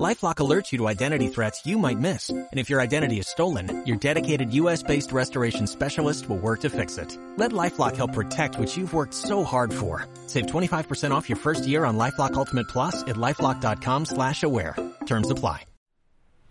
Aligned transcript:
LifeLock 0.00 0.36
alerts 0.36 0.72
you 0.72 0.78
to 0.78 0.88
identity 0.88 1.28
threats 1.28 1.66
you 1.66 1.76
might 1.78 1.98
miss. 1.98 2.30
And 2.30 2.48
if 2.58 2.70
your 2.70 2.80
identity 2.80 3.18
is 3.18 3.28
stolen, 3.28 3.82
your 3.86 3.98
dedicated 3.98 4.52
US-based 4.54 5.12
restoration 5.12 5.66
specialist 5.66 6.28
will 6.30 6.38
work 6.38 6.60
to 6.60 6.70
fix 6.70 6.96
it. 6.96 7.16
Let 7.36 7.52
LifeLock 7.52 7.96
help 7.96 8.14
protect 8.14 8.58
what 8.58 8.74
you've 8.74 8.94
worked 8.94 9.12
so 9.14 9.44
hard 9.44 9.72
for. 9.72 10.06
Save 10.26 10.46
25% 10.46 11.10
off 11.10 11.28
your 11.28 11.36
first 11.36 11.66
year 11.66 11.84
on 11.84 11.98
LifeLock 11.98 12.34
Ultimate 12.34 12.68
Plus 12.68 13.02
at 13.02 13.16
LifeLock.com 13.16 14.06
slash 14.06 14.42
aware. 14.42 14.74
Terms 15.06 15.30
apply. 15.30 15.66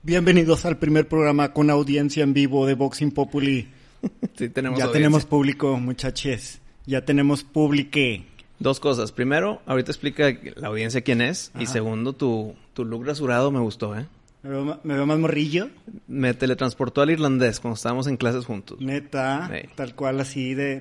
Bienvenidos 0.03 0.65
al 0.65 0.75
primer 0.79 1.07
programa 1.07 1.53
con 1.53 1.69
audiencia 1.69 2.23
en 2.23 2.33
vivo 2.33 2.65
de 2.67 2.75
Boxing 2.75 3.11
Populi. 3.11 3.67
Sí, 4.35 4.49
tenemos 4.49 4.79
ya 4.79 4.85
audiencia. 4.85 4.93
tenemos 4.93 5.25
público, 5.25 5.77
muchachos. 5.77 6.59
Ya 6.87 7.01
tenemos 7.05 7.43
publique. 7.43 8.25
Dos 8.61 8.79
cosas. 8.79 9.11
Primero, 9.11 9.61
ahorita 9.65 9.91
explica 9.91 10.31
la 10.55 10.67
audiencia 10.67 11.01
quién 11.01 11.21
es. 11.21 11.51
Y 11.59 11.65
segundo, 11.65 12.13
tu, 12.13 12.55
tu 12.73 12.85
look 12.85 13.05
rasurado 13.05 13.51
me 13.51 13.59
gustó, 13.59 13.97
¿eh? 13.97 14.05
¿Me 14.43 14.49
veo, 14.49 14.79
me 14.83 14.93
veo 14.95 15.05
más 15.05 15.19
morrillo? 15.19 15.69
Me 16.07 16.33
teletransportó 16.33 17.01
al 17.01 17.09
irlandés 17.11 17.59
cuando 17.59 17.75
estábamos 17.75 18.07
en 18.07 18.17
clases 18.17 18.45
juntos. 18.45 18.79
Neta, 18.79 19.49
Sí. 19.51 19.67
tal 19.75 19.95
cual 19.95 20.19
así 20.19 20.53
de... 20.53 20.79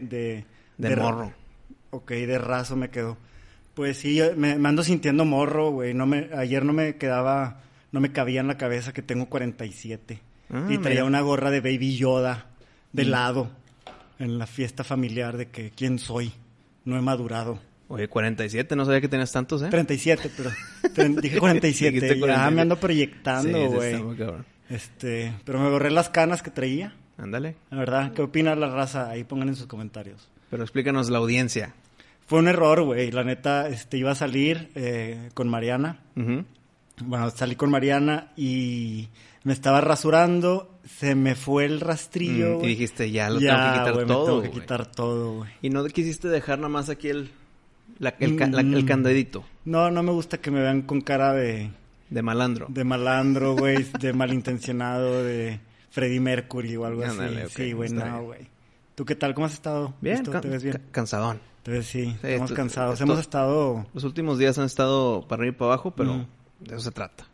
De, 0.79 0.97
morro. 0.97 1.33
Ok, 1.91 2.11
de 2.12 2.38
raso 2.38 2.77
me 2.77 2.88
quedó. 2.91 3.16
Pues 3.74 3.99
sí, 3.99 4.15
yo 4.15 4.35
me, 4.37 4.57
me 4.59 4.69
ando 4.69 4.83
sintiendo 4.83 5.24
morro, 5.24 5.71
güey. 5.71 5.93
No 5.95 6.07
me, 6.07 6.29
ayer 6.37 6.65
no 6.65 6.73
me 6.73 6.97
quedaba, 6.97 7.60
no 7.93 8.01
me 8.01 8.12
cabía 8.12 8.41
en 8.41 8.47
la 8.47 8.57
cabeza 8.59 8.93
que 8.93 9.02
tengo 9.02 9.27
47. 9.27 10.21
Ah, 10.51 10.66
y 10.69 10.79
traía 10.79 11.01
mira. 11.01 11.05
una 11.05 11.21
gorra 11.21 11.51
de 11.51 11.60
Baby 11.60 11.97
Yoda 11.97 12.46
de 12.93 13.05
lado 13.05 13.51
en 14.18 14.38
la 14.38 14.46
fiesta 14.46 14.85
familiar 14.85 15.37
de 15.37 15.46
que 15.49 15.71
quién 15.71 15.99
soy. 15.99 16.33
No 16.87 16.96
he 16.99 17.02
madurado. 17.02 17.59
Oye, 17.93 18.07
47, 18.09 18.77
no 18.77 18.85
sabía 18.85 19.01
que 19.01 19.09
tenías 19.09 19.33
tantos, 19.33 19.63
¿eh? 19.63 19.69
37, 19.69 20.30
pero 20.37 20.51
dije 21.21 21.38
47. 21.41 21.91
Dijiste 21.93 22.15
ya 22.15 22.21
47. 22.21 22.55
me 22.55 22.63
ando 22.63 22.77
Sí, 22.77 22.80
proyectando, 22.80 23.59
sí, 23.59 23.66
güey. 23.66 24.16
cabrón. 24.16 24.46
este, 24.69 25.33
pero 25.45 25.59
me 25.59 25.69
borré 25.71 25.91
las 25.91 26.09
canas 26.09 26.41
que 26.43 26.51
traía. 26.51 26.95
Ándale. 27.18 27.57
La 27.71 27.79
verdad, 27.79 28.13
¿qué 28.13 28.23
opina 28.23 28.55
la 28.55 28.68
raza? 28.71 29.11
Ahí 29.11 29.24
pongan 29.24 29.49
en 29.49 29.57
sus 29.57 29.66
comentarios. 29.66 30.29
Pero 30.51 30.63
explícanos 30.63 31.11
la 31.11 31.18
audiencia. 31.18 31.74
Fue 32.27 32.38
un 32.38 32.46
error, 32.49 32.83
güey. 32.85 33.11
La 33.11 33.24
neta, 33.24 33.68
este, 33.68 33.99
iba 33.99 34.13
a 34.13 34.15
salir 34.15 34.71
eh, 34.77 35.29
con 35.35 35.49
Mariana. 35.49 35.99
Ujú. 36.16 36.45
Bueno, 37.02 37.29
salí 37.30 37.57
con 37.57 37.71
Mariana 37.71 38.30
y 38.37 39.09
me 39.43 39.52
estaba 39.52 39.80
rasurando. 39.80 40.79
Se 40.99 41.15
me 41.16 41.35
fue 41.35 41.65
el 41.66 41.80
rastrillo. 41.80 42.59
Mm, 42.61 42.65
y 42.65 42.68
dijiste, 42.68 43.11
ya 43.11 43.29
lo 43.30 43.41
Ya, 43.41 43.55
tengo 43.57 43.65
que 43.65 43.79
quitar 43.80 43.96
me 43.96 44.05
todo. 44.07 44.24
tengo 44.27 44.43
que 44.43 44.51
quitar 44.61 44.87
todo, 44.87 45.35
güey. 45.38 45.51
Y 45.61 45.71
no 45.71 45.85
quisiste 45.87 46.29
dejar 46.29 46.59
nada 46.59 46.68
más 46.68 46.88
aquí 46.88 47.09
el, 47.09 47.30
la- 47.99 48.15
el, 48.21 48.37
la- 48.37 48.63
Mm. 48.63 48.74
el 48.74 48.85
candadito 48.87 49.45
No, 49.65 49.91
no 49.91 50.02
me 50.02 50.13
gusta 50.13 50.38
que 50.38 50.51
me 50.51 50.60
vean 50.60 50.83
con 50.83 51.01
cara 51.01 51.33
de, 51.33 51.71
de 52.09 52.23
malandro. 52.23 52.66
de 52.69 52.85
malandro, 52.85 53.57
güey, 53.57 53.85
de 54.01 54.13
malintencionado, 54.13 55.23
de 55.24 55.60
Freddie 55.91 56.21
Mercury 56.21 56.77
o 56.77 56.85
algo 56.87 57.02
así. 57.02 57.18
sí, 57.49 57.73
güey, 57.73 57.91
no, 57.91 58.23
güey. 58.24 58.49
¿Tú 58.95 59.05
qué 59.05 59.15
tal? 59.15 59.35
¿Cómo 59.35 59.46
has 59.46 59.55
estado? 59.55 59.95
Bien, 60.01 60.23
¿Te 60.23 60.49
ves 60.49 60.63
bien? 60.63 60.77
ca- 60.77 60.83
cansadón. 60.93 61.41
Ves, 61.65 61.87
sí, 61.87 62.05
Sí, 62.07 62.16
estamos 62.23 62.52
cansados. 62.52 62.95
esto- 62.95 63.05
Hemos 63.05 63.18
estado... 63.21 63.87
Los 63.95 64.05
últimos 64.05 64.38
días 64.38 64.59
han 64.59 64.65
estado 64.66 65.27
para 65.28 65.41
arriba 65.43 65.55
y 65.55 65.59
para 65.59 65.72
abajo, 65.72 65.91
pero 65.93 66.15
Mm. 66.15 66.27
de 66.61 66.75
eso 66.75 66.81
se 66.84 66.91
trata. 66.91 67.25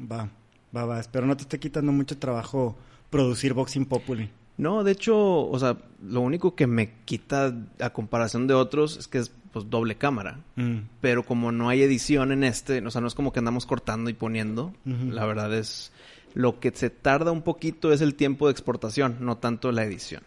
Va, 0.00 0.28
va, 0.76 0.84
va. 0.86 1.00
Espero 1.00 1.26
no 1.26 1.36
te 1.36 1.42
esté 1.42 1.58
quitando 1.58 1.92
mucho 1.92 2.18
trabajo 2.18 2.76
producir 3.10 3.52
Boxing 3.54 3.84
Populi. 3.86 4.30
No, 4.56 4.84
de 4.84 4.92
hecho, 4.92 5.16
o 5.48 5.58
sea, 5.58 5.76
lo 6.02 6.20
único 6.20 6.54
que 6.54 6.66
me 6.66 6.92
quita 7.04 7.54
a 7.80 7.90
comparación 7.90 8.46
de 8.46 8.54
otros 8.54 8.96
es 8.96 9.06
que 9.08 9.18
es 9.18 9.32
pues 9.54 9.70
doble 9.70 9.94
cámara. 9.96 10.40
Mm. 10.56 10.80
Pero 11.00 11.22
como 11.24 11.50
no 11.52 11.70
hay 11.70 11.80
edición 11.82 12.32
en 12.32 12.44
este, 12.44 12.84
o 12.86 12.90
sea, 12.90 13.00
no 13.00 13.06
es 13.06 13.14
como 13.14 13.32
que 13.32 13.38
andamos 13.38 13.64
cortando 13.64 14.10
y 14.10 14.14
poniendo. 14.14 14.74
La 14.84 15.24
verdad 15.24 15.54
es 15.54 15.92
lo 16.34 16.60
que 16.60 16.72
se 16.72 16.90
tarda 16.90 17.30
un 17.32 17.42
poquito 17.42 17.92
es 17.92 18.00
el 18.02 18.16
tiempo 18.16 18.46
de 18.48 18.52
exportación, 18.52 19.16
no 19.20 19.38
tanto 19.38 19.72
la 19.72 19.84
edición. 19.84 20.22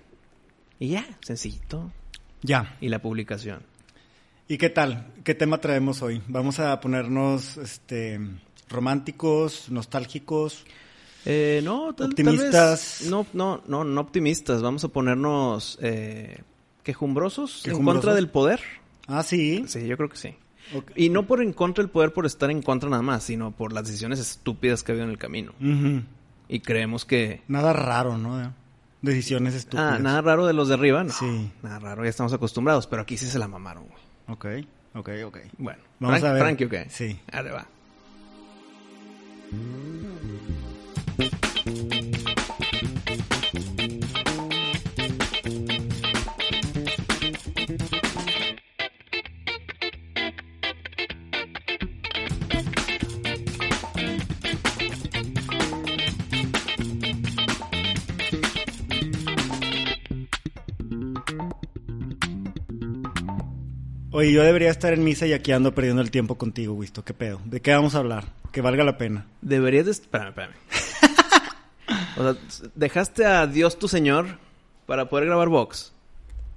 Y 0.80 0.90
ya, 0.90 1.06
sencillito. 1.22 1.92
Ya. 2.42 2.78
Y 2.82 2.90
la 2.90 3.00
publicación. 3.02 3.62
¿Y 4.48 4.58
qué 4.58 4.70
tal? 4.70 5.08
¿Qué 5.26 5.36
tema 5.36 5.60
traemos 5.60 6.02
hoy? 6.02 6.22
Vamos 6.30 6.60
a 6.60 6.80
ponernos 6.80 7.58
este 7.58 8.20
románticos, 8.70 9.70
nostálgicos. 9.70 10.64
Eh, 11.26 11.60
no, 11.64 11.94
tal, 11.94 12.08
Optimistas. 12.08 12.52
tal 12.52 12.72
vez- 12.72 13.10
no, 13.10 13.26
no, 13.34 13.62
no, 13.68 13.84
no 13.84 14.02
optimistas. 14.02 14.62
Vamos 14.62 14.86
a 14.86 14.88
ponernos 14.88 15.78
eh, 15.82 16.42
quejumbrosos, 16.84 17.66
en 17.66 17.84
contra 17.84 18.14
del 18.14 18.30
poder. 18.30 18.62
Ah, 19.07 19.23
sí. 19.23 19.63
Sí, 19.68 19.88
yo 19.88 19.95
creo 19.97 20.09
que 20.09 20.18
sí. 20.18 20.35
Ok. 20.75 20.91
Y 20.95 21.09
no 21.09 21.25
por 21.25 21.41
en 21.41 21.53
contra 21.53 21.81
del 21.84 21.90
poder 21.90 22.12
por 22.13 22.25
estar 22.25 22.51
en 22.51 22.62
contra 22.62 22.90
nada 22.90 23.01
más, 23.01 23.23
sino 23.23 23.51
por 23.51 23.72
las 23.73 23.85
decisiones 23.88 24.19
estúpidas 24.19 24.84
que 24.84 24.91
ha 24.91 24.94
habido 24.94 25.06
en 25.06 25.12
el 25.12 25.18
camino. 25.18 25.53
Y 26.50 26.59
creemos 26.59 27.06
que... 27.06 27.41
Nada 27.47 27.73
raro, 27.73 28.18
¿no? 28.18 28.53
Decisiones 29.01 29.53
estúpidas. 29.53 29.94
Ah, 29.95 30.00
nada 30.00 30.22
raro 30.22 30.45
de 30.45 30.53
los 30.53 30.68
de 30.68 30.73
arriba, 30.73 31.03
no. 31.03 31.13
Sí. 31.13 31.51
Nada 31.63 31.79
raro, 31.79 32.03
ya 32.03 32.09
estamos 32.09 32.34
acostumbrados, 32.34 32.88
pero 32.88 33.01
aquí 33.03 33.16
sí 33.18 33.28
se 33.28 33.40
la 33.40 33.47
mamaron, 33.47 33.85
güey. 33.88 34.01
Ok, 34.28 34.45
ok, 34.95 35.09
ok. 35.25 35.38
Bueno, 35.57 35.79
Vamos 36.00 36.19
Frank- 36.19 36.29
a 36.29 36.34
ver. 36.34 36.41
Frankie, 36.44 36.66
¿o 36.66 36.69
qué? 36.69 36.88
Sí. 36.89 37.19
Ahora 37.31 37.53
va. 37.53 37.68
Oye, 64.18 64.32
yo 64.32 64.42
debería 64.42 64.72
estar 64.72 64.94
en 64.94 65.04
misa 65.04 65.28
y 65.28 65.34
aquí 65.34 65.52
ando 65.52 65.76
perdiendo 65.76 66.02
el 66.02 66.10
tiempo 66.10 66.40
contigo, 66.40 66.74
Wisto. 66.74 67.06
¿Qué 67.06 67.14
pedo? 67.14 67.40
¿De 67.46 67.62
qué 67.62 67.72
vamos 67.72 67.94
a 67.94 68.00
hablar? 68.00 68.24
Que 68.52 68.62
valga 68.62 68.84
la 68.84 68.98
pena. 68.98 69.28
Deberías 69.44 69.86
de... 69.86 69.92
Espérame, 69.92 70.30
espérame. 70.30 70.56
o 72.18 72.24
sea, 72.24 72.72
dejaste 72.74 73.28
a 73.28 73.46
Dios 73.46 73.78
tu 73.78 73.88
Señor 73.88 74.40
para 74.88 75.08
poder 75.08 75.28
grabar 75.28 75.50
Vox. 75.50 75.94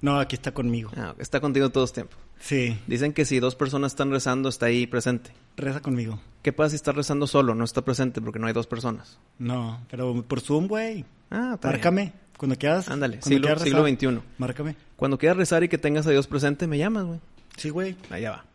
No, 0.01 0.19
aquí 0.19 0.35
está 0.35 0.55
conmigo. 0.55 0.89
Ah, 0.97 1.13
está 1.19 1.39
contigo 1.39 1.69
todo 1.69 1.83
el 1.83 1.91
tiempo. 1.91 2.17
Sí, 2.39 2.79
Dicen 2.87 3.13
que 3.13 3.25
si 3.25 3.39
dos 3.39 3.53
personas 3.53 3.91
están 3.91 4.09
rezando, 4.09 4.49
está 4.49 4.65
ahí 4.65 4.87
presente. 4.87 5.29
reza 5.55 5.81
conmigo. 5.81 6.19
¿Qué 6.41 6.51
pasa 6.53 6.71
si 6.71 6.77
está 6.77 6.93
rezando 6.93 7.27
solo? 7.27 7.53
No 7.53 7.63
está 7.63 7.83
presente 7.83 8.21
porque 8.21 8.39
no 8.39 8.47
hay 8.47 8.53
dos 8.53 8.65
personas. 8.65 9.19
No, 9.37 9.85
pero 9.91 10.23
por 10.23 10.41
Zoom, 10.41 10.65
güey. 10.65 11.05
Ah, 11.29 11.51
está 11.53 11.67
bien. 11.67 11.77
Márcame. 11.77 12.13
Cuando 12.37 12.55
quieras. 12.55 12.89
Ándale, 12.89 13.21
siglo, 13.21 13.45
quieras 13.45 13.61
siglo 13.61 13.83
rezar, 13.83 13.99
XXI. 13.99 14.19
Márcame. 14.39 14.75
Cuando 14.95 15.19
quieras 15.19 15.37
rezar 15.37 15.63
y 15.63 15.69
que 15.69 15.77
tengas 15.77 16.07
a 16.07 16.09
Dios 16.09 16.25
presente, 16.25 16.65
me 16.65 16.79
llamas, 16.79 17.05
güey. 17.05 17.19
Sí, 17.61 17.69
güey. 17.69 17.95
Allá 18.09 18.31
va. 18.31 18.45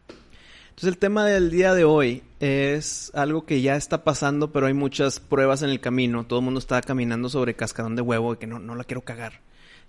Entonces 0.70 0.88
el 0.88 0.98
tema 0.98 1.24
del 1.24 1.48
día 1.48 1.74
de 1.74 1.84
hoy 1.84 2.24
es 2.40 3.12
algo 3.14 3.46
que 3.46 3.62
ya 3.62 3.76
está 3.76 4.02
pasando, 4.02 4.50
pero 4.50 4.66
hay 4.66 4.74
muchas 4.74 5.20
pruebas 5.20 5.62
en 5.62 5.70
el 5.70 5.78
camino. 5.78 6.26
Todo 6.26 6.40
el 6.40 6.44
mundo 6.44 6.58
está 6.58 6.82
caminando 6.82 7.28
sobre 7.28 7.54
cascadón 7.54 7.94
de 7.94 8.02
huevo 8.02 8.34
y 8.34 8.38
que 8.38 8.48
no, 8.48 8.58
no 8.58 8.74
la 8.74 8.82
quiero 8.82 9.02
cagar. 9.02 9.42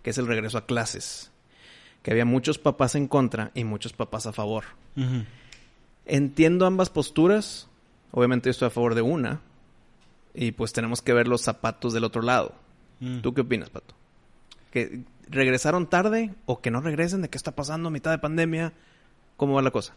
Que 0.04 0.12
es 0.12 0.20
el 0.20 0.28
regreso 0.28 0.60
a 0.60 0.68
clases. 0.68 1.32
Que 2.04 2.12
había 2.12 2.26
muchos 2.26 2.60
papás 2.60 2.94
en 2.94 3.08
contra 3.08 3.50
y 3.56 3.64
muchos 3.64 3.92
papás 3.92 4.28
a 4.28 4.34
favor. 4.34 4.66
Entiendo 6.06 6.68
ambas 6.68 6.92
posturas. 6.92 7.68
Obviamente 8.12 8.50
yo 8.50 8.52
estoy 8.52 8.68
a 8.68 8.70
favor 8.70 8.94
de 8.94 9.02
una. 9.02 9.42
Y 10.36 10.52
pues 10.52 10.74
tenemos 10.74 11.02
que 11.02 11.14
ver 11.14 11.28
los 11.28 11.42
zapatos 11.42 11.92
del 11.92 12.04
otro 12.04 12.22
lado. 12.22 12.54
Mm. 13.00 13.22
¿Tú 13.22 13.34
qué 13.34 13.42
opinas, 13.42 13.72
Pato? 13.72 13.96
¿Que 14.70 15.06
regresaron 15.28 15.90
tarde 15.90 16.36
o 16.46 16.62
que 16.62 16.70
no 16.70 16.82
regresen? 16.82 17.24
¿De 17.24 17.32
qué 17.32 17.38
está 17.40 17.56
pasando 17.56 17.88
a 17.88 17.92
mitad 17.92 18.12
de 18.12 18.20
pandemia? 18.20 18.74
¿Cómo 19.38 19.54
va 19.54 19.62
la 19.62 19.72
cosa? 19.72 19.96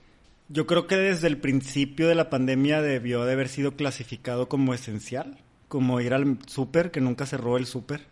Yo 0.49 0.67
creo 0.67 0.87
que 0.87 0.97
desde 0.97 1.27
el 1.29 1.39
principio 1.39 2.09
de 2.09 2.15
la 2.15 2.31
pandemia 2.31 2.81
debió 2.83 3.25
de 3.25 3.33
haber 3.33 3.49
sido 3.49 3.73
clasificado 3.77 4.49
como 4.49 4.75
esencial. 4.75 5.39
Como 5.69 6.01
ir 6.01 6.15
al 6.15 6.39
súper, 6.47 6.91
que 6.91 7.01
nunca 7.01 7.27
cerró 7.27 7.57
el 7.57 7.67
súper. 7.67 8.07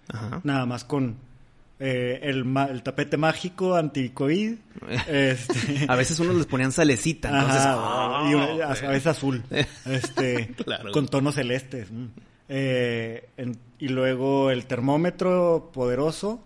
Nada 0.45 0.65
más 0.65 0.85
con 0.85 1.17
eh, 1.81 2.21
el, 2.23 2.45
tapete 2.85 3.17
mágico 3.17 3.75
anti-COVID. 3.75 4.55
este, 5.09 5.87
A 5.89 5.97
veces 5.97 6.19
unos 6.21 6.37
les 6.37 6.47
ponían 6.47 6.71
salecita, 6.73 7.29
entonces... 7.29 7.63
Ajá, 7.65 8.31
y 8.31 8.35
una- 8.35 8.65
a, 8.67 8.73
¡ah! 8.73 8.77
a 8.87 8.89
veces 8.91 9.07
azul, 9.09 9.43
este, 9.87 10.55
Claro. 10.65 10.93
con 10.93 11.07
tonos 11.09 11.35
celestes. 11.35 11.91
mm. 11.91 12.07
Eh, 12.51 13.29
en- 13.37 13.59
y 13.81 13.89
luego 13.89 14.51
el 14.51 14.65
termómetro 14.67 15.71
poderoso 15.73 16.43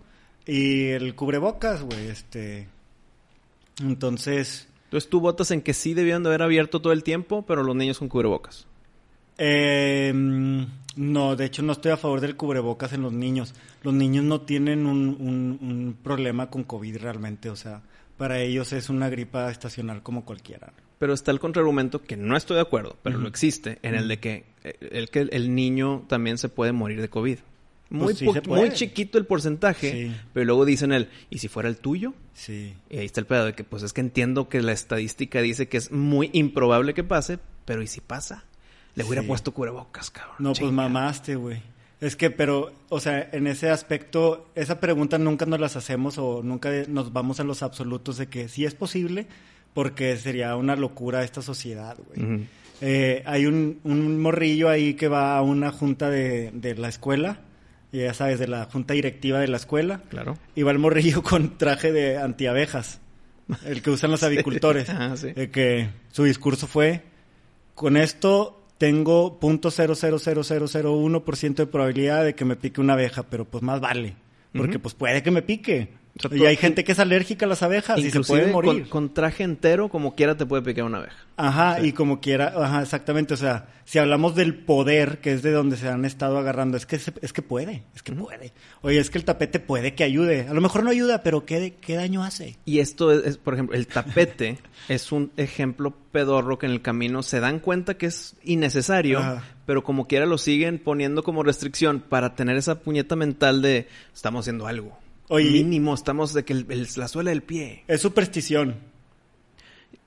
y 0.46 0.86
el 0.88 1.14
cubrebocas, 1.14 1.82
güey, 1.82 2.08
este. 2.08 2.66
Entonces, 3.80 4.68
Entonces 4.92 5.08
tú 5.08 5.20
votas 5.20 5.50
en 5.52 5.62
que 5.62 5.72
sí 5.72 5.94
debían 5.94 6.22
de 6.22 6.28
haber 6.28 6.42
abierto 6.42 6.82
todo 6.82 6.92
el 6.92 7.02
tiempo, 7.02 7.46
pero 7.46 7.62
los 7.62 7.74
niños 7.74 7.98
con 7.98 8.10
cubrebocas. 8.10 8.66
Eh, 9.38 10.12
no, 10.14 11.34
de 11.34 11.46
hecho 11.46 11.62
no 11.62 11.72
estoy 11.72 11.92
a 11.92 11.96
favor 11.96 12.20
del 12.20 12.36
cubrebocas 12.36 12.92
en 12.92 13.00
los 13.00 13.14
niños. 13.14 13.54
Los 13.82 13.94
niños 13.94 14.22
no 14.22 14.42
tienen 14.42 14.84
un, 14.84 15.16
un, 15.18 15.58
un 15.62 15.96
problema 16.02 16.50
con 16.50 16.64
COVID 16.64 16.98
realmente, 16.98 17.48
o 17.48 17.56
sea, 17.56 17.80
para 18.18 18.40
ellos 18.40 18.74
es 18.74 18.90
una 18.90 19.08
gripa 19.08 19.50
estacional 19.50 20.02
como 20.02 20.26
cualquiera. 20.26 20.74
Pero 20.98 21.14
está 21.14 21.30
el 21.30 21.40
contraargumento 21.40 22.02
que 22.02 22.18
no 22.18 22.36
estoy 22.36 22.56
de 22.56 22.60
acuerdo, 22.60 22.98
pero 23.02 23.16
lo 23.16 23.28
existe, 23.28 23.78
en 23.80 23.94
el 23.94 24.08
de 24.08 24.20
que 24.20 24.44
eh, 24.62 24.76
el, 24.92 25.08
que 25.08 25.20
el 25.20 25.54
niño 25.54 26.04
también 26.06 26.36
se 26.36 26.50
puede 26.50 26.72
morir 26.72 27.00
de 27.00 27.08
COVID. 27.08 27.38
Muy, 27.92 28.04
Pues 28.14 28.18
sí 28.18 28.26
puede. 28.40 28.60
muy 28.62 28.70
chiquito 28.72 29.18
el 29.18 29.26
porcentaje, 29.26 29.90
Sí. 30.08 30.16
pero 30.32 30.46
luego 30.46 30.64
dicen 30.64 30.92
el, 30.92 31.08
¿y 31.30 31.38
si 31.38 31.48
fuera 31.48 31.68
el 31.68 31.76
tuyo? 31.76 32.14
Sí. 32.34 32.74
Y 32.90 32.96
ahí 32.98 33.04
está 33.06 33.20
el 33.20 33.26
pedo 33.26 33.44
de 33.46 33.54
que, 33.54 33.64
pues 33.64 33.82
es 33.82 33.92
que 33.92 34.00
entiendo 34.00 34.48
que 34.48 34.62
la 34.62 34.72
estadística 34.72 35.40
dice 35.42 35.68
que 35.68 35.76
es 35.76 35.92
muy 35.92 36.30
improbable 36.32 36.94
que 36.94 37.04
pase, 37.04 37.38
pero 37.64 37.82
¿y 37.82 37.86
si 37.86 38.00
pasa? 38.00 38.44
Le 38.94 39.04
hubiera 39.04 39.22
Sí. 39.22 39.28
puesto 39.28 39.52
cubrebocas, 39.52 40.10
cabrón. 40.10 40.36
No, 40.38 40.52
pues 40.54 40.72
mamaste, 40.72 41.36
güey. 41.36 41.60
Es 42.00 42.16
que, 42.16 42.30
pero, 42.30 42.72
o 42.88 42.98
sea, 42.98 43.28
en 43.32 43.46
ese 43.46 43.70
aspecto, 43.70 44.50
esa 44.54 44.80
pregunta 44.80 45.18
nunca 45.18 45.46
nos 45.46 45.60
las 45.60 45.76
hacemos 45.76 46.18
o 46.18 46.42
nunca 46.42 46.70
nos 46.88 47.12
vamos 47.12 47.38
a 47.40 47.44
los 47.44 47.62
absolutos 47.62 48.16
de 48.16 48.26
que 48.26 48.48
sí 48.48 48.64
es 48.64 48.74
posible, 48.74 49.26
porque 49.74 50.16
sería 50.16 50.56
una 50.56 50.76
locura 50.76 51.22
esta 51.24 51.42
sociedad, 51.42 51.96
güey. 52.08 52.46
Eh, 52.80 53.22
hay 53.26 53.46
un, 53.46 53.78
un 53.84 54.20
morrillo 54.20 54.68
ahí 54.68 54.94
que 54.94 55.06
va 55.08 55.36
a 55.38 55.42
una 55.42 55.70
junta 55.70 56.10
de, 56.10 56.50
de 56.52 56.74
la 56.74 56.88
escuela, 56.88 57.38
ya 58.00 58.14
sabes, 58.14 58.38
de 58.38 58.48
la 58.48 58.64
junta 58.64 58.94
directiva 58.94 59.38
de 59.40 59.48
la 59.48 59.58
escuela, 59.58 60.00
Claro. 60.08 60.38
va 60.64 60.70
el 60.70 60.78
morrillo 60.78 61.22
con 61.22 61.58
traje 61.58 61.92
de 61.92 62.16
antiabejas, 62.18 63.00
el 63.64 63.82
que 63.82 63.90
usan 63.90 64.10
los 64.10 64.22
avicultores. 64.22 64.88
Ajá, 64.88 65.16
sí. 65.16 65.28
Eh, 65.36 65.50
que 65.50 65.88
su 66.10 66.24
discurso 66.24 66.66
fue, 66.66 67.02
con 67.74 67.96
esto 67.96 68.58
tengo 68.78 69.38
.00001% 69.40 71.54
de 71.54 71.66
probabilidad 71.66 72.24
de 72.24 72.34
que 72.34 72.44
me 72.44 72.56
pique 72.56 72.80
una 72.80 72.94
abeja, 72.94 73.24
pero 73.24 73.44
pues 73.44 73.62
más 73.62 73.80
vale, 73.80 74.14
porque 74.56 74.78
pues 74.78 74.94
puede 74.94 75.22
que 75.22 75.30
me 75.30 75.42
pique. 75.42 75.88
O 76.18 76.28
sea, 76.28 76.36
y 76.38 76.44
hay 76.44 76.56
gente 76.56 76.84
que 76.84 76.92
es 76.92 76.98
alérgica 76.98 77.46
a 77.46 77.48
las 77.48 77.62
abejas 77.62 77.98
y 77.98 78.10
se 78.10 78.20
puede 78.20 78.52
morir. 78.52 78.86
con 78.90 79.14
traje 79.14 79.44
entero, 79.44 79.88
como 79.88 80.14
quiera 80.14 80.36
te 80.36 80.44
puede 80.44 80.60
picar 80.62 80.84
una 80.84 80.98
abeja. 80.98 81.16
Ajá, 81.38 81.78
Sí. 81.80 81.86
y 81.88 81.92
como 81.92 82.20
quiera, 82.20 82.52
ajá, 82.54 82.82
exactamente. 82.82 83.32
O 83.32 83.36
sea, 83.38 83.68
si 83.86 83.98
hablamos 83.98 84.34
del 84.34 84.54
poder, 84.54 85.20
que 85.20 85.32
es 85.32 85.40
de 85.42 85.52
donde 85.52 85.78
se 85.78 85.88
han 85.88 86.04
estado 86.04 86.36
agarrando, 86.36 86.76
es 86.76 86.84
que 86.84 86.98
se- 86.98 87.14
es 87.22 87.32
que 87.32 87.40
puede, 87.40 87.84
es 87.96 88.02
que 88.02 88.12
puede. 88.12 88.52
Oye, 88.82 88.98
es 88.98 89.08
que 89.08 89.16
el 89.16 89.24
tapete 89.24 89.58
puede 89.58 89.94
que 89.94 90.04
ayude. 90.04 90.46
A 90.48 90.52
lo 90.52 90.60
mejor 90.60 90.84
no 90.84 90.90
ayuda, 90.90 91.22
pero 91.22 91.46
¿qué, 91.46 91.76
qué 91.80 91.94
daño 91.96 92.22
hace? 92.22 92.58
Y 92.66 92.80
esto 92.80 93.10
es, 93.10 93.24
es, 93.26 93.38
por 93.38 93.54
ejemplo, 93.54 93.74
el 93.74 93.86
tapete 93.86 94.58
es 94.90 95.12
un 95.12 95.32
ejemplo 95.38 95.94
pedorro 96.12 96.58
que 96.58 96.66
en 96.66 96.72
el 96.72 96.82
camino 96.82 97.22
se 97.22 97.40
dan 97.40 97.58
cuenta 97.58 97.94
que 97.96 98.04
es 98.06 98.36
innecesario, 98.44 99.18
Ajá. 99.20 99.44
pero 99.64 99.82
como 99.82 100.06
quiera 100.06 100.26
lo 100.26 100.36
siguen 100.36 100.78
poniendo 100.78 101.22
como 101.22 101.42
restricción 101.42 102.00
para 102.00 102.34
tener 102.34 102.56
esa 102.58 102.80
puñeta 102.80 103.16
mental 103.16 103.62
de 103.62 103.88
estamos 104.14 104.42
haciendo 104.44 104.66
algo. 104.66 104.98
Oye. 105.32 105.50
Mínimo, 105.50 105.94
estamos 105.94 106.34
de 106.34 106.44
que 106.44 106.52
el- 106.52 106.66
el- 106.68 106.88
la 106.96 107.08
suela 107.08 107.30
del 107.30 107.42
pie. 107.42 107.84
Es 107.88 108.00
superstición. 108.02 108.76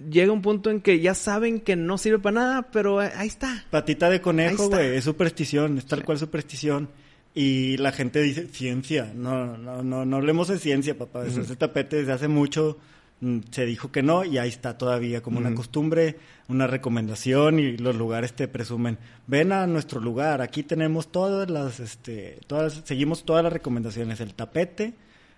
Llega 0.09 0.31
un 0.31 0.41
punto 0.41 0.69
en 0.69 0.81
que 0.81 0.99
ya 0.99 1.13
saben 1.15 1.61
que 1.61 1.75
no 1.75 1.97
sirve 1.97 2.19
para 2.19 2.33
nada, 2.35 2.61
pero 2.71 3.01
eh, 3.01 3.11
ahí 3.15 3.27
está. 3.27 3.65
Patita 3.71 4.09
de 4.09 4.19
conejo, 4.21 4.69
güey, 4.69 4.95
es 4.97 5.03
superstición, 5.05 5.77
es 5.77 5.85
tal 5.85 5.99
Sí. 5.99 6.05
cual 6.05 6.19
superstición. 6.19 6.89
Y 7.33 7.77
la 7.77 7.91
gente 7.91 8.21
dice, 8.21 8.47
ciencia. 8.47 9.11
No, 9.15 9.57
no, 9.57 9.83
no, 9.83 10.05
no 10.05 10.15
hablemos 10.17 10.47
de 10.47 10.59
ciencia, 10.59 10.97
papá. 10.97 11.23
Desde 11.23 11.41
Ese 11.41 11.55
tapete 11.55 11.97
desde 11.97 12.11
hace 12.13 12.27
mucho 12.27 12.77
mm, 13.21 13.39
se 13.51 13.65
dijo 13.65 13.91
que 13.91 14.03
no 14.03 14.25
y 14.25 14.37
ahí 14.37 14.49
está 14.49 14.77
todavía 14.77 15.21
como 15.21 15.39
una 15.39 15.53
costumbre, 15.55 16.17
una 16.49 16.67
recomendación 16.67 17.59
y 17.59 17.77
los 17.77 17.95
lugares 17.95 18.33
te 18.33 18.47
presumen. 18.49 18.97
Ven 19.27 19.53
a 19.53 19.65
nuestro 19.67 19.99
lugar, 20.01 20.41
aquí 20.41 20.63
tenemos 20.63 21.11
todas 21.11 21.49
las, 21.49 21.79
este, 21.79 22.39
todas, 22.47 22.81
seguimos 22.83 23.23
todas 23.25 23.43
las 23.43 23.53
recomendaciones. 23.53 24.19
El 24.19 24.33
tapete, 24.33 24.93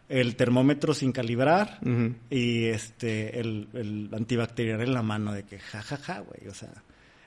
el 0.10 0.36
termómetro 0.36 0.94
sin 0.94 1.12
calibrar 1.12 1.80
y 2.30 2.66
este 2.66 3.40
el, 3.40 3.68
el 3.74 4.10
antibacterial 4.14 4.82
en 4.82 4.94
la 4.94 5.02
mano 5.02 5.34
de 5.34 5.44
que 5.44 5.60
jajaja, 5.60 6.20
güey, 6.22 6.48
o 6.50 6.54
sea. 6.54 6.72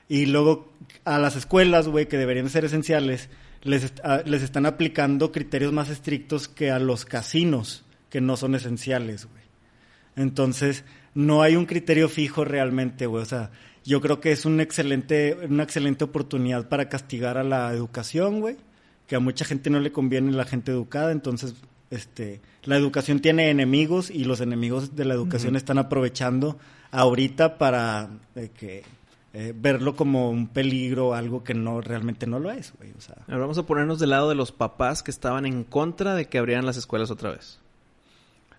Y 0.09 0.25
luego 0.25 0.73
a 1.05 1.17
las 1.19 1.35
escuelas, 1.35 1.87
güey, 1.87 2.07
que 2.07 2.17
deberían 2.17 2.49
ser 2.49 2.65
esenciales, 2.65 3.29
les, 3.63 3.83
est- 3.83 3.99
a- 4.03 4.23
les 4.25 4.41
están 4.43 4.65
aplicando 4.65 5.31
criterios 5.31 5.71
más 5.71 5.89
estrictos 5.89 6.47
que 6.47 6.71
a 6.71 6.79
los 6.79 7.05
casinos, 7.05 7.85
que 8.09 8.19
no 8.19 8.35
son 8.35 8.55
esenciales, 8.55 9.25
güey. 9.25 9.43
Entonces, 10.15 10.83
no 11.13 11.41
hay 11.41 11.55
un 11.55 11.65
criterio 11.65 12.09
fijo 12.09 12.43
realmente, 12.43 13.05
güey. 13.05 13.21
O 13.23 13.25
sea, 13.25 13.51
yo 13.85 14.01
creo 14.01 14.19
que 14.19 14.31
es 14.31 14.45
un 14.45 14.59
excelente, 14.59 15.37
una 15.49 15.63
excelente 15.63 16.03
oportunidad 16.03 16.67
para 16.67 16.89
castigar 16.89 17.37
a 17.37 17.43
la 17.43 17.71
educación, 17.73 18.41
güey. 18.41 18.57
Que 19.07 19.15
a 19.15 19.19
mucha 19.19 19.45
gente 19.45 19.69
no 19.69 19.79
le 19.79 19.91
conviene 19.91 20.31
la 20.31 20.45
gente 20.45 20.71
educada. 20.71 21.11
Entonces, 21.11 21.55
este, 21.91 22.41
la 22.63 22.77
educación 22.77 23.19
tiene 23.19 23.49
enemigos 23.49 24.09
y 24.09 24.23
los 24.23 24.41
enemigos 24.41 24.95
de 24.95 25.05
la 25.05 25.13
educación 25.13 25.55
están 25.55 25.77
aprovechando 25.77 26.57
ahorita 26.89 27.57
para 27.57 28.09
eh, 28.35 28.49
que 28.57 28.83
eh, 29.33 29.53
verlo 29.55 29.95
como 29.95 30.29
un 30.29 30.47
peligro, 30.47 31.13
algo 31.13 31.43
que 31.43 31.53
no 31.53 31.81
realmente 31.81 32.27
no 32.27 32.39
lo 32.39 32.49
es, 32.51 32.73
güey. 32.77 32.91
O 32.97 33.01
sea, 33.01 33.17
Ahora 33.27 33.41
vamos 33.41 33.57
a 33.57 33.65
ponernos 33.65 33.99
del 33.99 34.11
lado 34.11 34.29
de 34.29 34.35
los 34.35 34.51
papás 34.51 35.03
que 35.03 35.11
estaban 35.11 35.45
en 35.45 35.63
contra 35.63 36.15
de 36.15 36.25
que 36.25 36.37
abrieran 36.37 36.65
las 36.65 36.77
escuelas 36.77 37.11
otra 37.11 37.31
vez. 37.31 37.59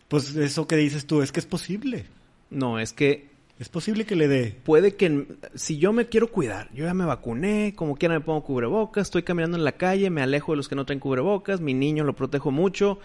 pues 0.08 0.36
eso 0.36 0.66
que 0.66 0.76
dices 0.76 1.06
tú 1.06 1.22
es 1.22 1.32
que 1.32 1.40
es 1.40 1.46
posible. 1.46 2.06
No, 2.50 2.78
es 2.78 2.92
que 2.92 3.31
Es 3.62 3.68
posible 3.68 4.04
que 4.04 4.16
le 4.16 4.26
dé. 4.26 4.58
puede 4.64 4.96
que 4.96 5.24
si 5.54 5.78
yo 5.78 5.92
me 5.92 6.06
quiero 6.06 6.32
cuidar, 6.32 6.68
yo 6.74 6.84
ya 6.84 6.94
me 6.94 7.04
vacuné, 7.04 7.74
como 7.76 7.94
quiera 7.94 8.16
me 8.16 8.20
pongo 8.20 8.42
cubrebocas, 8.42 9.06
estoy 9.06 9.22
caminando 9.22 9.56
en 9.56 9.62
la 9.62 9.70
calle, 9.70 10.10
me 10.10 10.20
alejo 10.20 10.50
de 10.50 10.56
los 10.56 10.68
que 10.68 10.74
no 10.74 10.84
traen 10.84 10.98
cubrebocas, 10.98 11.60
mi 11.60 11.72
niño 11.72 12.02
lo 12.02 12.16
protejo 12.16 12.50
mucho, 12.50 12.98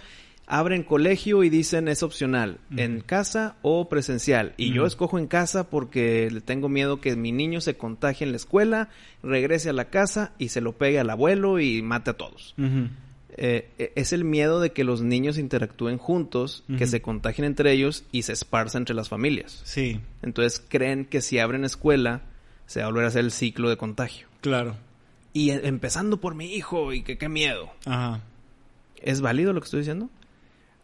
abren 0.47 0.81
colegio 0.81 1.43
y 1.43 1.51
dicen 1.51 1.87
es 1.87 2.01
opcional, 2.01 2.57
en 2.75 3.01
casa 3.01 3.57
o 3.61 3.87
presencial. 3.87 4.55
Y 4.57 4.73
yo 4.73 4.87
escojo 4.87 5.19
en 5.19 5.27
casa 5.27 5.69
porque 5.69 6.31
le 6.31 6.41
tengo 6.41 6.69
miedo 6.69 7.01
que 7.01 7.15
mi 7.15 7.31
niño 7.31 7.61
se 7.61 7.77
contagie 7.77 8.25
en 8.25 8.31
la 8.31 8.37
escuela, 8.37 8.89
regrese 9.21 9.69
a 9.69 9.73
la 9.73 9.91
casa 9.91 10.31
y 10.39 10.49
se 10.49 10.61
lo 10.61 10.71
pegue 10.71 10.99
al 10.99 11.11
abuelo 11.11 11.59
y 11.59 11.83
mate 11.83 12.09
a 12.09 12.13
todos. 12.13 12.55
Eh, 13.37 13.91
es 13.95 14.13
el 14.13 14.23
miedo 14.23 14.59
de 14.59 14.71
que 14.71 14.83
los 14.83 15.01
niños 15.01 15.37
interactúen 15.37 15.97
juntos, 15.97 16.63
que 16.77 16.87
se 16.87 17.01
contagien 17.01 17.45
entre 17.45 17.71
ellos 17.71 18.03
y 18.11 18.23
se 18.23 18.33
esparza 18.33 18.77
entre 18.77 18.95
las 18.95 19.09
familias. 19.09 19.61
Sí, 19.63 19.99
Entonces 20.23 20.61
creen 20.67 21.05
que 21.05 21.21
si 21.21 21.37
abren 21.39 21.63
escuela 21.63 22.21
se 22.65 22.79
va 22.81 22.87
a 22.87 22.89
volver 22.89 23.05
a 23.05 23.07
hacer 23.09 23.23
el 23.23 23.31
ciclo 23.31 23.69
de 23.69 23.77
contagio. 23.77 24.27
claro. 24.41 24.75
Y 25.33 25.51
eh, 25.51 25.61
empezando 25.65 26.19
por 26.19 26.33
mi 26.33 26.55
hijo 26.55 26.93
y 26.93 27.03
que 27.03 27.19
qué 27.19 27.29
miedo. 27.29 27.69
Ajá. 27.85 28.21
¿Es 29.03 29.21
válido 29.21 29.53
lo 29.53 29.61
que 29.61 29.65
estoy 29.65 29.81
diciendo? 29.81 30.09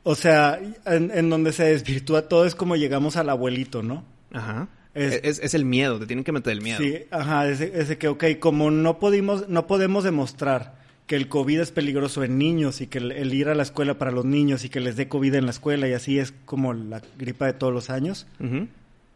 O 0.04 0.14
sea, 0.14 0.60
en, 0.86 1.10
en 1.12 1.30
donde 1.32 1.54
se 1.54 1.64
desvirtúa 1.64 2.28
todo 2.28 2.46
es 2.46 2.54
como 2.54 2.76
llegamos 2.76 3.16
al 3.16 3.30
abuelito, 3.30 3.82
¿no? 3.82 4.04
Ajá. 4.32 4.68
Es- 4.94 5.20
Es, 5.24 5.40
es 5.40 5.54
el 5.56 5.66
miedo, 5.66 5.98
te 5.98 6.06
tienen 6.06 6.24
que 6.24 6.32
meter 6.34 6.54
el 6.54 6.62
miedo. 6.62 6.78
Sí, 6.78 6.98
ajá, 7.10 7.48
ese, 7.50 7.72
ese 7.80 7.98
que, 7.98 8.08
ok, 8.10 8.26
como 8.40 8.70
no 8.70 9.00
pudimos, 9.00 9.50
no 9.50 9.66
podemos 9.66 10.04
demostrar 10.04 10.83
que 11.08 11.16
el 11.16 11.28
COVID 11.28 11.60
es 11.60 11.72
peligroso 11.72 12.24
en 12.24 12.38
niños 12.38 12.82
y 12.82 12.88
que 12.88 13.00
el, 13.00 13.12
el 13.12 13.34
ir 13.34 13.50
a 13.50 13.56
la 13.56 13.64
escuela 13.64 13.98
para 13.98 14.12
los 14.12 14.26
niños 14.26 14.64
y 14.64 14.70
que 14.70 14.80
les 14.80 14.96
dé 14.96 15.08
COVID 15.08 15.36
en 15.36 15.46
la 15.46 15.52
escuela 15.52 15.88
y 15.88 15.94
así 15.94 16.20
es 16.20 16.34
como 16.46 16.74
la 16.74 17.02
gripa 17.18 17.46
de 17.46 17.54
todos 17.54 17.74
los 17.74 17.90
años, 17.90 18.28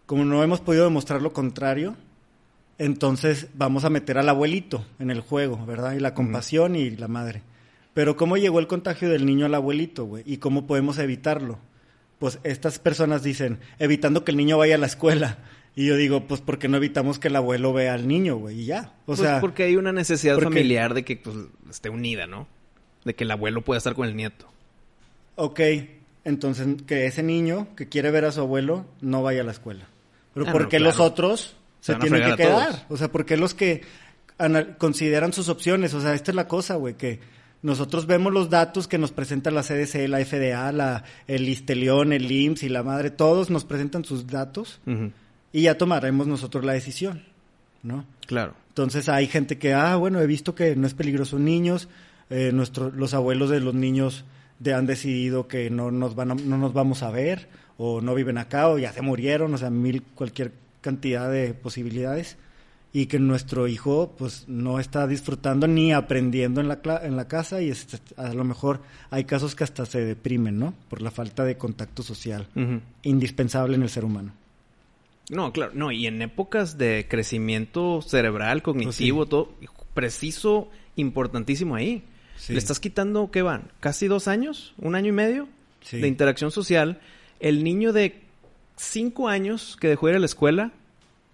como 0.05 0.25
no 0.25 0.43
hemos 0.43 0.61
podido 0.61 0.83
demostrar 0.83 1.21
lo 1.21 1.33
contrario, 1.33 1.95
entonces 2.77 3.47
vamos 3.55 3.85
a 3.85 3.89
meter 3.89 4.17
al 4.17 4.29
abuelito 4.29 4.85
en 4.99 5.09
el 5.09 5.21
juego, 5.21 5.65
¿verdad? 5.65 5.93
Y 5.93 5.99
la 5.99 6.13
compasión 6.13 6.75
y 6.75 6.91
la 6.91 7.07
madre. 7.07 7.41
Pero 7.93 8.15
¿cómo 8.15 8.37
llegó 8.37 8.59
el 8.59 8.67
contagio 8.67 9.09
del 9.09 9.25
niño 9.25 9.47
al 9.47 9.55
abuelito, 9.55 10.05
güey? 10.05 10.23
¿Y 10.25 10.37
cómo 10.37 10.67
podemos 10.67 10.99
evitarlo? 10.99 11.57
Pues 12.19 12.39
estas 12.43 12.77
personas 12.77 13.23
dicen, 13.23 13.59
evitando 13.79 14.23
que 14.23 14.31
el 14.31 14.37
niño 14.37 14.57
vaya 14.57 14.75
a 14.75 14.79
la 14.79 14.85
escuela. 14.85 15.39
Y 15.77 15.85
yo 15.85 15.95
digo, 15.95 16.25
pues 16.27 16.41
porque 16.41 16.67
no 16.67 16.77
evitamos 16.77 17.19
que 17.19 17.27
el 17.29 17.35
abuelo 17.35 17.71
vea 17.71 17.93
al 17.93 18.07
niño, 18.07 18.35
güey, 18.37 18.61
y 18.61 18.65
ya. 18.65 18.93
O 19.03 19.05
Pues 19.05 19.19
sea, 19.19 19.39
porque 19.39 19.63
hay 19.63 19.75
una 19.75 19.91
necesidad 19.93 20.33
porque- 20.33 20.49
familiar 20.49 20.93
de 20.95 21.05
que 21.05 21.17
pues, 21.17 21.35
esté 21.69 21.89
unida, 21.89 22.25
¿no? 22.25 22.47
De 23.05 23.13
que 23.13 23.23
el 23.25 23.31
abuelo 23.31 23.61
pueda 23.61 23.77
estar 23.77 23.93
con 23.93 24.07
el 24.07 24.15
nieto. 24.15 24.47
ok, 25.35 25.59
entonces 26.25 26.81
que 26.87 27.05
ese 27.05 27.21
niño 27.21 27.67
que 27.75 27.87
quiere 27.87 28.09
ver 28.11 28.25
a 28.25 28.31
su 28.31 28.39
abuelo 28.41 28.85
no 29.01 29.21
vaya 29.21 29.41
a 29.41 29.43
la 29.43 29.51
escuela. 29.51 29.85
Pero 30.33 30.47
Ah, 30.49 30.51
¿por 30.51 30.63
no, 30.63 30.69
qué 30.69 30.77
claro. 30.77 30.91
los 30.91 30.99
otros 30.99 31.55
Se 31.79 31.93
tienen 31.95 32.23
que 32.31 32.35
quedar? 32.37 32.85
O 32.89 32.97
sea, 32.97 33.11
¿por 33.11 33.25
qué 33.25 33.37
los 33.37 33.53
que 33.53 33.83
consideran 34.79 35.31
sus 35.33 35.47
opciones? 35.47 35.93
O 35.93 36.01
sea, 36.01 36.13
esta 36.15 36.31
es 36.31 36.35
la 36.35 36.47
cosa, 36.47 36.75
güey, 36.75 36.95
que 36.95 37.19
nosotros 37.61 38.07
vemos 38.07 38.33
los 38.33 38.49
datos 38.49 38.87
que 38.87 38.97
nos 38.97 39.11
presenta 39.11 39.51
la 39.51 39.63
CDC, 39.63 40.07
la 40.07 40.19
FDA, 40.25 40.71
la, 40.71 41.03
el 41.27 41.47
Istelión, 41.47 42.13
el 42.13 42.31
IMSS 42.31 42.63
y 42.63 42.69
la 42.69 42.83
madre, 42.83 43.09
todos 43.11 43.49
nos 43.49 43.63
presentan 43.63 44.03
sus 44.05 44.27
datos. 44.27 44.79
Y 45.53 45.63
ya 45.63 45.77
tomaremos 45.77 46.27
nosotros 46.27 46.63
la 46.65 46.73
decisión, 46.73 47.23
¿no? 47.83 48.05
Claro. 48.25 48.53
Entonces 48.69 49.09
hay 49.09 49.27
gente 49.27 49.57
que, 49.57 49.73
ah, 49.73 49.95
bueno, 49.95 50.19
he 50.19 50.27
visto 50.27 50.53
que 50.55 50.75
no 50.75 50.85
es 50.87 50.93
peligroso 50.93 51.39
niños, 51.39 51.87
eh, 52.29 52.51
nuestro- 52.53 52.91
los 52.91 53.13
abuelos 53.13 53.49
de 53.49 53.59
los 53.61 53.73
niños 53.73 54.25
de- 54.59 54.73
han 54.73 54.85
decidido 54.85 55.47
que 55.47 55.69
no 55.69 55.91
nos, 55.91 56.15
van 56.15 56.31
a- 56.31 56.35
no 56.35 56.57
nos 56.57 56.73
vamos 56.73 57.01
a 57.03 57.09
ver, 57.11 57.47
o 57.77 58.01
no 58.01 58.13
viven 58.15 58.37
acá, 58.37 58.67
o 58.69 58.77
ya 58.77 58.91
se 58.91 59.01
murieron, 59.01 59.53
o 59.53 59.57
sea, 59.57 59.69
mil, 59.69 60.01
cualquier 60.15 60.51
cantidad 60.81 61.31
de 61.31 61.53
posibilidades. 61.53 62.37
y 62.93 63.05
que 63.07 63.19
nuestro 63.19 63.67
hijo 63.67 64.15
pues 64.17 64.45
no 64.47 64.79
está 64.79 65.05
disfrutando 65.05 65.67
ni 65.67 65.91
aprendiendo 65.93 66.61
en 66.61 66.67
la, 66.69 66.79
en 67.03 67.15
la 67.17 67.27
casa 67.27 67.61
y 67.61 67.71
a 68.15 68.33
lo 68.33 68.43
mejor 68.45 68.79
hay 69.11 69.25
casos 69.25 69.53
que 69.55 69.65
hasta 69.65 69.85
se 69.85 70.03
deprimen, 70.03 70.57
¿no? 70.57 70.73
Por 70.89 71.01
la 71.03 71.11
falta 71.11 71.43
de 71.43 71.57
contacto 71.57 72.01
social, 72.01 72.47
indispensable 73.03 73.75
en 73.75 73.83
el 73.83 73.89
ser 73.89 74.05
humano. 74.05 74.31
No, 75.29 75.51
claro, 75.51 75.73
no, 75.75 75.91
y 75.91 76.07
en 76.07 76.21
épocas 76.21 76.77
de 76.77 77.05
crecimiento 77.09 78.01
cerebral, 78.01 78.61
cognitivo, 78.61 79.25
todo, 79.25 79.53
preciso, 79.93 80.69
importantísimo 80.95 81.75
ahí. 81.75 82.03
Sí. 82.37 82.53
Le 82.53 82.59
estás 82.59 82.79
quitando, 82.79 83.29
¿qué 83.31 83.41
van? 83.41 83.71
¿Casi 83.79 84.07
dos 84.07 84.27
años? 84.27 84.73
¿Un 84.77 84.95
año 84.95 85.09
y 85.09 85.11
medio? 85.11 85.47
Sí. 85.81 85.99
De 85.99 86.07
interacción 86.07 86.51
social. 86.51 87.01
El 87.39 87.63
niño 87.63 87.91
de 87.91 88.21
cinco 88.77 89.27
años 89.27 89.77
que 89.79 89.89
dejó 89.89 90.07
de 90.07 90.13
ir 90.13 90.17
a 90.17 90.19
la 90.19 90.27
escuela, 90.27 90.71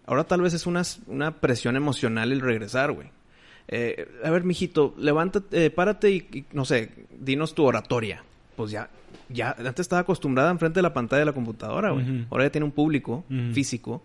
ahora 0.05 0.23
tal 0.23 0.41
vez 0.41 0.53
es 0.53 0.65
una, 0.65 0.81
una 1.07 1.39
presión 1.39 1.75
emocional 1.75 2.31
el 2.31 2.41
regresar, 2.41 2.91
güey. 2.93 3.09
Eh, 3.67 4.07
a 4.23 4.29
ver, 4.31 4.43
mijito, 4.43 4.95
levántate, 4.97 5.65
eh, 5.65 5.69
párate 5.69 6.11
y, 6.11 6.17
y, 6.31 6.45
no 6.51 6.65
sé, 6.65 6.89
dinos 7.19 7.53
tu 7.53 7.63
oratoria. 7.63 8.23
Pues 8.55 8.71
ya, 8.71 8.89
ya, 9.29 9.51
antes 9.57 9.79
estaba 9.81 10.01
acostumbrada 10.01 10.51
enfrente 10.51 10.79
de 10.79 10.81
la 10.83 10.93
pantalla 10.93 11.19
de 11.21 11.25
la 11.25 11.33
computadora, 11.33 11.91
güey. 11.91 12.25
Ahora 12.29 12.45
ya 12.45 12.51
tiene 12.51 12.65
un 12.65 12.71
público 12.71 13.23
físico. 13.53 14.01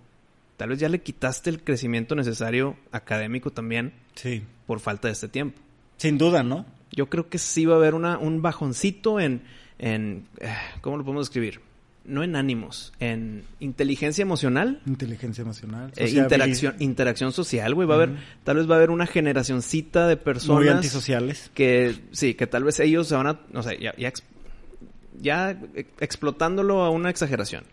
Tal 0.57 0.71
vez 0.71 0.81
ya 0.81 0.89
le 0.89 1.01
quitaste 1.01 1.51
el 1.51 1.63
crecimiento 1.63 2.17
necesario 2.17 2.77
académico 2.91 3.51
también 3.53 3.93
Sí. 4.15 4.43
por 4.67 4.81
falta 4.81 5.07
de 5.09 5.13
este 5.13 5.29
tiempo. 5.29 5.61
Sin 5.99 6.19
duda, 6.19 6.43
¿no? 6.43 6.67
Yo 6.93 7.09
creo 7.09 7.29
que 7.29 7.39
sí 7.39 7.65
va 7.67 7.75
a 7.75 7.77
haber 7.79 7.95
una, 7.95 8.19
un 8.19 8.43
bajoncito 8.43 9.21
en, 9.21 9.43
en 9.79 10.25
eh, 10.41 10.53
¿cómo 10.81 10.97
lo 10.97 11.05
podemos 11.05 11.27
describir? 11.29 11.61
No 12.05 12.23
en 12.25 12.35
ánimos, 12.37 12.93
en 13.01 13.45
inteligencia 13.61 14.23
emocional, 14.23 14.81
Inteligencia 14.87 15.43
emocional. 15.43 15.93
eh, 15.97 16.09
interacción, 16.09 16.75
interacción 16.79 17.33
social, 17.33 17.75
güey. 17.75 17.87
Va 17.87 17.95
a 17.95 17.97
haber, 17.99 18.17
tal 18.45 18.57
vez 18.57 18.69
va 18.69 18.75
a 18.75 18.79
haber 18.79 18.89
una 18.91 19.07
generacioncita 19.07 20.09
de 20.09 20.17
Muy 20.17 20.25
personas 20.25 20.75
antisociales. 20.77 21.51
que 21.55 21.95
sí, 22.13 22.33
que 22.35 22.47
tal 22.47 22.65
vez 22.65 22.81
ellos 22.81 23.07
se 23.09 23.15
van 23.15 23.27
a, 23.27 23.41
no 23.53 23.63
sé, 23.63 23.79
ya, 23.79 23.93
ya 25.21 25.51
ex- 25.75 25.91
explotándolo 26.01 26.83
a 26.83 26.91
una 26.91 27.11
exageración. 27.11 27.65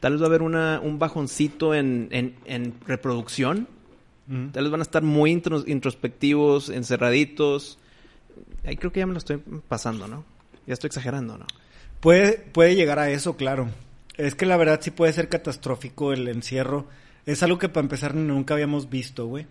Tal 0.00 0.12
vez 0.12 0.20
va 0.22 0.26
a 0.26 0.28
haber 0.28 0.42
una, 0.42 0.80
un 0.80 0.98
bajoncito 0.98 1.74
en, 1.74 2.08
en, 2.10 2.34
en 2.44 2.74
reproducción. 2.86 3.68
Ujú. 4.28 4.50
Tal 4.52 4.64
vez 4.64 4.70
van 4.70 4.80
a 4.80 4.82
estar 4.82 5.02
muy 5.02 5.32
intros- 5.32 5.64
introspectivos, 5.68 6.68
encerraditos. 6.68 7.78
Ahí 8.64 8.76
creo 8.76 8.92
que 8.92 9.00
ya 9.00 9.06
me 9.06 9.12
lo 9.12 9.18
estoy 9.18 9.38
pasando, 9.68 10.08
¿no? 10.08 10.24
Ya 10.66 10.74
estoy 10.74 10.88
exagerando, 10.88 11.38
¿no? 11.38 11.46
Puede, 12.00 12.32
puede 12.38 12.74
llegar 12.74 12.98
a 12.98 13.10
eso, 13.10 13.36
claro. 13.36 13.68
Es 14.16 14.34
que 14.34 14.46
la 14.46 14.56
verdad 14.56 14.80
sí 14.82 14.90
puede 14.90 15.12
ser 15.12 15.28
catastrófico 15.28 16.12
el 16.12 16.28
encierro. 16.28 16.86
Es 17.26 17.42
algo 17.42 17.58
que 17.58 17.68
para 17.68 17.84
empezar 17.84 18.14
nunca 18.14 18.54
habíamos 18.54 18.90
visto, 18.90 19.26
güey. 19.26 19.46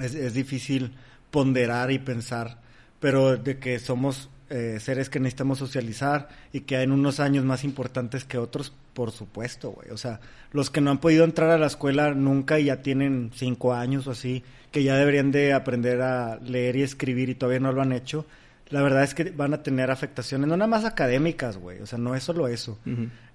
Es 0.00 0.34
difícil 0.34 0.92
ponderar 1.30 1.90
y 1.90 1.98
pensar, 1.98 2.60
pero 3.00 3.36
de 3.36 3.58
que 3.58 3.78
somos 3.80 4.28
eh, 4.50 4.78
seres 4.80 5.08
que 5.08 5.20
necesitamos 5.20 5.58
socializar 5.58 6.28
y 6.52 6.60
que 6.60 6.80
en 6.80 6.92
unos 6.92 7.20
años 7.20 7.44
más 7.44 7.64
importantes 7.64 8.24
que 8.24 8.38
otros, 8.38 8.72
por 8.92 9.10
supuesto, 9.10 9.70
güey. 9.70 9.90
O 9.90 9.96
sea, 9.96 10.20
los 10.52 10.70
que 10.70 10.80
no 10.80 10.90
han 10.90 10.98
podido 10.98 11.24
entrar 11.24 11.50
a 11.50 11.58
la 11.58 11.66
escuela 11.66 12.14
nunca 12.14 12.58
y 12.58 12.64
ya 12.64 12.82
tienen 12.82 13.30
cinco 13.34 13.74
años 13.74 14.06
o 14.06 14.12
así, 14.12 14.42
que 14.70 14.82
ya 14.82 14.96
deberían 14.96 15.30
de 15.30 15.52
aprender 15.52 16.02
a 16.02 16.38
leer 16.38 16.76
y 16.76 16.82
escribir 16.82 17.28
y 17.28 17.34
todavía 17.34 17.60
no 17.60 17.72
lo 17.72 17.82
han 17.82 17.92
hecho, 17.92 18.26
la 18.70 18.82
verdad 18.82 19.04
es 19.04 19.14
que 19.14 19.30
van 19.30 19.54
a 19.54 19.62
tener 19.62 19.90
afectaciones, 19.90 20.48
no 20.48 20.56
nada 20.56 20.68
más 20.68 20.84
académicas, 20.84 21.58
güey. 21.58 21.80
O 21.80 21.86
sea, 21.86 21.98
no 21.98 22.14
es 22.14 22.22
solo 22.22 22.48
eso. 22.48 22.78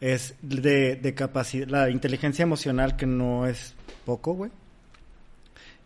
Es 0.02 0.36
de, 0.42 0.96
de 0.96 1.14
capacidad, 1.14 1.68
la 1.68 1.90
inteligencia 1.90 2.44
emocional 2.44 2.96
que 2.96 3.06
no 3.06 3.48
es 3.48 3.76
poco, 4.06 4.34
güey 4.34 4.52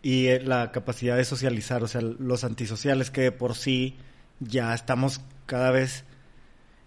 y 0.04 0.26
eh, 0.26 0.40
la 0.40 0.70
capacidad 0.70 1.16
de 1.16 1.24
socializar, 1.24 1.82
o 1.82 1.88
sea, 1.88 2.02
los 2.02 2.44
antisociales 2.44 3.10
que 3.10 3.22
de 3.22 3.32
por 3.32 3.54
sí 3.54 3.96
ya 4.40 4.74
estamos 4.74 5.20
cada 5.46 5.70
vez 5.70 6.04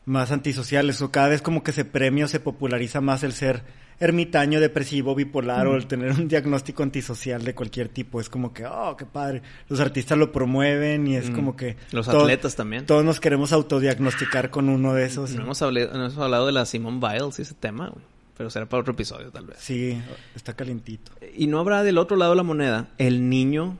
más 0.05 0.31
antisociales 0.31 1.01
o 1.01 1.11
cada 1.11 1.27
vez 1.29 1.41
como 1.41 1.63
que 1.63 1.73
se 1.73 1.85
premia 1.85 2.25
o 2.25 2.27
se 2.27 2.39
populariza 2.39 3.01
más 3.01 3.23
el 3.23 3.33
ser 3.33 3.63
ermitaño, 3.99 4.59
depresivo, 4.59 5.15
bipolar 5.15 5.65
o 5.67 5.75
el 5.75 5.87
tener 5.87 6.11
un 6.11 6.27
diagnóstico 6.27 6.83
antisocial 6.83 7.43
de 7.43 7.55
cualquier 7.55 7.89
tipo. 7.89 8.21
Es 8.21 8.29
como 8.29 8.53
que, 8.53 8.65
oh, 8.65 8.95
qué 8.95 9.05
padre. 9.05 9.41
Los 9.69 9.79
artistas 9.79 10.17
lo 10.17 10.31
promueven 10.31 11.07
y 11.07 11.15
es 11.15 11.29
Mm. 11.31 11.33
como 11.35 11.55
que... 11.55 11.75
Los 11.91 12.07
atletas 12.07 12.55
también. 12.55 12.85
Todos 12.85 13.03
nos 13.03 13.19
queremos 13.19 13.51
autodiagnosticar 13.53 14.49
con 14.51 14.69
uno 14.69 14.93
de 14.93 15.05
esos. 15.05 15.31
No 15.33 15.41
hemos, 15.43 15.61
hablado, 15.63 15.93
no 15.97 16.05
hemos 16.05 16.17
hablado 16.17 16.45
de 16.45 16.51
la 16.51 16.65
Simone 16.65 16.99
Biles 16.99 17.39
y 17.39 17.41
ese 17.41 17.55
tema, 17.55 17.89
güey. 17.89 18.05
Pero 18.37 18.51
será 18.51 18.67
para 18.67 18.81
otro 18.81 18.93
episodio, 18.93 19.31
tal 19.31 19.47
vez. 19.47 19.57
Sí, 19.59 19.99
está 20.35 20.53
calientito. 20.55 21.11
Y 21.35 21.47
no 21.47 21.59
habrá 21.59 21.81
del 21.83 21.97
otro 21.97 22.15
lado 22.17 22.31
de 22.33 22.37
la 22.37 22.43
moneda 22.43 22.89
el 22.99 23.29
niño 23.29 23.77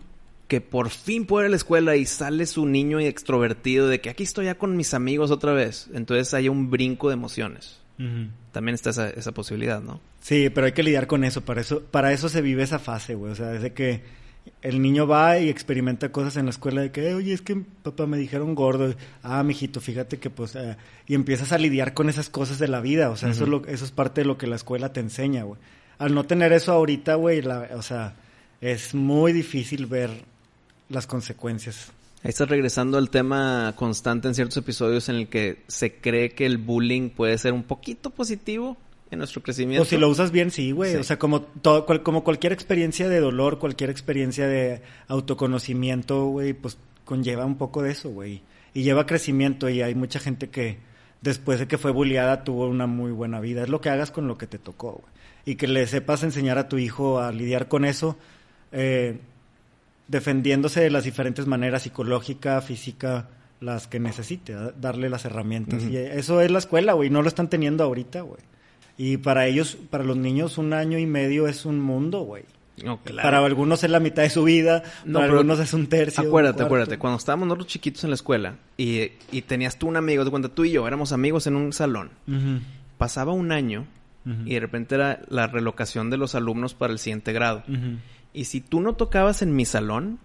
que 0.48 0.62
por 0.62 0.90
fin 0.90 1.26
puede 1.26 1.46
ir 1.46 1.48
a 1.48 1.50
la 1.52 1.56
escuela 1.58 1.96
y 1.96 2.06
sale 2.06 2.46
su 2.46 2.66
niño 2.66 3.00
extrovertido 3.00 3.88
de 3.88 4.00
que 4.02 4.10
aquí 4.10 4.24
estoy 4.24 4.46
ya 4.46 4.56
con 4.56 4.78
mis 4.78 4.94
amigos 4.94 5.30
otra 5.32 5.52
vez. 5.54 5.90
Entonces 5.94 6.34
haya 6.34 6.52
un 6.52 6.70
brinco 6.70 7.10
de 7.10 7.16
emociones. 7.16 7.80
También 8.52 8.76
está 8.76 8.92
esa, 8.92 9.10
esa 9.10 9.32
posibilidad, 9.34 9.82
¿no? 9.82 10.00
Sí, 10.22 10.50
pero 10.50 10.66
hay 10.68 10.72
que 10.74 10.84
lidiar 10.84 11.08
con 11.08 11.24
eso. 11.24 11.42
Para 11.42 11.62
eso, 11.62 11.82
para 11.82 12.14
eso 12.14 12.30
se 12.30 12.42
vive 12.42 12.64
esa 12.64 12.80
fase, 12.80 13.16
güey. 13.16 13.32
O 13.32 13.36
sea, 13.36 13.48
desde 13.48 13.74
que 13.74 14.02
el 14.62 14.82
niño 14.82 15.08
va 15.08 15.40
y 15.40 15.50
experimenta 15.50 16.12
cosas 16.12 16.38
en 16.38 16.46
la 16.46 16.52
escuela 16.52 16.82
de 16.82 16.92
que, 16.92 17.14
oye, 17.14 17.34
es 17.34 17.42
que 17.42 17.56
papá 17.84 18.06
me 18.06 18.18
dijeron 18.18 18.56
gordo. 18.56 18.94
Ah, 19.24 19.44
mijito, 19.44 19.82
fíjate 19.82 20.20
que 20.20 20.30
pues... 20.30 20.56
eh", 20.56 20.78
y 21.08 21.16
empiezas 21.16 21.52
a 21.54 21.58
lidiar 21.58 21.94
con 21.94 22.08
esas 22.08 22.30
cosas 22.30 22.60
de 22.60 22.68
la 22.68 22.80
vida. 22.82 23.10
O 23.10 23.16
sea, 23.18 23.30
eso, 23.32 23.44
es 23.46 23.50
lo, 23.50 23.66
eso 23.66 23.84
es 23.84 23.92
parte 23.92 24.22
de 24.22 24.28
lo 24.28 24.38
que 24.38 24.48
la 24.48 24.56
escuela 24.56 24.94
te 24.94 25.00
enseña, 25.00 25.44
güey. 25.44 25.60
Al 25.98 26.14
no 26.14 26.24
tener 26.26 26.54
eso 26.54 26.72
ahorita, 26.72 27.16
güey, 27.16 27.42
la- 27.42 27.70
o 27.76 27.82
sea, 27.82 28.14
es 28.62 28.94
muy 28.94 29.34
difícil 29.34 29.88
ver 29.88 30.12
las 30.90 31.08
consecuencias. 31.08 31.92
Ahí 32.24 32.30
estás 32.30 32.50
regresando 32.50 32.98
al 32.98 33.10
tema 33.10 33.74
constante 33.76 34.28
en 34.28 34.36
ciertos 34.36 34.58
episodios 34.58 35.08
en 35.10 35.16
el 35.16 35.28
que 35.28 35.64
se 35.68 35.96
cree 35.96 36.32
que 36.32 36.46
el 36.46 36.58
bullying 36.58 37.10
puede 37.10 37.38
ser 37.38 37.54
un 37.54 37.64
poquito 37.64 38.10
positivo 38.10 38.76
en 39.12 39.20
nuestro 39.20 39.42
crecimiento. 39.44 39.84
O 39.84 39.86
si 39.86 39.98
lo 39.98 40.10
usas 40.10 40.32
bien, 40.32 40.52
sí, 40.52 40.72
güey. 40.72 40.92
Sí. 40.94 40.98
O 40.98 41.04
sea, 41.04 41.18
como, 41.20 41.42
todo, 41.42 41.86
cual- 41.86 42.04
como 42.04 42.24
cualquier 42.24 42.54
experiencia 42.54 43.08
de 43.08 43.20
dolor, 43.20 43.60
cualquier 43.60 43.90
experiencia 43.90 44.48
de 44.48 44.82
autoconocimiento, 45.08 46.26
güey, 46.26 46.54
pues 46.54 46.78
conlleva 47.06 47.46
un 47.46 47.58
poco 47.58 47.84
de 47.84 47.92
eso, 47.92 48.10
güey. 48.10 48.42
Y 48.74 48.84
lleva 48.84 49.06
crecimiento 49.06 49.70
y 49.70 49.82
hay 49.82 49.96
mucha 49.96 50.20
gente 50.20 50.50
que 50.50 50.78
después 51.22 51.60
de 51.60 51.68
que 51.68 51.78
fue 51.78 51.92
bulliada 51.92 52.44
tuvo 52.44 52.68
una 52.68 52.88
muy 52.88 53.12
buena 53.12 53.40
vida. 53.40 53.64
Es 53.64 53.70
lo 53.70 53.80
que 53.82 53.90
hagas 53.90 54.12
con 54.12 54.28
lo 54.28 54.38
que 54.38 54.48
te 54.48 54.58
tocó, 54.60 54.94
güey. 54.94 55.14
Y 55.46 55.56
que 55.56 55.68
le 55.68 55.86
sepas 55.88 56.24
enseñar 56.24 56.58
a 56.58 56.68
tu 56.68 56.78
hijo 56.78 57.20
a 57.20 57.32
lidiar 57.32 57.68
con 57.70 57.86
eso, 57.86 58.18
eh, 58.72 59.20
defendiéndose 60.08 60.82
de 60.82 60.90
las 60.90 61.04
diferentes 61.04 61.48
maneras, 61.48 61.84
psicológica, 61.84 62.62
física, 62.62 63.30
las 63.60 63.88
que 63.88 64.00
necesite, 64.00 64.56
darle 64.80 65.10
las 65.10 65.26
herramientas. 65.26 65.84
Y 65.84 65.98
eso 65.98 66.42
es 66.42 66.52
la 66.52 66.60
escuela, 66.60 66.94
güey, 66.94 67.10
no 67.10 67.22
lo 67.22 67.28
están 67.28 67.50
teniendo 67.50 67.84
ahorita, 67.84 68.22
güey. 68.22 68.42
Y 68.98 69.18
para 69.18 69.46
ellos, 69.46 69.78
para 69.90 70.04
los 70.04 70.18
niños, 70.18 70.58
un 70.58 70.74
año 70.74 70.98
y 70.98 71.06
medio 71.06 71.48
es 71.48 71.66
un 71.66 71.80
mundo, 71.80 72.22
güey. 72.22 72.44
No, 72.84 73.00
claro. 73.02 73.28
Para 73.28 73.46
algunos 73.46 73.84
es 73.84 73.90
la 73.90 74.00
mitad 74.00 74.22
de 74.22 74.30
su 74.30 74.44
vida, 74.44 74.84
No, 75.04 75.20
para 75.20 75.32
algunos 75.32 75.60
es 75.60 75.74
un 75.74 75.88
tercio. 75.88 76.24
Acuérdate, 76.24 76.64
acuérdate, 76.64 76.98
cuando 77.00 77.18
estábamos 77.18 77.48
nosotros 77.48 77.68
chiquitos 77.68 78.04
en 78.04 78.12
la 78.12 78.16
escuela 78.16 78.56
y, 78.78 79.12
y 79.32 79.42
tenías 79.44 79.80
tú 79.80 79.88
un 79.88 79.98
amigo, 79.98 80.24
de 80.24 80.30
cuenta 80.30 80.50
tú 80.50 80.64
y 80.64 80.72
yo 80.72 80.88
éramos 80.88 81.12
amigos 81.12 81.48
en 81.48 81.56
un 81.56 81.74
salón, 81.74 82.12
pasaba 82.98 83.32
un 83.32 83.52
año 83.52 83.88
y 84.46 84.56
de 84.56 84.60
repente 84.60 84.96
era 84.96 85.22
la 85.30 85.48
relocación 85.48 86.10
de 86.10 86.18
los 86.18 86.36
alumnos 86.36 86.74
para 86.74 86.94
el 86.94 87.00
siguiente 87.00 87.34
grado. 87.34 87.64
Y 88.38 88.46
si 88.46 88.62
tú 88.62 88.80
no 88.82 88.94
tocabas 88.96 89.42
en 89.42 89.56
mi 89.56 89.66
salón, 89.66 90.20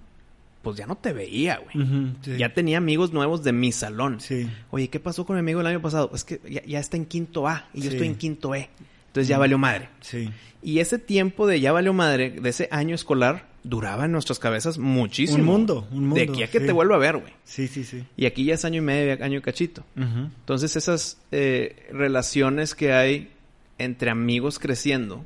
pues 0.62 0.76
ya 0.76 0.86
no 0.86 0.96
te 0.96 1.12
veía, 1.12 1.58
güey. 1.72 1.86
sí. 2.22 2.36
Ya 2.36 2.52
tenía 2.54 2.78
amigos 2.78 3.12
nuevos 3.12 3.42
de 3.42 3.52
mi 3.52 3.72
salón. 3.72 4.20
Sí. 4.20 4.48
Oye, 4.70 4.88
¿qué 4.88 5.00
pasó 5.00 5.24
con 5.26 5.36
mi 5.36 5.40
amigo 5.40 5.60
el 5.60 5.66
año 5.66 5.80
pasado? 5.82 6.10
Es 6.14 6.24
que 6.24 6.40
ya, 6.48 6.62
ya 6.64 6.78
está 6.78 6.96
en 6.96 7.06
quinto 7.06 7.48
A 7.48 7.68
y 7.74 7.78
yo 7.80 7.90
Sí. 7.90 7.96
estoy 7.96 8.06
en 8.08 8.14
quinto 8.16 8.54
E. 8.54 8.68
Entonces 9.08 9.28
ya 9.28 9.38
valió 9.38 9.58
madre. 9.58 9.88
Sí. 10.00 10.30
Y 10.62 10.78
ese 10.78 10.98
tiempo 10.98 11.46
de 11.46 11.60
ya 11.60 11.72
valió 11.72 11.92
madre, 11.92 12.30
de 12.30 12.48
ese 12.48 12.68
año 12.70 12.94
escolar, 12.94 13.48
duraba 13.64 14.04
en 14.06 14.12
nuestras 14.12 14.38
cabezas 14.38 14.78
muchísimo. 14.78 15.38
Un 15.40 15.44
mundo, 15.44 15.88
un 15.90 16.00
mundo, 16.08 16.14
De 16.16 16.22
aquí 16.22 16.42
a 16.44 16.50
que 16.50 16.60
sí. 16.60 16.66
te 16.66 16.72
vuelva 16.72 16.94
a 16.96 16.98
ver, 16.98 17.16
güey. 17.18 17.32
Sí, 17.44 17.66
sí, 17.68 17.82
sí. 17.84 18.04
Y 18.16 18.26
aquí 18.26 18.44
ya 18.44 18.54
es 18.54 18.64
año 18.64 18.78
y 18.78 18.84
medio, 18.84 19.22
año 19.24 19.38
y 19.38 19.42
cachito. 19.42 19.84
Entonces 19.96 20.76
esas 20.76 21.18
eh, 21.32 21.88
relaciones 21.92 22.74
que 22.74 22.92
hay 22.92 23.30
entre 23.78 24.10
amigos 24.10 24.58
creciendo, 24.58 25.24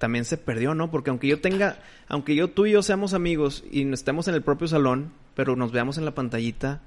también 0.00 0.24
se 0.24 0.38
perdió, 0.38 0.74
¿no? 0.74 0.90
Porque 0.90 1.10
aunque 1.10 1.28
yo 1.28 1.40
tenga, 1.42 1.78
aunque 2.08 2.34
yo 2.34 2.48
tú 2.48 2.64
y 2.64 2.72
yo 2.72 2.82
seamos 2.82 3.12
amigos 3.12 3.62
y 3.70 3.88
estemos 3.92 4.26
en 4.28 4.34
el 4.34 4.40
propio 4.42 4.66
salón, 4.66 5.12
pero 5.34 5.56
nos 5.56 5.72
veamos 5.72 5.98
en 5.98 6.06
la 6.06 6.12
pantallita, 6.14 6.80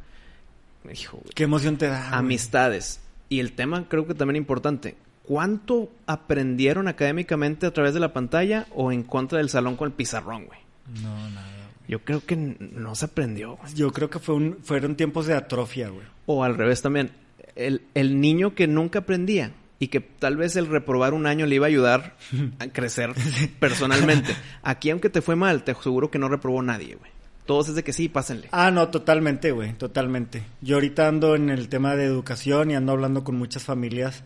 hijo, 0.92 1.22
Qué 1.36 1.44
emoción 1.44 1.78
te 1.78 1.88
da. 1.88 2.08
güey. 2.10 2.20
amistades. 2.20 3.00
Y 3.30 3.40
el 3.40 3.54
tema 3.54 3.88
creo 3.88 4.08
que 4.08 4.16
también 4.16 4.36
importante. 4.36 4.96
¿Cuánto 5.22 5.92
aprendieron 6.08 6.88
académicamente 6.88 7.68
a 7.68 7.72
través 7.72 7.94
de 7.94 8.00
la 8.00 8.14
pantalla 8.14 8.66
o 8.74 8.92
en 8.92 9.04
contra 9.04 9.38
del 9.38 9.50
salón 9.50 9.76
con 9.78 9.88
el 9.90 9.94
pizarrón, 9.94 10.46
güey? 10.48 10.60
No, 11.04 11.30
nada. 11.30 11.70
Yo 11.88 12.00
creo 12.00 12.26
que 12.26 12.36
no 12.36 12.96
se 12.96 13.06
aprendió, 13.06 13.58
güey. 13.58 13.74
Yo 13.76 13.92
creo 13.92 14.10
que 14.10 14.18
fue 14.18 14.34
un, 14.36 14.58
fueron 14.64 14.96
tiempos 14.96 15.28
de 15.28 15.36
atrofia, 15.36 15.90
güey. 15.90 16.06
O 16.26 16.44
al 16.44 16.56
revés 16.58 16.82
también. 16.82 17.12
El, 17.56 17.84
el 17.94 18.20
niño 18.20 18.56
que 18.56 18.66
nunca 18.68 19.00
aprendía 19.00 19.52
y 19.84 19.90
que 19.90 20.00
tal 20.00 20.38
vez 20.38 20.56
el 20.56 20.68
reprobar 20.68 21.14
un 21.14 21.26
año 21.26 21.46
le 21.46 21.56
iba 21.56 21.66
a 21.66 21.68
ayudar 21.68 22.16
a 22.60 22.68
crecer 22.68 23.12
personalmente. 23.60 24.34
Aquí, 24.62 24.90
aunque 24.90 25.10
te 25.10 25.22
fue 25.22 25.36
mal, 25.36 25.64
te 25.64 25.72
aseguro 25.72 26.10
que 26.10 26.20
no 26.20 26.30
reprobó 26.30 26.62
nadie, 26.62 26.96
güey. 26.96 27.12
Todos 27.46 27.68
es 27.68 27.76
de 27.76 27.84
que 27.84 27.92
sí, 27.92 28.08
pásenle. 28.08 28.48
Ah, 28.54 28.72
no, 28.72 28.88
totalmente, 28.88 29.52
güey, 29.52 29.74
totalmente. 29.74 30.44
Yo 30.62 30.78
ahorita 30.78 31.10
ando 31.10 31.36
en 31.36 31.50
el 31.50 31.68
tema 31.68 31.98
de 31.98 32.06
educación 32.06 32.72
y 32.72 32.76
ando 32.76 32.94
hablando 32.94 33.26
con 33.26 33.36
muchas 33.36 33.64
familias 33.64 34.24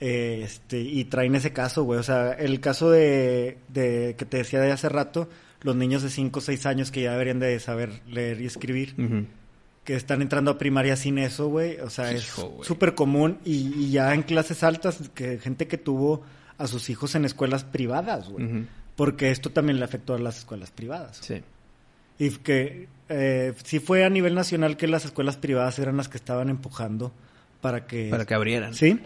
eh, 0.00 0.40
este, 0.42 0.80
y 0.80 1.04
traen 1.04 1.36
ese 1.36 1.52
caso, 1.52 1.84
güey. 1.84 2.00
O 2.00 2.02
sea, 2.02 2.32
el 2.32 2.58
caso 2.58 2.90
de, 2.90 3.58
de 3.68 4.16
que 4.18 4.24
te 4.24 4.38
decía 4.38 4.60
de 4.60 4.72
hace 4.72 4.88
rato, 4.88 5.28
los 5.62 5.76
niños 5.76 6.02
de 6.02 6.10
5 6.10 6.36
o 6.36 6.42
6 6.42 6.66
años 6.66 6.90
que 6.90 7.02
ya 7.02 7.12
deberían 7.12 7.38
de 7.38 7.60
saber 7.60 8.00
leer 8.08 8.40
y 8.40 8.46
escribir, 8.46 8.94
Ujú. 8.98 9.26
Que 9.86 9.94
están 9.94 10.20
entrando 10.20 10.50
a 10.50 10.58
primaria 10.58 10.96
sin 10.96 11.16
eso, 11.16 11.46
güey. 11.48 11.78
O 11.80 11.88
sea, 11.88 12.12
Hijo, 12.12 12.58
es 12.60 12.66
súper 12.66 12.94
común 12.94 13.38
y, 13.44 13.72
y 13.84 13.90
ya 13.92 14.12
en 14.12 14.22
clases 14.22 14.62
altas, 14.62 14.98
que 15.14 15.38
gente 15.38 15.66
que 15.68 15.78
tuvo 15.78 16.22
a 16.58 16.66
sus 16.66 16.90
hijos 16.90 17.14
en 17.14 17.24
escuelas 17.24 17.64
privadas, 17.64 18.28
güey. 18.28 18.66
Porque 18.96 19.30
esto 19.30 19.50
también 19.50 19.78
le 19.78 19.84
afectó 19.84 20.14
a 20.14 20.18
las 20.18 20.38
escuelas 20.38 20.70
privadas. 20.70 21.18
Sí. 21.22 21.42
Y 22.18 22.30
que 22.30 22.88
eh, 23.08 23.54
sí 23.62 23.78
fue 23.78 24.04
a 24.04 24.10
nivel 24.10 24.34
nacional 24.34 24.76
que 24.76 24.88
las 24.88 25.04
escuelas 25.04 25.36
privadas 25.36 25.78
eran 25.78 25.96
las 25.96 26.08
que 26.08 26.16
estaban 26.16 26.48
empujando 26.48 27.12
para 27.60 27.86
que... 27.86 28.08
Para 28.10 28.24
que 28.24 28.34
abrieran. 28.34 28.74
¿Sí? 28.74 28.98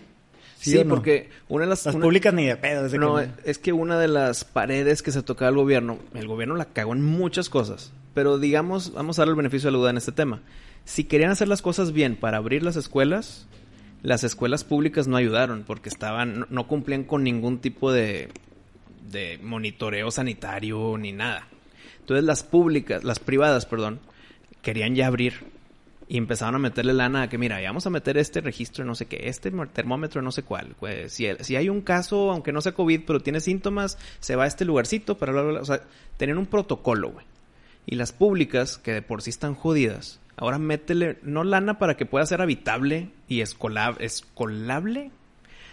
Sí, 0.61 0.83
no? 0.85 0.89
porque 0.95 1.29
una 1.49 1.65
de 1.65 1.71
las... 1.71 1.85
Las 1.87 1.95
una- 1.97 2.05
públicas 2.05 2.33
ni 2.33 2.47
de 2.47 2.57
pedo. 2.57 2.85
Desde 2.85 2.99
No, 2.99 3.17
que... 3.17 3.29
es 3.45 3.59
que 3.59 3.73
una 3.73 3.99
de 3.99 4.09
las 4.09 4.45
paredes 4.45 5.03
que 5.03 5.11
se 5.11 5.23
tocaba 5.23 5.49
al 5.49 5.57
gobierno, 5.57 5.99
el 6.15 6.27
gobierno 6.29 6.55
la 6.55 6.67
cagó 6.67 6.95
en 6.95 7.03
muchas 7.03 7.51
cosas, 7.51 7.93
pero 8.15 8.39
digamos, 8.39 8.93
vamos 8.93 9.19
a 9.19 9.23
darle 9.23 9.33
el 9.33 9.37
beneficio 9.39 9.69
de 9.69 9.73
la 9.73 9.79
duda 9.79 9.91
en 9.91 9.97
este 9.97 10.13
tema. 10.13 10.41
Si 10.85 11.05
querían 11.05 11.31
hacer 11.31 11.49
las 11.49 11.63
cosas 11.63 11.93
bien 11.93 12.17
para 12.17 12.39
abrir 12.39 12.63
las 12.63 12.77
escuelas, 12.77 13.47
las 14.03 14.25
escuelas 14.25 14.65
públicas 14.65 15.09
no 15.09 15.17
ayudaron 15.17 15.65
porque 15.67 15.89
estaban, 15.89 16.47
no, 16.49 16.67
cumplían 16.67 17.05
con 17.05 17.23
ningún 17.23 17.59
tipo 17.59 17.93
de, 17.93 18.29
monitoreo 19.43 20.11
sanitario 20.11 20.97
ni 20.99 21.13
nada. 21.13 21.47
Entonces 22.01 22.25
las 22.25 22.43
públicas, 22.43 23.05
las 23.05 23.19
privadas, 23.19 23.67
perdón, 23.67 24.01
querían 24.63 24.95
ya 24.95 25.07
abrir 25.07 25.35
y 26.09 26.17
empezaron 26.17 26.57
a 26.57 26.59
meterle 26.59 26.93
lana 26.93 27.23
a 27.23 27.29
que, 27.29 27.39
mira, 27.39 27.61
vamos 27.63 27.87
a 27.87 27.91
meter 27.91 28.19
este 28.19 28.41
registro, 28.41 28.85
no 28.85 28.97
sé 28.97 29.07
qué, 29.07 29.29
este 29.29 29.53
termómetro, 29.73 30.23
no 30.23 30.33
sé 30.33 30.43
cuál. 30.43 30.75
Si, 31.07 31.27
hay 31.27 31.69
un 31.69 31.83
caso, 31.83 32.33
aunque 32.33 32.51
no 32.51 32.61
sea 32.61 32.73
COVID, 32.73 33.03
pero 33.07 33.21
tiene 33.21 33.41
síntomas, 33.41 33.97
se 34.19 34.35
va 34.35 34.45
a 34.45 34.49
este 34.49 34.65
lugarcito 34.65 35.19
para 35.19 35.31
bla, 35.31 35.43
bla. 35.43 35.61
O 35.61 35.65
sea, 35.65 35.83
tenían 36.17 36.39
un 36.39 36.47
protocolo, 36.47 37.11
güey. 37.11 37.27
Y 37.87 37.95
las 37.95 38.11
públicas, 38.11 38.77
que 38.79 38.93
de 38.93 39.03
por 39.03 39.23
sí 39.23 39.31
están 39.31 39.55
jodidas, 39.55 40.19
ahora 40.41 40.59
métele, 40.59 41.19
no 41.23 41.45
lana 41.45 41.79
para 41.79 41.97
que 41.97 42.07
pueda 42.07 42.27
ser 42.27 42.43
habitable 42.43 43.11
y 43.29 43.41
escola- 43.43 43.97
escolable, 44.01 45.11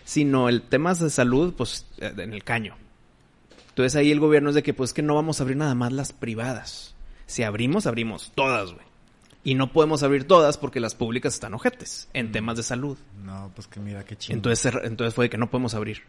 sino 0.05 0.47
el 0.49 0.61
temas 0.61 0.99
de 0.99 1.09
salud, 1.09 1.53
pues, 1.57 1.87
eh, 1.97 2.13
en 2.17 2.33
el 2.33 2.43
caño. 2.43 2.75
Entonces 3.69 3.95
ahí 3.95 4.11
el 4.11 4.19
gobierno 4.19 4.49
es 4.49 4.55
de 4.55 4.63
que, 4.63 4.73
pues, 4.73 4.93
que 4.93 5.01
no 5.01 5.15
vamos 5.15 5.39
a 5.39 5.43
abrir 5.43 5.57
nada 5.57 5.73
más 5.75 5.91
las 5.91 6.13
privadas. 6.13 6.95
Si 7.25 7.43
abrimos, 7.43 7.87
abrimos 7.87 8.31
todas, 8.35 8.71
güey. 8.73 8.85
Y 9.43 9.55
no 9.55 9.71
podemos 9.71 10.03
abrir 10.03 10.25
todas 10.27 10.57
porque 10.57 10.79
las 10.79 10.95
públicas 10.95 11.33
están 11.33 11.53
ojetes 11.53 12.09
en 12.13 12.31
temas 12.31 12.57
de 12.57 12.63
salud. 12.63 12.97
No, 13.23 13.51
pues 13.55 13.67
que 13.67 13.79
mira, 13.79 14.03
qué 14.03 14.15
chido. 14.17 14.35
Entonces, 14.35 14.73
entonces 14.83 15.13
fue 15.13 15.25
de 15.25 15.29
que 15.29 15.37
no 15.37 15.49
podemos 15.49 15.73
abrir. 15.73 16.03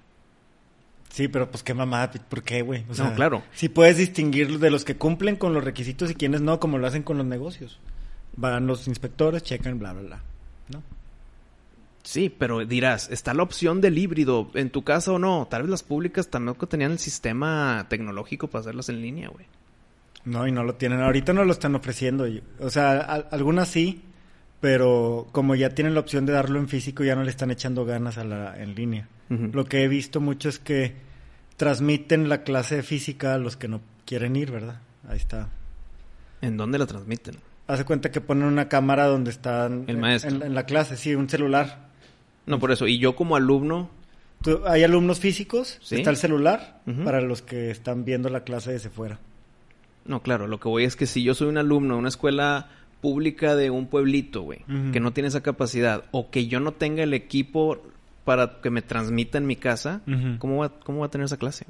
Sí, 1.11 1.29
pero 1.29 1.50
pues 1.50 1.62
qué 1.62 1.73
mamada, 1.75 2.11
¿por 2.11 2.43
qué, 2.43 2.62
güey? 2.62 2.85
O 2.91 2.95
No, 2.95 3.15
claro. 3.15 3.43
Si 3.55 3.69
puedes 3.69 3.97
distinguir 3.97 4.59
de 4.59 4.71
los 4.71 4.85
que 4.85 4.97
cumplen 4.97 5.37
con 5.37 5.55
los 5.55 5.65
requisitos 5.65 6.11
y 6.11 6.15
quienes 6.15 6.41
no, 6.41 6.61
como 6.61 6.79
lo 6.79 6.87
hacen 6.87 7.03
con 7.03 7.17
los 7.19 7.27
negocios. 7.27 7.79
Van 8.40 8.66
los 8.66 8.87
inspectores, 8.87 9.42
checan, 9.42 9.78
bla, 9.78 9.92
bla, 9.92 10.02
bla. 10.02 10.23
¿No? 10.68 10.83
Sí, 12.04 12.30
pero 12.37 12.64
dirás, 12.64 13.11
está 13.11 13.35
la 13.35 13.42
opción 13.42 13.80
del 13.80 13.99
híbrido 13.99 14.50
en 14.54 14.71
tu 14.71 14.85
casa 14.85 15.12
o 15.12 15.18
no. 15.18 15.47
Tal 15.50 15.62
vez 15.62 15.71
las 15.71 15.83
públicas 15.83 16.28
tampoco 16.28 16.68
tenían 16.68 16.92
el 16.92 16.99
sistema 16.99 17.87
tecnológico 17.88 18.47
para 18.49 18.61
hacerlas 18.61 18.88
en 18.90 19.02
línea, 19.02 19.28
güey. 19.28 19.47
No, 20.25 20.47
y 20.47 20.52
no 20.52 20.62
lo 20.62 20.75
tienen. 20.76 21.00
Ahorita 21.00 21.33
no 21.33 21.45
lo 21.45 21.52
están 21.52 21.75
ofreciendo. 21.75 22.26
O 22.61 22.71
sea, 22.71 22.99
a- 23.00 23.14
algunas 23.33 23.68
sí, 23.68 24.02
pero 24.61 25.26
como 25.33 25.54
ya 25.54 25.71
tienen 25.71 25.95
la 25.95 26.00
opción 26.00 26.25
de 26.26 26.33
darlo 26.33 26.59
en 26.59 26.68
físico, 26.68 27.02
ya 27.02 27.16
no 27.16 27.25
le 27.25 27.30
están 27.30 27.50
echando 27.50 27.85
ganas 27.85 28.18
a 28.18 28.24
la 28.24 28.57
en 28.62 28.74
línea. 28.74 29.09
Lo 29.29 29.64
que 29.66 29.83
he 29.85 29.88
visto 29.88 30.20
mucho 30.20 30.48
es 30.48 30.59
que 30.59 30.94
transmiten 31.57 32.29
la 32.29 32.44
clase 32.44 32.77
de 32.77 32.83
física 32.83 33.35
a 33.35 33.38
los 33.38 33.57
que 33.57 33.68
no 33.68 33.81
quieren 34.07 34.37
ir, 34.37 34.51
¿verdad? 34.51 34.81
Ahí 35.09 35.16
está. 35.18 35.48
¿En 36.40 36.57
dónde 36.57 36.79
la 36.79 36.87
transmiten? 36.87 37.37
Hace 37.68 37.85
cuenta 37.85 38.11
que 38.11 38.20
ponen 38.20 38.44
una 38.44 38.68
cámara 38.68 39.07
donde 39.07 39.31
están... 39.31 39.85
El 39.87 39.94
en- 39.96 40.00
maestro. 40.00 40.31
En, 40.37 40.42
en 40.42 40.54
la 40.54 40.64
clase, 40.66 40.96
sí, 40.96 41.14
un 41.14 41.28
celular. 41.28 41.88
No, 42.46 42.59
por 42.59 42.72
eso. 42.72 42.87
Y 42.88 42.98
yo 42.98 43.14
como 43.14 43.37
alumno, 43.37 43.90
Tú- 44.42 44.62
hay 44.66 44.83
alumnos 44.85 45.20
físicos, 45.20 45.78
Sí. 45.83 45.96
está 45.96 46.11
el 46.11 46.16
celular 46.16 46.81
para 47.04 47.20
los 47.20 47.42
que 47.42 47.70
están 47.70 48.04
viendo 48.04 48.28
la 48.31 48.40
clase 48.44 48.72
desde 48.72 48.88
fuera. 48.90 49.18
no, 50.04 50.22
claro, 50.22 50.46
lo 50.46 50.59
que 50.59 50.68
voy 50.68 50.85
es 50.85 50.96
que 50.96 51.07
si 51.07 51.22
yo 51.22 51.35
soy 51.35 51.48
un 51.48 51.59
alumno 51.59 51.94
de 51.94 52.00
una 52.00 52.09
escuela 52.09 52.68
pública 53.02 53.54
de 53.54 53.68
un 53.70 53.87
pueblito, 53.87 54.40
güey, 54.42 54.61
que 54.92 55.00
no 55.00 55.12
tiene 55.12 55.28
esa 55.28 55.42
capacidad, 55.42 56.04
o 56.11 56.31
que 56.31 56.46
yo 56.46 56.61
no 56.61 56.72
tenga 56.72 57.02
el 57.02 57.12
equipo 57.14 57.83
para 58.24 58.61
que 58.62 58.70
me 58.70 58.81
transmita 58.83 59.37
en 59.38 59.46
mi 59.46 59.57
casa. 59.57 60.00
¿cómo, 60.38 60.59
va, 60.59 60.70
¿cómo 60.81 61.00
va 61.00 61.07
a 61.07 61.11
tener 61.11 61.26
esa 61.26 61.37
clase? 61.37 61.66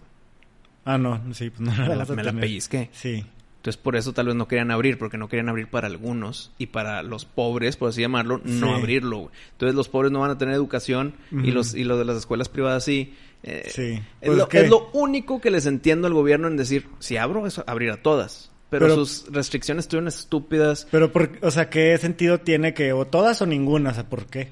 Ah, 0.84 0.96
no, 0.98 1.20
sí, 1.34 1.50
pues 1.50 1.60
no 1.60 1.72
Me 1.72 1.88
la, 1.88 1.96
vas 1.96 2.10
a 2.10 2.14
me 2.14 2.22
la 2.22 2.32
pellizqué. 2.32 2.88
Sí. 2.92 3.24
Entonces 3.58 3.76
por 3.76 3.96
eso 3.96 4.12
tal 4.12 4.26
vez 4.26 4.34
no 4.36 4.48
querían 4.48 4.70
abrir, 4.70 4.98
porque 4.98 5.18
no 5.18 5.28
querían 5.28 5.48
abrir 5.48 5.68
para 5.68 5.86
algunos 5.88 6.52
y 6.58 6.66
para 6.66 7.02
los 7.02 7.24
pobres, 7.24 7.76
por 7.76 7.90
así 7.90 8.00
llamarlo, 8.00 8.40
no 8.44 8.68
Sí. 8.68 8.72
abrirlo. 8.80 9.18
güey. 9.18 9.30
Entonces 9.52 9.74
los 9.74 9.88
pobres 9.88 10.10
no 10.12 10.20
van 10.20 10.30
a 10.30 10.38
tener 10.38 10.54
educación 10.54 11.14
y 11.32 11.50
los 11.50 11.74
y 11.74 11.84
los 11.84 11.98
de 11.98 12.04
las 12.04 12.16
escuelas 12.16 12.48
privadas 12.48 12.84
sí. 12.84 13.14
Eh, 13.42 13.64
Sí. 13.68 14.00
Es, 14.20 14.30
Pues 14.30 14.46
es 14.54 14.70
lo 14.70 14.90
único 14.92 15.40
que 15.40 15.50
les 15.50 15.66
entiendo 15.66 16.06
al 16.06 16.14
gobierno 16.14 16.48
en 16.48 16.56
decir, 16.56 16.86
si 16.98 17.16
abro, 17.16 17.46
es 17.46 17.58
abrir 17.66 17.90
a 17.90 18.02
todas. 18.02 18.50
Pero, 18.70 18.86
Pero- 18.86 18.96
sus 19.04 19.26
restricciones 19.32 19.84
estuvieron 19.86 20.08
estúpidas, 20.08 20.86
Pero, 20.90 21.10
por, 21.12 21.30
o 21.42 21.50
sea, 21.50 21.70
¿qué 21.70 21.96
sentido 21.98 22.38
tiene 22.40 22.74
que 22.74 22.92
o 22.92 23.06
todas 23.06 23.40
o 23.42 23.46
ninguna? 23.46 23.90
O 23.90 23.94
sea, 23.94 24.08
¿por 24.08 24.26
qué? 24.26 24.50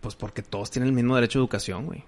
pues 0.00 0.16
porque 0.16 0.42
todos 0.42 0.70
tienen 0.70 0.88
el 0.88 0.94
mismo 0.96 1.14
derecho 1.14 1.38
a 1.38 1.42
educación, 1.42 1.86
güey. 1.86 2.02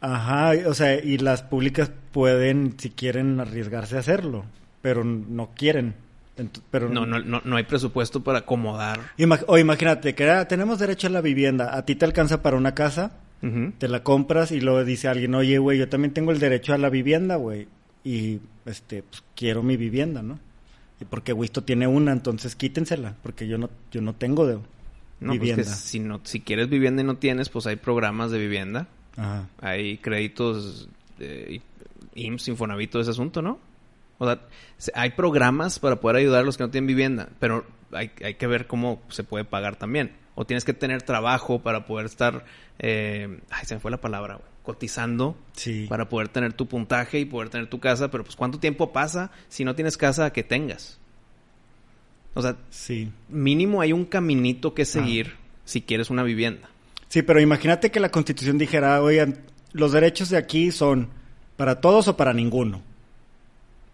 Ajá, 0.00 0.52
o 0.66 0.72
sea, 0.72 0.94
y 0.98 1.18
las 1.18 1.42
públicas 1.42 1.90
pueden, 2.12 2.74
si 2.78 2.88
quieren, 2.90 3.38
arriesgarse 3.38 3.96
a 3.96 4.00
hacerlo, 4.00 4.46
pero 4.82 5.04
no 5.04 5.50
quieren. 5.56 5.94
Pero 6.70 6.88
No, 6.88 7.04
no, 7.04 7.18
no, 7.20 7.42
no 7.44 7.56
hay 7.56 7.64
presupuesto 7.64 8.22
para 8.24 8.38
acomodar. 8.40 9.00
O 9.46 9.58
imagínate 9.58 10.14
que 10.14 10.30
ah, 10.30 10.48
tenemos 10.48 10.78
derecho 10.78 11.08
a 11.08 11.10
la 11.10 11.20
vivienda, 11.20 11.76
a 11.76 11.84
ti 11.84 11.96
te 11.96 12.04
alcanza 12.06 12.40
para 12.42 12.56
una 12.56 12.74
casa, 12.74 13.12
te 13.78 13.88
la 13.88 14.02
compras 14.02 14.52
y 14.52 14.60
luego 14.60 14.84
dice 14.84 15.08
alguien, 15.08 15.34
oye, 15.34 15.58
güey, 15.58 15.78
yo 15.78 15.88
también 15.88 16.12
tengo 16.14 16.30
el 16.30 16.38
derecho 16.38 16.72
a 16.74 16.78
la 16.78 16.88
vivienda, 16.90 17.36
güey, 17.36 17.68
y 18.04 18.38
este, 18.66 19.02
pues 19.02 19.22
quiero 19.34 19.62
mi 19.62 19.76
vivienda, 19.76 20.22
¿no? 20.22 20.38
Y 21.00 21.04
porque 21.06 21.32
Wisto 21.32 21.62
tiene 21.64 21.86
una, 21.86 22.12
entonces 22.12 22.54
quítensela, 22.54 23.14
porque 23.22 23.46
yo 23.48 23.56
no, 23.58 23.70
yo 23.90 24.00
no 24.02 24.14
tengo 24.14 24.46
de 24.46 24.54
No, 24.54 24.62
pues 25.20 25.40
vivienda. 25.40 25.62
que 25.62 25.68
si 25.68 26.00
no, 26.00 26.20
si 26.24 26.40
quieres 26.40 26.68
vivienda 26.70 27.02
y 27.02 27.06
no 27.06 27.16
tienes, 27.16 27.48
pues 27.50 27.66
hay 27.66 27.76
programas 27.76 28.30
de 28.30 28.38
vivienda. 28.38 28.86
Ajá. 29.16 29.48
hay 29.60 29.98
créditos 29.98 30.88
de 31.18 31.60
IMSS, 32.14 32.48
Infonavit, 32.48 32.90
todo 32.90 33.02
ese 33.02 33.10
asunto, 33.10 33.42
¿no? 33.42 33.58
O 34.22 34.26
sea, 34.26 34.40
se- 34.76 34.92
hay 34.94 35.10
programas 35.10 35.78
para 35.78 35.96
poder 35.96 36.16
ayudar 36.18 36.42
a 36.42 36.44
los 36.44 36.56
que 36.58 36.62
no 36.64 36.70
tienen 36.70 36.86
vivienda, 36.86 37.30
pero 37.40 37.64
hay, 37.90 38.10
hay 38.22 38.34
que 38.34 38.46
ver 38.46 38.66
cómo 38.66 39.00
se 39.08 39.24
puede 39.24 39.44
pagar 39.44 39.76
también. 39.76 40.12
O 40.34 40.44
tienes 40.44 40.64
que 40.64 40.74
tener 40.74 41.00
trabajo 41.02 41.60
para 41.60 41.86
poder 41.86 42.04
estar, 42.06 42.44
eh, 42.78 43.40
ay, 43.50 43.64
se 43.64 43.74
me 43.74 43.80
fue 43.80 43.90
la 43.90 44.00
palabra, 44.00 44.34
güey, 44.36 44.46
cotizando 44.62 45.36
Sí. 45.54 45.86
para 45.88 46.08
poder 46.10 46.28
tener 46.28 46.52
tu 46.52 46.66
puntaje 46.68 47.18
y 47.18 47.24
poder 47.24 47.48
tener 47.48 47.66
tu 47.68 47.80
casa, 47.80 48.10
pero 48.10 48.22
pues 48.22 48.36
¿cuánto 48.36 48.58
tiempo 48.60 48.92
pasa 48.92 49.30
si 49.48 49.64
no 49.64 49.74
tienes 49.74 49.96
casa 49.96 50.32
que 50.32 50.42
tengas? 50.44 50.98
O 52.34 52.42
sea, 52.42 52.56
Sí. 52.70 53.10
mínimo 53.28 53.80
hay 53.80 53.92
un 53.92 54.04
caminito 54.04 54.74
que 54.74 54.84
seguir 54.84 55.34
si 55.64 55.80
quieres 55.82 56.10
una 56.10 56.22
vivienda. 56.22 56.68
Sí, 57.08 57.22
pero 57.22 57.40
imagínate 57.40 57.90
que 57.90 58.00
la 58.00 58.10
Constitución 58.10 58.56
dijera, 58.58 59.02
oigan, 59.02 59.38
los 59.72 59.92
derechos 59.92 60.28
de 60.28 60.36
aquí 60.36 60.70
son 60.70 61.08
para 61.56 61.80
todos 61.80 62.06
o 62.06 62.16
para 62.16 62.32
ninguno. 62.32 62.82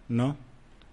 ¿No? 0.08 0.36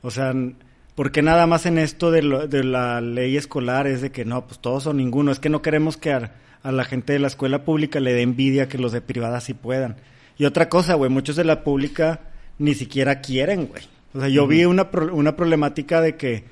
O 0.02 0.12
sea, 0.12 0.32
n- 0.32 0.56
¿por 0.96 1.12
qué 1.12 1.22
nada 1.22 1.48
más 1.48 1.66
en 1.66 1.78
esto 1.78 2.12
de, 2.12 2.22
lo- 2.24 2.48
de 2.48 2.64
la 2.64 3.02
ley 3.02 3.38
escolar 3.38 3.88
es 3.88 4.02
de 4.02 4.12
que 4.12 4.26
no, 4.26 4.46
pues 4.48 4.60
todos 4.60 4.88
o 4.88 4.94
ninguno? 4.94 5.32
Es 5.32 5.40
que 5.40 5.50
no 5.50 5.62
queremos 5.62 5.98
que 5.98 6.12
a, 6.14 6.34
a 6.64 6.72
la 6.72 6.84
gente 6.86 7.14
de 7.14 7.20
la 7.20 7.28
escuela 7.28 7.64
pública 7.64 8.00
le 8.00 8.14
dé 8.14 8.22
envidia 8.22 8.68
que 8.68 8.78
los 8.78 8.92
de 8.92 9.02
privada 9.02 9.40
sí 9.42 9.54
puedan. 9.54 9.98
Y 10.38 10.46
otra 10.46 10.70
cosa, 10.70 10.96
güey, 10.96 11.10
muchos 11.12 11.36
de 11.36 11.44
la 11.46 11.64
pública 11.64 12.22
ni 12.58 12.74
siquiera 12.74 13.22
quieren, 13.22 13.68
güey. 13.68 13.84
O 14.14 14.20
sea, 14.20 14.30
yo 14.30 14.46
vi 14.48 14.66
una, 14.66 14.92
pro- 14.92 15.14
una 15.14 15.36
problemática 15.36 16.02
de 16.02 16.16
que 16.16 16.44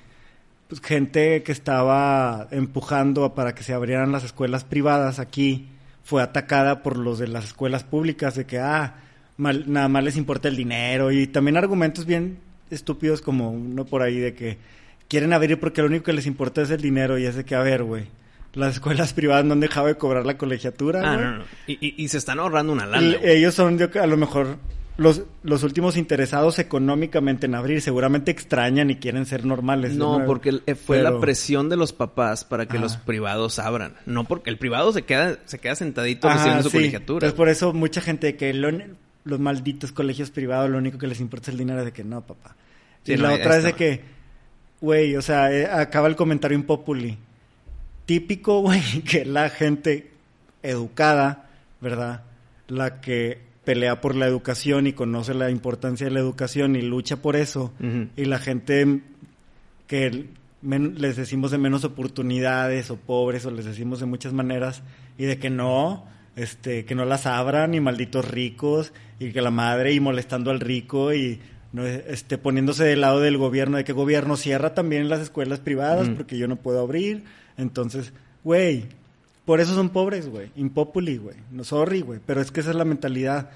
pues, 0.67 0.81
gente 0.81 1.43
que 1.43 1.51
estaba 1.51 2.47
empujando 2.51 3.33
para 3.35 3.53
que 3.53 3.63
se 3.63 3.73
abrieran 3.73 4.11
las 4.11 4.23
escuelas 4.23 4.63
privadas 4.63 5.19
aquí 5.19 5.67
fue 6.03 6.23
atacada 6.23 6.81
por 6.81 6.97
los 6.97 7.19
de 7.19 7.27
las 7.27 7.45
escuelas 7.45 7.83
públicas 7.83 8.33
de 8.35 8.45
que 8.45 8.57
ah 8.59 8.95
mal- 9.37 9.65
nada 9.71 9.87
más 9.89 10.03
les 10.03 10.17
importa 10.17 10.47
el 10.47 10.55
dinero 10.55 11.11
y 11.11 11.27
también 11.27 11.57
argumentos 11.57 12.05
bien 12.05 12.39
estúpidos 12.71 13.21
como 13.21 13.51
uno 13.51 13.85
por 13.85 14.01
ahí 14.01 14.19
de 14.19 14.33
que 14.33 14.57
quieren 15.07 15.33
abrir 15.33 15.59
porque 15.59 15.81
lo 15.81 15.87
único 15.87 16.05
que 16.05 16.13
les 16.13 16.25
importa 16.25 16.61
es 16.61 16.69
el 16.71 16.81
dinero 16.81 17.17
y 17.19 17.25
es 17.25 17.35
de 17.35 17.43
que 17.45 17.55
a 17.55 17.61
ver 17.61 17.83
güey 17.83 18.05
las 18.53 18.75
escuelas 18.75 19.13
privadas 19.13 19.45
no 19.45 19.53
han 19.53 19.59
dejado 19.59 19.87
de 19.87 19.95
cobrar 19.95 20.25
la 20.25 20.37
colegiatura. 20.37 21.01
Ah, 21.05 21.17
no, 21.17 21.37
no. 21.39 21.43
Y, 21.67 21.73
y- 21.85 21.95
y 22.03 22.07
se 22.09 22.17
están 22.17 22.39
ahorrando 22.39 22.73
una 22.73 22.85
Y 22.85 22.89
lana. 22.89 23.17
güey. 23.17 23.31
ellos 23.37 23.53
son 23.55 23.77
yo, 23.77 23.87
a 24.01 24.07
lo 24.07 24.17
mejor 24.17 24.57
los, 24.97 25.23
los 25.41 25.63
últimos 25.63 25.95
interesados 25.97 26.59
económicamente 26.59 27.45
en 27.45 27.55
abrir. 27.55 27.81
Seguramente 27.81 28.29
extrañan 28.29 28.89
y 28.89 28.97
quieren 28.97 29.25
ser 29.25 29.45
normales. 29.45 29.93
No, 29.95 30.23
porque 30.25 30.59
eh, 30.65 30.75
fue 30.75 30.97
Pero- 30.97 31.11
la 31.11 31.19
presión 31.21 31.69
de 31.69 31.77
los 31.77 31.93
papás 31.93 32.43
para 32.43 32.65
que 32.67 32.77
los 32.77 32.97
privados 32.97 33.57
abran. 33.57 33.95
No 34.05 34.25
porque 34.25 34.49
el 34.49 34.57
privado 34.57 34.91
se 34.91 35.03
queda, 35.03 35.39
se 35.45 35.59
queda 35.59 35.75
sentadito 35.75 36.27
recibiendo 36.29 36.63
su 36.63 36.71
colegiatura. 36.71 37.25
Entonces 37.25 37.37
por 37.37 37.47
eso 37.47 37.71
mucha 37.73 38.01
gente 38.01 38.35
que 38.35 38.53
lo- 38.53 38.69
los 39.23 39.39
malditos 39.39 39.91
colegios 39.91 40.31
privados 40.31 40.69
lo 40.69 40.77
único 40.77 40.97
que 40.97 41.07
les 41.07 41.19
importa 41.19 41.45
es 41.45 41.53
el 41.53 41.59
dinero 41.59 41.83
de 41.85 41.91
que 41.91 42.03
no, 42.03 42.21
papá. 42.21 42.55
Sí, 43.03 43.13
y 43.13 43.17
no, 43.17 43.23
la 43.23 43.33
otra 43.33 43.57
es 43.57 43.63
de 43.63 43.73
que, 43.73 44.01
güey, 44.79 45.15
o 45.15 45.21
sea, 45.21 45.51
eh, 45.51 45.65
acaba 45.65 46.07
el 46.07 46.15
comentario 46.15 46.57
impopuli. 46.57 47.17
Típico, 48.05 48.59
güey, 48.61 48.81
que 49.01 49.25
la 49.25 49.49
gente 49.49 50.11
educada, 50.63 51.49
¿verdad? 51.79 52.23
La 52.67 53.01
que 53.01 53.51
pelea 53.63 54.01
por 54.01 54.15
la 54.15 54.25
educación 54.25 54.87
y 54.87 54.93
conoce 54.93 55.33
la 55.33 55.49
importancia 55.49 56.07
de 56.07 56.11
la 56.11 56.19
educación 56.19 56.75
y 56.75 56.81
lucha 56.81 57.17
por 57.17 57.35
eso. 57.35 57.71
Y 58.15 58.25
la 58.25 58.39
gente 58.39 59.01
que 59.87 60.29
les 60.61 61.15
decimos 61.15 61.51
de 61.51 61.57
menos 61.57 61.83
oportunidades 61.83 62.89
o 62.91 62.97
pobres 62.97 63.45
o 63.45 63.51
les 63.51 63.65
decimos 63.65 63.99
de 63.99 64.05
muchas 64.05 64.33
maneras 64.33 64.83
y 65.17 65.25
de 65.25 65.37
que 65.37 65.49
no, 65.49 66.05
este, 66.35 66.85
que 66.85 66.95
no 66.95 67.05
las 67.05 67.25
abran 67.25 67.73
y 67.73 67.79
malditos 67.79 68.29
ricos 68.29 68.93
y 69.19 69.31
que 69.31 69.41
la 69.41 69.51
madre 69.51 69.93
y 69.93 69.99
molestando 69.99 70.51
al 70.51 70.59
rico 70.59 71.13
y 71.13 71.39
no, 71.73 71.85
este, 71.85 72.37
poniéndose 72.37 72.83
del 72.83 73.01
lado 73.01 73.19
del 73.19 73.37
gobierno 73.37 73.77
de 73.77 73.83
que 73.83 73.93
gobierno 73.93 74.35
cierra 74.35 74.73
también 74.73 75.09
las 75.09 75.21
escuelas 75.21 75.59
privadas 75.59 76.07
Ujú. 76.07 76.17
porque 76.17 76.37
yo 76.37 76.47
no 76.47 76.57
puedo 76.57 76.81
abrir. 76.81 77.23
Entonces, 77.57 78.13
güey, 78.43 78.85
por 79.45 79.59
eso 79.59 79.73
son 79.73 79.89
pobres, 79.89 80.27
güey. 80.29 80.51
Impopuli, 80.55 81.17
güey. 81.17 81.37
No, 81.51 81.63
sorry, 81.63 82.01
güey. 82.01 82.19
Pero 82.25 82.41
es 82.41 82.51
que 82.51 82.59
esa 82.59 82.71
es 82.71 82.75
la 82.75 82.85
mentalidad. 82.85 83.49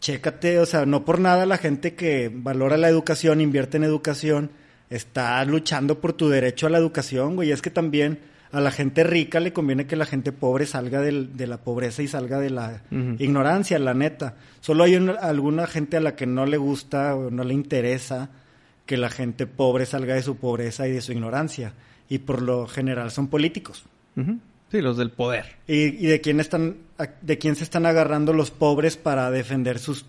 Chécate, 0.00 0.58
o 0.58 0.66
sea, 0.66 0.86
no 0.86 1.04
por 1.04 1.20
nada 1.20 1.46
la 1.46 1.58
gente 1.58 1.94
que 1.94 2.30
valora 2.32 2.76
la 2.76 2.88
educación, 2.88 3.40
invierte 3.40 3.76
en 3.76 3.84
educación, 3.84 4.50
está 4.90 5.44
luchando 5.44 6.00
por 6.00 6.12
tu 6.12 6.28
derecho 6.28 6.66
a 6.66 6.70
la 6.70 6.78
educación, 6.78 7.36
güey. 7.36 7.52
Es 7.52 7.62
que 7.62 7.70
también 7.70 8.18
a 8.52 8.60
la 8.60 8.70
gente 8.70 9.02
rica 9.02 9.40
le 9.40 9.52
conviene 9.52 9.86
que 9.86 9.96
la 9.96 10.04
gente 10.06 10.30
pobre 10.30 10.66
salga 10.66 11.00
del- 11.00 11.36
de 11.36 11.46
la 11.46 11.56
pobreza 11.58 12.02
y 12.02 12.08
salga 12.08 12.38
de 12.38 12.50
la 12.50 12.82
ignorancia, 13.18 13.78
la 13.78 13.94
neta. 13.94 14.36
Solo 14.60 14.84
hay 14.84 14.96
una- 14.96 15.14
alguna 15.14 15.66
gente 15.66 15.96
a 15.96 16.00
la 16.00 16.14
que 16.16 16.26
no 16.26 16.44
le 16.46 16.58
gusta 16.58 17.14
o 17.16 17.30
no 17.30 17.44
le 17.44 17.54
interesa 17.54 18.30
que 18.86 18.96
la 18.96 19.08
gente 19.10 19.46
pobre 19.46 19.86
salga 19.86 20.14
de 20.14 20.22
su 20.22 20.36
pobreza 20.36 20.86
y 20.86 20.92
de 20.92 21.00
su 21.00 21.12
ignorancia. 21.12 21.72
Y 22.08 22.18
por 22.18 22.42
lo 22.42 22.66
general 22.66 23.10
son 23.10 23.28
políticos. 23.28 23.84
Sí, 24.70 24.80
los 24.82 24.96
del 24.98 25.10
poder. 25.10 25.56
¿Y, 25.66 25.74
y 26.04 26.06
de 26.06 26.20
quién 26.20 26.38
están 26.40 26.76
de 27.20 27.38
quién 27.38 27.56
se 27.56 27.64
están 27.64 27.84
agarrando 27.86 28.32
los 28.32 28.50
pobres 28.50 28.96
para 28.96 29.30
defender 29.30 29.78
sus 29.78 30.04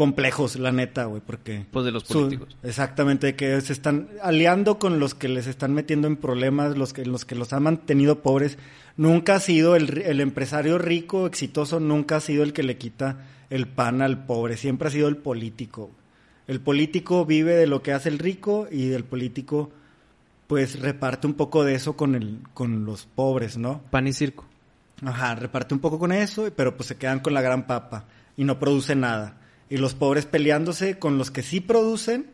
complejos, 0.00 0.56
la 0.56 0.72
neta, 0.72 1.04
güey, 1.04 1.20
porque 1.20 1.66
Pues 1.70 1.84
de 1.84 1.92
los 1.92 2.04
su- 2.04 2.14
políticos. 2.14 2.56
exactamente 2.62 3.36
que 3.36 3.60
se 3.60 3.74
están 3.74 4.08
aliando 4.22 4.78
con 4.78 4.98
los 4.98 5.14
que 5.14 5.28
les 5.28 5.46
están 5.46 5.74
metiendo 5.74 6.08
en 6.08 6.16
problemas, 6.16 6.74
los 6.78 6.94
que 6.94 7.04
los 7.04 7.26
que 7.26 7.34
los 7.34 7.52
han 7.52 7.64
mantenido 7.64 8.22
pobres. 8.22 8.56
Nunca 8.96 9.34
ha 9.34 9.40
sido 9.40 9.76
el, 9.76 9.98
el 9.98 10.22
empresario 10.22 10.78
rico 10.78 11.26
exitoso, 11.26 11.80
nunca 11.80 12.16
ha 12.16 12.20
sido 12.20 12.42
el 12.44 12.54
que 12.54 12.62
le 12.62 12.78
quita 12.78 13.26
el 13.50 13.68
pan 13.68 14.00
al 14.00 14.24
pobre, 14.24 14.56
siempre 14.56 14.88
ha 14.88 14.90
sido 14.90 15.06
el 15.08 15.18
político. 15.18 15.90
El 16.46 16.60
político 16.60 17.26
vive 17.26 17.52
de 17.54 17.66
lo 17.66 17.82
que 17.82 17.92
hace 17.92 18.08
el 18.08 18.18
rico 18.18 18.68
y 18.72 18.92
el 18.92 19.04
político 19.04 19.70
pues 20.46 20.80
reparte 20.80 21.26
un 21.26 21.34
poco 21.34 21.62
de 21.62 21.74
eso 21.74 21.94
con 21.94 22.14
el 22.14 22.38
con 22.54 22.86
los 22.86 23.04
pobres, 23.04 23.58
¿no? 23.58 23.82
Pan 23.90 24.06
y 24.06 24.14
circo. 24.14 24.46
Ajá, 25.04 25.34
reparte 25.34 25.74
un 25.74 25.80
poco 25.80 25.98
con 25.98 26.10
eso, 26.10 26.48
pero 26.56 26.74
pues 26.74 26.88
se 26.88 26.96
quedan 26.96 27.20
con 27.20 27.34
la 27.34 27.42
gran 27.42 27.66
papa 27.66 28.06
y 28.38 28.44
no 28.44 28.58
producen 28.58 29.00
nada. 29.00 29.36
Y 29.70 29.76
los 29.78 29.94
pobres 29.94 30.26
peleándose 30.26 30.98
con 30.98 31.16
los 31.16 31.30
que 31.30 31.42
sí 31.42 31.60
producen 31.60 32.26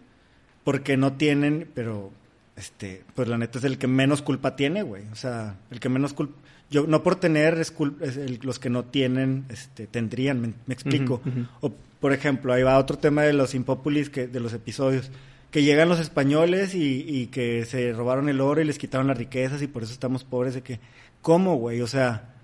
porque 0.64 0.96
no 0.96 1.12
tienen, 1.12 1.68
pero 1.74 2.10
este, 2.56 3.04
pues 3.14 3.28
la 3.28 3.38
neta 3.38 3.58
es 3.58 3.64
el 3.64 3.78
que 3.78 3.86
menos 3.86 4.22
culpa 4.22 4.56
tiene, 4.56 4.82
güey. 4.82 5.04
O 5.12 5.14
sea, 5.16 5.56
el 5.70 5.78
que 5.78 5.88
menos 5.88 6.12
culpa 6.14 6.34
yo 6.68 6.84
no 6.88 7.04
por 7.04 7.14
tener 7.14 7.54
es, 7.60 7.72
cul- 7.72 7.94
es 8.00 8.16
el- 8.16 8.40
los 8.42 8.58
que 8.58 8.70
no 8.70 8.84
tienen 8.86 9.44
este 9.50 9.86
tendrían, 9.86 10.40
me, 10.40 10.52
me 10.66 10.74
explico. 10.74 11.20
O 11.60 11.72
por 12.00 12.12
ejemplo, 12.12 12.52
ahí 12.52 12.62
va 12.64 12.78
otro 12.78 12.98
tema 12.98 13.22
de 13.22 13.32
los 13.32 13.54
impopulis 13.54 14.10
que 14.10 14.26
de 14.26 14.40
los 14.40 14.52
episodios 14.52 15.10
que 15.52 15.62
llegan 15.62 15.88
los 15.88 16.00
españoles 16.00 16.74
y, 16.74 17.04
y 17.06 17.28
que 17.28 17.64
se 17.66 17.92
robaron 17.92 18.28
el 18.28 18.40
oro 18.40 18.60
y 18.60 18.64
les 18.64 18.78
quitaron 18.78 19.06
las 19.06 19.16
riquezas 19.16 19.62
y 19.62 19.68
por 19.68 19.84
eso 19.84 19.92
estamos 19.92 20.24
pobres 20.24 20.54
de 20.54 20.62
que 20.62 20.80
¿cómo, 21.22 21.56
güey? 21.56 21.80
O 21.82 21.86
sea, 21.86 22.34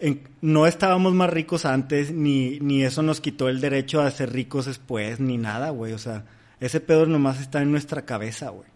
en- 0.00 0.22
no 0.40 0.66
estábamos 0.66 1.14
más 1.14 1.30
ricos 1.30 1.64
antes, 1.64 2.12
ni, 2.12 2.58
ni 2.60 2.82
eso 2.84 3.02
nos 3.02 3.20
quitó 3.20 3.48
el 3.48 3.60
derecho 3.60 4.00
a 4.00 4.10
ser 4.10 4.32
ricos 4.32 4.66
después, 4.66 5.20
ni 5.20 5.38
nada, 5.38 5.70
güey. 5.70 5.92
O 5.92 5.98
sea, 5.98 6.24
ese 6.60 6.80
pedo 6.80 7.06
nomás 7.06 7.40
está 7.40 7.62
en 7.62 7.70
nuestra 7.70 8.04
cabeza, 8.04 8.50
güey. 8.50 8.68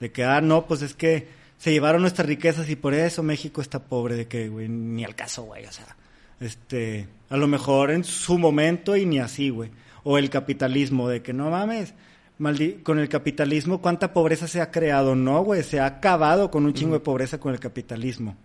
De 0.00 0.10
que, 0.12 0.24
ah, 0.24 0.40
no, 0.40 0.66
pues 0.66 0.82
es 0.82 0.94
que 0.94 1.28
se 1.58 1.70
llevaron 1.72 2.02
nuestras 2.02 2.26
riquezas 2.28 2.68
y 2.68 2.76
por 2.76 2.94
eso 2.94 3.22
México 3.22 3.60
está 3.60 3.78
pobre, 3.84 4.16
de 4.16 4.26
que, 4.26 4.48
güey, 4.48 4.68
ni 4.68 5.04
al 5.04 5.14
caso, 5.14 5.44
güey. 5.44 5.64
O 5.66 5.72
sea, 5.72 5.96
este, 6.40 7.08
a 7.30 7.36
lo 7.36 7.46
mejor 7.46 7.90
en 7.90 8.04
su 8.04 8.38
momento 8.38 8.96
y 8.96 9.06
ni 9.06 9.18
así, 9.20 9.50
güey. 9.50 9.70
O 10.02 10.18
el 10.18 10.28
capitalismo, 10.30 11.08
de 11.08 11.22
que 11.22 11.32
no 11.32 11.50
mames, 11.50 11.94
maldi- 12.38 12.82
con 12.82 12.98
el 12.98 13.08
capitalismo, 13.08 13.80
¿cuánta 13.80 14.12
pobreza 14.12 14.48
se 14.48 14.60
ha 14.60 14.70
creado? 14.70 15.14
No, 15.14 15.42
güey, 15.42 15.62
se 15.62 15.80
ha 15.80 15.86
acabado 15.86 16.50
con 16.50 16.66
un 16.66 16.74
chingo 16.74 16.94
de 16.94 17.00
pobreza 17.00 17.38
con 17.38 17.52
el 17.54 17.60
capitalismo. 17.60 18.36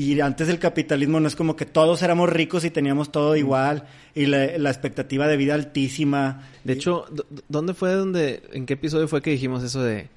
Y 0.00 0.20
antes 0.20 0.46
del 0.46 0.60
capitalismo 0.60 1.18
no 1.18 1.26
es 1.26 1.34
como 1.34 1.56
que 1.56 1.66
todos 1.66 2.02
éramos 2.02 2.30
ricos 2.30 2.64
y 2.64 2.70
teníamos 2.70 3.10
todo 3.10 3.34
igual 3.34 3.82
y 4.14 4.26
la, 4.26 4.56
la 4.56 4.70
expectativa 4.70 5.26
de 5.26 5.36
vida 5.36 5.54
altísima. 5.54 6.46
De 6.62 6.74
hecho, 6.74 7.06
¿dónde 7.48 7.74
fue 7.74 7.92
donde, 7.94 8.42
en 8.52 8.64
qué 8.64 8.74
episodio 8.74 9.08
fue 9.08 9.22
que 9.22 9.30
dijimos 9.30 9.64
eso 9.64 9.82
de 9.82 10.08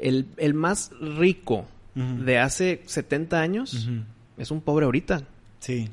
el, 0.00 0.28
el 0.38 0.54
más 0.54 0.92
rico 1.00 1.66
de 1.94 2.38
hace 2.38 2.80
70 2.86 3.38
años 3.40 3.88
es 4.38 4.50
un 4.50 4.62
pobre 4.62 4.86
ahorita? 4.86 5.22
Sí, 5.60 5.90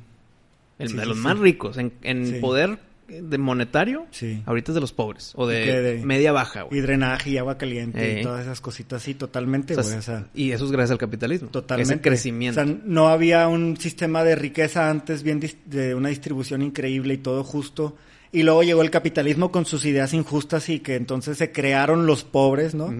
El, 0.79 0.89
Sí, 0.89 0.95
de 0.95 1.05
los 1.05 1.17
sí. 1.17 1.23
más 1.23 1.37
ricos 1.37 1.77
en, 1.77 1.91
en 2.03 2.25
Sí. 2.27 2.39
poder 2.39 2.79
de 3.07 3.37
monetario, 3.37 4.07
sí. 4.11 4.41
ahorita 4.45 4.71
es 4.71 4.75
de 4.75 4.81
los 4.81 4.93
pobres 4.93 5.33
o 5.35 5.45
de, 5.47 6.01
media 6.03 6.31
baja, 6.31 6.63
güey. 6.63 6.79
Y 6.79 6.81
drenaje 6.81 7.29
y 7.31 7.37
agua 7.37 7.57
caliente 7.57 8.17
Eh. 8.17 8.19
y 8.19 8.23
todas 8.23 8.41
esas 8.41 8.61
cositas, 8.61 9.03
sí, 9.03 9.13
totalmente, 9.13 9.73
O 9.73 9.83
sea, 9.83 9.83
güey. 9.83 9.97
O 9.99 10.01
sea, 10.01 10.27
y 10.33 10.51
eso 10.51 10.65
es 10.65 10.71
gracias 10.71 10.91
al 10.91 10.97
capitalismo. 10.97 11.49
Totalmente. 11.49 11.93
Ese 11.93 12.01
crecimiento. 12.01 12.61
O 12.61 12.65
sea, 12.65 12.75
no 12.85 13.09
había 13.09 13.47
un 13.47 13.77
sistema 13.77 14.23
de 14.23 14.35
riqueza 14.35 14.89
antes 14.89 15.23
bien 15.23 15.41
de 15.65 15.95
una 15.95 16.09
distribución 16.09 16.61
increíble 16.61 17.13
y 17.13 17.17
todo 17.17 17.43
justo. 17.43 17.95
Y 18.31 18.43
luego 18.43 18.63
llegó 18.63 18.81
el 18.81 18.89
capitalismo 18.91 19.51
con 19.51 19.65
sus 19.65 19.85
ideas 19.85 20.13
injustas 20.13 20.67
y 20.69 20.79
que 20.79 20.95
entonces 20.95 21.37
se 21.37 21.51
crearon 21.51 22.05
los 22.05 22.23
pobres, 22.23 22.75
¿no? 22.75 22.93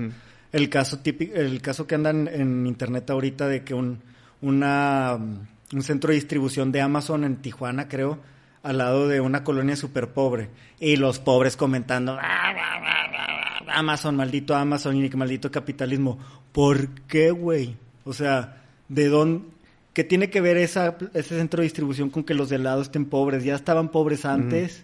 El 0.52 0.70
caso 0.70 1.00
típico, 1.00 1.36
el 1.36 1.62
caso 1.62 1.88
que 1.88 1.96
andan 1.96 2.30
en 2.30 2.66
internet 2.66 3.10
ahorita 3.10 3.48
de 3.48 3.64
que 3.64 3.74
un 3.74 4.00
una 4.42 5.18
un 5.74 5.84
centro 5.84 6.10
de 6.10 6.16
distribución 6.16 6.72
de 6.72 6.82
Amazon 6.82 7.24
en 7.24 7.38
Tijuana, 7.38 7.88
creo, 7.88 8.20
al 8.66 8.78
lado 8.80 9.08
de 9.08 9.22
una 9.22 9.44
colonia 9.44 9.76
súper 9.76 10.10
pobre. 10.10 10.50
Y 10.80 10.98
los 10.98 11.20
pobres 11.20 11.56
comentando, 11.56 12.14
"Ah, 12.14 12.54
ah, 12.56 12.82
ah, 13.68 13.80
Amazon, 13.80 14.16
maldito 14.16 14.56
Amazon 14.56 14.96
y 15.04 15.10
maldito 15.10 15.52
capitalismo. 15.52 16.18
¿Por 16.52 16.90
qué, 17.08 17.32
güey? 17.32 17.76
O 18.04 18.14
sea, 18.14 18.64
¿de 18.90 19.08
dónde? 19.08 19.46
¿Qué 19.94 20.04
tiene 20.04 20.30
que 20.30 20.42
ver 20.42 20.58
esa, 20.58 20.98
ese 21.14 21.38
centro 21.38 21.60
de 21.62 21.64
distribución 21.66 22.10
con 22.10 22.24
que 22.24 22.34
los 22.34 22.50
de 22.50 22.58
al 22.58 22.64
lado 22.64 22.82
estén 22.82 23.06
pobres? 23.06 23.44
Ya 23.44 23.56
estaban 23.56 23.90
pobres 23.90 24.26
antes. 24.26 24.84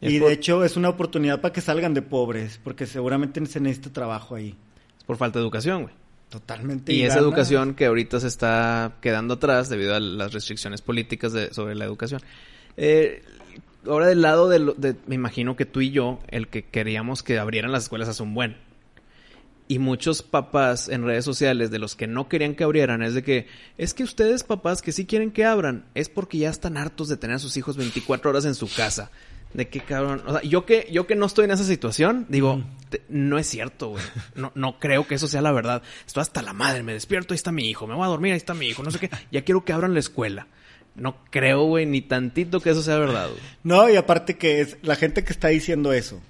Es 0.00 0.12
Y 0.12 0.20
por- 0.20 0.28
de 0.28 0.34
hecho 0.34 0.64
es 0.64 0.76
una 0.76 0.88
oportunidad 0.88 1.40
para 1.40 1.52
que 1.52 1.60
salgan 1.60 1.92
de 1.92 2.02
pobres, 2.02 2.60
porque 2.62 2.86
seguramente 2.86 3.44
se 3.46 3.58
necesita 3.60 3.92
trabajo 3.92 4.36
ahí. 4.36 4.54
Es 4.96 5.04
por 5.04 5.16
falta 5.16 5.38
de 5.40 5.44
educación, 5.44 5.82
güey. 5.82 5.94
Totalmente. 6.28 6.92
Y 6.92 7.02
esa 7.02 7.16
ganas. 7.16 7.22
educación 7.24 7.74
que 7.74 7.86
ahorita 7.86 8.20
se 8.20 8.28
está 8.28 8.92
quedando 9.00 9.34
atrás 9.34 9.68
debido 9.68 9.94
a 9.94 10.00
las 10.00 10.32
restricciones 10.32 10.82
políticas 10.82 11.32
de- 11.32 11.52
sobre 11.52 11.74
la 11.74 11.84
educación. 11.84 12.20
Eh, 12.80 13.22
ahora 13.86 14.06
del 14.06 14.22
lado 14.22 14.48
de, 14.48 14.60
lo- 14.60 14.74
de- 14.74 14.94
me 15.06 15.16
imagino 15.16 15.56
que 15.56 15.66
tú 15.66 15.80
y 15.80 15.90
yo, 15.90 16.20
el 16.28 16.46
que 16.48 16.64
queríamos 16.64 17.22
que 17.22 17.38
abrieran 17.38 17.72
las 17.72 17.82
escuelas 17.84 18.08
hace 18.08 18.22
un 18.22 18.32
buen. 18.34 18.56
Y 19.70 19.78
muchos 19.80 20.22
papás 20.22 20.88
en 20.88 21.04
redes 21.04 21.26
sociales 21.26 21.70
de 21.70 21.78
los 21.78 21.94
que 21.94 22.06
no 22.06 22.26
querían 22.28 22.54
que 22.54 22.64
abrieran 22.64 23.02
es 23.02 23.12
de 23.12 23.22
que 23.22 23.46
es 23.76 23.92
que 23.92 24.02
ustedes 24.02 24.42
papás 24.42 24.80
que 24.80 24.92
sí 24.92 25.04
quieren 25.04 25.30
que 25.30 25.44
abran 25.44 25.84
es 25.94 26.08
porque 26.08 26.38
ya 26.38 26.48
están 26.48 26.78
hartos 26.78 27.08
de 27.08 27.18
tener 27.18 27.36
a 27.36 27.38
sus 27.38 27.54
hijos 27.58 27.76
24 27.76 28.30
horas 28.30 28.46
en 28.46 28.54
su 28.54 28.72
casa. 28.72 29.10
De 29.52 29.68
qué 29.68 29.80
cabrón. 29.80 30.22
O 30.26 30.32
sea, 30.32 30.42
yo 30.42 30.64
que, 30.66 30.88
yo 30.92 31.06
que 31.06 31.16
no 31.16 31.24
estoy 31.26 31.46
en 31.46 31.50
esa 31.52 31.64
situación, 31.64 32.26
digo, 32.30 32.62
te- 32.90 33.02
no 33.10 33.38
es 33.38 33.46
cierto, 33.46 33.88
güey. 33.90 34.04
No, 34.34 34.52
no 34.54 34.78
creo 34.78 35.06
que 35.06 35.16
eso 35.16 35.26
sea 35.28 35.40
la 35.42 35.52
verdad. 35.52 35.82
Estoy 36.06 36.20
hasta 36.22 36.40
la 36.42 36.52
madre, 36.54 36.82
me 36.82 36.92
despierto, 36.94 37.32
ahí 37.34 37.36
está 37.36 37.50
mi 37.52 37.68
hijo, 37.68 37.86
me 37.86 37.94
voy 37.94 38.04
a 38.04 38.08
dormir, 38.08 38.32
ahí 38.32 38.36
está 38.38 38.54
mi 38.54 38.66
hijo, 38.68 38.82
no 38.82 38.90
sé 38.90 38.98
qué. 38.98 39.10
Ya 39.32 39.42
quiero 39.44 39.64
que 39.64 39.72
abran 39.74 39.92
la 39.94 40.00
escuela. 40.00 40.46
No 40.98 41.16
creo, 41.30 41.64
güey, 41.64 41.86
ni 41.86 42.00
tantito 42.00 42.60
que 42.60 42.70
eso 42.70 42.82
sea 42.82 42.98
verdad, 42.98 43.28
güey. 43.28 43.40
No, 43.62 43.88
y 43.88 43.96
aparte 43.96 44.36
que 44.36 44.60
es 44.60 44.76
la 44.82 44.96
gente 44.96 45.24
que 45.24 45.32
está 45.32 45.48
diciendo 45.48 45.92
eso. 45.92 46.20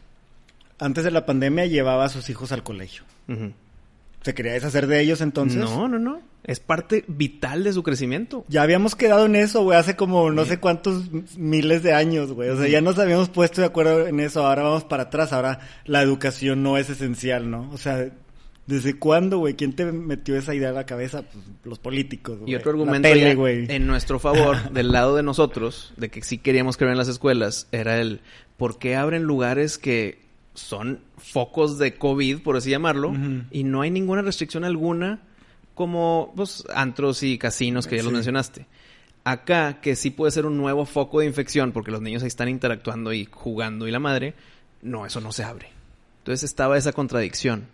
Antes 0.79 1.05
de 1.05 1.11
la 1.11 1.27
pandemia 1.27 1.67
llevaba 1.67 2.05
a 2.05 2.09
sus 2.09 2.31
hijos 2.31 2.53
al 2.53 2.63
colegio. 2.63 3.03
¿Se 4.23 4.35
quería 4.35 4.53
deshacer 4.53 4.87
de 4.87 5.01
ellos 5.01 5.21
entonces? 5.21 5.59
No, 5.59 5.89
no, 5.89 5.99
no. 5.99 6.21
Es 6.45 6.61
parte 6.61 7.05
vital 7.09 7.65
de 7.65 7.73
su 7.73 7.83
crecimiento. 7.83 8.45
Ya 8.49 8.63
habíamos 8.63 8.95
quedado 8.95 9.27
en 9.27 9.37
eso, 9.37 9.63
güey, 9.65 9.79
hace 9.79 9.97
como 9.97 10.31
no 10.31 10.45
sé 10.45 10.59
cuántos 10.59 11.11
miles 11.37 11.83
de 11.83 11.93
años, 11.93 12.33
güey. 12.33 12.49
O 12.49 12.57
sea, 12.57 12.69
ya 12.69 12.81
nos 12.81 12.99
habíamos 12.99 13.29
puesto 13.29 13.61
de 13.61 13.67
acuerdo 13.67 14.07
en 14.07 14.21
eso. 14.21 14.47
Ahora 14.47 14.63
vamos 14.63 14.85
para 14.85 15.05
atrás. 15.05 15.33
Ahora 15.33 15.61
la 15.85 16.01
educación 16.01 16.63
no 16.63 16.79
es 16.79 16.89
esencial, 16.91 17.51
¿no? 17.51 17.69
O 17.73 17.79
sea, 17.79 18.11
¿desde 18.69 18.99
cuándo, 18.99 19.39
güey? 19.39 19.55
¿Quién 19.55 19.73
te 19.73 19.91
metió 19.91 20.37
esa 20.37 20.55
idea 20.55 20.69
a 20.69 20.73
la 20.73 20.85
cabeza? 20.85 21.23
Pues 21.23 21.45
los 21.65 21.79
políticos, 21.79 22.39
güey. 22.39 22.53
Y 22.53 22.55
otro 22.55 22.71
argumento 22.71 23.09
tele, 23.09 23.31
ya 23.31 23.35
güey. 23.35 23.67
en 23.69 23.87
nuestro 23.87 24.19
favor, 24.19 24.71
del 24.73 24.93
lado 24.93 25.17
de 25.17 25.23
nosotros, 25.23 25.95
de 25.97 26.11
que 26.11 26.23
sí 26.23 26.39
queríamos 26.39 26.77
creer 26.77 26.93
en 26.93 26.99
las 26.99 27.09
escuelas, 27.09 27.67
era 27.73 27.99
el 27.99 28.21
¿por 28.59 28.79
qué 28.79 28.95
abren 28.95 29.23
lugares 29.23 29.79
que 29.79 30.21
son 30.53 31.01
focos 31.17 31.79
de 31.79 31.95
COVID, 31.95 32.43
por 32.43 32.57
así 32.57 32.71
llamarlo, 32.71 33.15
y 33.51 33.65
no 33.65 33.81
hay 33.81 33.91
ninguna 33.91 34.23
restricción 34.23 34.65
alguna 34.65 35.23
como 35.75 36.33
pues 36.37 36.65
antros 36.75 37.23
y 37.23 37.39
casinos 37.39 37.87
que 37.87 37.97
ya 37.97 38.03
los 38.03 38.13
mencionaste? 38.13 38.67
Acá, 39.25 39.81
que 39.81 39.97
sí 39.97 40.11
puede 40.11 40.33
ser 40.33 40.45
un 40.45 40.59
nuevo 40.59 40.85
foco 40.85 41.21
de 41.21 41.27
infección 41.27 41.73
porque 41.73 41.91
los 41.91 42.03
niños 42.03 42.23
ahí 42.23 42.29
están 42.29 42.49
interactuando 42.49 43.13
y 43.13 43.27
jugando 43.31 43.89
y 43.89 43.91
la 43.91 43.99
madre, 43.99 44.35
no, 44.83 45.07
eso 45.07 45.21
no 45.21 45.33
se 45.33 45.45
abre. 45.45 45.71
Entonces 46.19 46.45
estaba 46.45 46.77
esa 46.77 46.93
contradicción. 46.93 47.69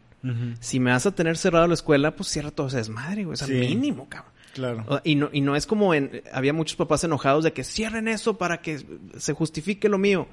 Si 0.60 0.80
me 0.80 0.90
vas 0.90 1.04
a 1.06 1.14
tener 1.14 1.36
cerrado 1.36 1.66
la 1.66 1.74
escuela, 1.74 2.16
pues 2.16 2.28
cierra 2.30 2.50
todo 2.50 2.68
ese 2.68 2.78
desmadre, 2.78 3.24
güey. 3.24 3.34
O 3.34 3.36
sea, 3.36 3.46
Sí. 3.46 3.54
mínimo, 3.54 4.08
cabrón. 4.08 4.32
Claro. 4.54 5.00
Y 5.04 5.16
no, 5.16 5.28
y 5.32 5.40
no 5.40 5.56
es 5.56 5.66
como 5.66 5.94
en... 5.94 6.22
Había 6.32 6.52
muchos 6.52 6.76
papás 6.76 7.02
enojados 7.04 7.42
de 7.44 7.52
que 7.52 7.64
cierren 7.64 8.06
eso 8.08 8.38
para 8.38 8.62
que 8.62 8.84
se 9.18 9.32
justifique 9.32 9.88
lo 9.88 9.98
mío. 9.98 10.28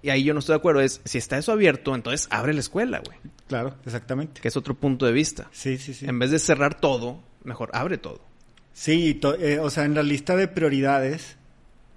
Y 0.00 0.10
ahí 0.10 0.22
yo 0.22 0.32
no 0.32 0.38
estoy 0.40 0.52
de 0.54 0.58
acuerdo. 0.58 0.80
Es, 0.80 1.00
si 1.04 1.18
está 1.18 1.36
eso 1.38 1.50
abierto, 1.52 1.94
entonces 1.94 2.28
abre 2.30 2.54
la 2.54 2.60
escuela, 2.60 3.02
güey. 3.04 3.18
Claro, 3.48 3.74
exactamente. 3.84 4.40
Que 4.40 4.46
es 4.48 4.56
otro 4.56 4.74
punto 4.74 5.06
de 5.06 5.12
vista. 5.12 5.48
Sí, 5.52 5.76
sí, 5.76 5.92
sí. 5.92 6.06
En 6.06 6.18
vez 6.20 6.30
de 6.30 6.38
cerrar 6.38 6.78
todo, 6.80 7.20
mejor 7.42 7.70
abre 7.72 7.98
todo. 7.98 8.20
Sí, 8.72 9.08
y 9.08 9.14
to- 9.14 9.34
eh, 9.34 9.58
o 9.58 9.70
sea, 9.70 9.84
en 9.84 9.94
la 9.94 10.04
lista 10.04 10.36
de 10.36 10.46
prioridades, 10.46 11.36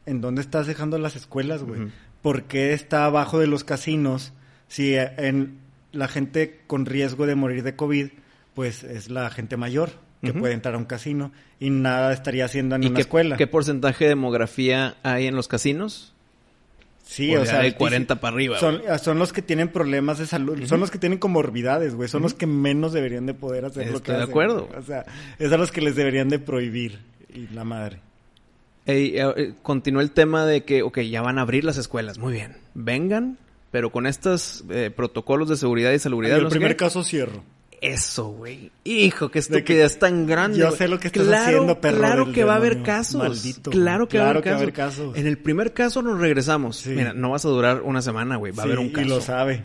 ¿en 0.07 0.19
dónde 0.19 0.41
estás 0.41 0.65
dejando 0.65 0.97
las 0.97 1.15
escuelas, 1.15 1.61
güey? 1.63 1.89
¿Por 2.23 2.43
qué 2.45 2.73
está 2.73 3.05
abajo 3.05 3.37
de 3.37 3.45
los 3.45 3.63
casinos? 3.63 4.33
Si 4.67 4.95
eh, 4.95 5.11
en 5.17 5.59
la 5.91 6.07
gente 6.07 6.59
con 6.67 6.85
riesgo 6.85 7.25
de 7.25 7.35
morir 7.35 7.63
de 7.63 7.75
COVID, 7.75 8.07
pues 8.53 8.83
es 8.83 9.09
la 9.09 9.29
gente 9.29 9.57
mayor 9.57 9.91
que 10.23 10.33
puede 10.33 10.53
entrar 10.53 10.75
a 10.75 10.77
un 10.77 10.85
casino 10.85 11.31
y 11.59 11.71
nada 11.71 12.13
estaría 12.13 12.45
haciendo 12.45 12.75
en 12.75 12.83
¿Y 12.83 12.87
una 12.87 12.95
qué, 12.97 13.01
escuela. 13.01 13.37
qué 13.37 13.47
porcentaje 13.47 14.03
de 14.05 14.09
demografía 14.09 14.95
hay 15.03 15.25
en 15.27 15.35
los 15.35 15.47
casinos? 15.47 16.13
sí, 17.03 17.35
o 17.35 17.39
ya 17.39 17.45
sea, 17.45 17.57
de 17.59 17.65
dice- 17.65 17.77
40 17.77 18.21
para 18.21 18.33
arriba, 18.35 18.57
Son, 18.59 18.81
son 19.01 19.19
los 19.19 19.33
que 19.33 19.41
tienen 19.41 19.67
problemas 19.69 20.19
de 20.19 20.25
salud, 20.27 20.63
son 20.65 20.79
los 20.79 20.91
que 20.91 20.97
tienen 20.99 21.17
comorbidades, 21.19 21.93
güey, 21.95 22.07
son 22.07 22.21
los 22.21 22.33
que 22.35 22.45
menos 22.47 22.93
deberían 22.93 23.25
de 23.25 23.33
poder 23.33 23.65
hacer 23.65 23.91
lo 23.91 24.01
que 24.01 24.11
de 24.13 24.19
hacen, 24.19 24.29
acuerdo. 24.29 24.69
O 24.77 24.81
sea, 24.83 25.05
es 25.39 25.51
a 25.51 25.57
los 25.57 25.71
que 25.73 25.81
les 25.81 25.95
deberían 25.97 26.29
de 26.29 26.39
prohibir 26.39 26.99
y 27.33 27.47
la 27.53 27.63
madre. 27.65 27.99
Eh, 28.85 29.15
eh, 29.35 29.53
continúa 29.61 30.01
el 30.03 30.11
tema 30.11 30.45
de 30.45 30.63
que, 30.63 30.83
ok, 30.83 30.99
ya 31.01 31.21
van 31.21 31.37
a 31.37 31.41
abrir 31.41 31.65
las 31.65 31.77
escuelas. 31.77 32.17
Muy 32.17 32.33
bien. 32.33 32.55
Vengan, 32.75 33.37
pero 33.71 33.89
con 33.91 34.05
estos 34.07 34.63
eh, 34.69 34.91
protocolos 34.95 35.49
de 35.49 35.55
seguridad 35.57 35.91
y 35.91 35.99
salubridad. 35.99 36.37
En 36.37 36.43
el 36.45 36.49
primer 36.51 36.71
qué. 36.71 36.77
caso 36.77 37.03
cierro. 37.03 37.43
Eso, 37.81 38.27
güey. 38.27 38.71
Hijo, 38.83 39.31
qué 39.31 39.39
estupidez 39.39 39.97
tan 39.97 40.27
grande. 40.27 40.59
Yo 40.59 40.69
sé 40.69 40.87
lo 40.87 40.99
que 40.99 41.07
estás 41.07 41.23
Claro, 41.25 41.43
haciendo, 41.45 41.81
perro 41.81 41.97
Claro 41.97 42.31
que 42.31 42.43
va 42.43 42.53
a 42.53 42.57
haber 42.57 42.83
casos. 42.83 43.15
Maldito, 43.19 43.71
claro 43.71 44.07
que, 44.07 44.19
va, 44.19 44.25
a 44.25 44.33
claro 44.33 44.39
haber 44.39 44.43
que 44.43 44.49
va 44.51 44.55
a 44.55 44.59
casos. 44.59 44.99
haber 44.99 45.13
casos. 45.13 45.17
En 45.17 45.25
el 45.27 45.37
primer 45.39 45.73
caso 45.73 46.01
nos 46.03 46.19
regresamos. 46.19 46.77
Sí. 46.77 46.91
Mira, 46.91 47.13
no 47.13 47.31
vas 47.31 47.43
a 47.43 47.49
durar 47.49 47.81
una 47.81 48.03
semana, 48.03 48.35
güey. 48.35 48.51
Va 48.53 48.61
a 48.61 48.65
haber 48.67 48.77
un 48.77 48.89
caso. 48.89 49.05
Y 49.07 49.09
lo 49.09 49.19
sabe. 49.19 49.63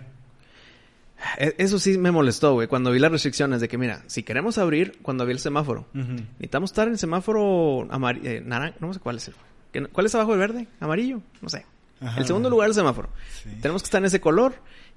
E- 1.38 1.54
Eso 1.58 1.78
sí 1.78 1.98
me 1.98 2.10
molestó, 2.10 2.54
güey. 2.54 2.68
Cuando 2.68 2.90
vi 2.90 2.98
las 3.00 3.10
restricciones 3.12 3.60
de 3.60 3.68
que, 3.68 3.76
mira, 3.76 4.02
si 4.06 4.22
queremos 4.22 4.56
abrir, 4.58 4.98
cuando 5.02 5.26
vi 5.26 5.32
el 5.32 5.38
semáforo, 5.38 5.86
necesitamos 5.92 6.70
estar 6.70 6.86
en 6.86 6.94
el 6.94 6.98
semáforo 6.98 7.86
amarillo, 7.90 8.40
naranja, 8.44 8.76
no 8.80 8.94
sé 8.94 9.00
cuál 9.00 9.16
es 9.16 9.28
el. 9.28 9.34
¿qué- 9.72 9.86
¿Cuál 9.88 10.06
es 10.06 10.14
abajo 10.14 10.30
del 10.30 10.40
verde? 10.40 10.68
¿Amarillo? 10.80 11.20
No 11.42 11.48
sé. 11.50 11.66
Ajá. 12.00 12.20
El 12.20 12.26
segundo 12.26 12.50
lugar 12.50 12.68
el 12.68 12.74
semáforo. 12.74 13.08
Sí. 13.42 13.50
Tenemos 13.60 13.82
que 13.82 13.86
estar 13.86 14.00
en 14.00 14.06
ese 14.06 14.20
color 14.20 14.54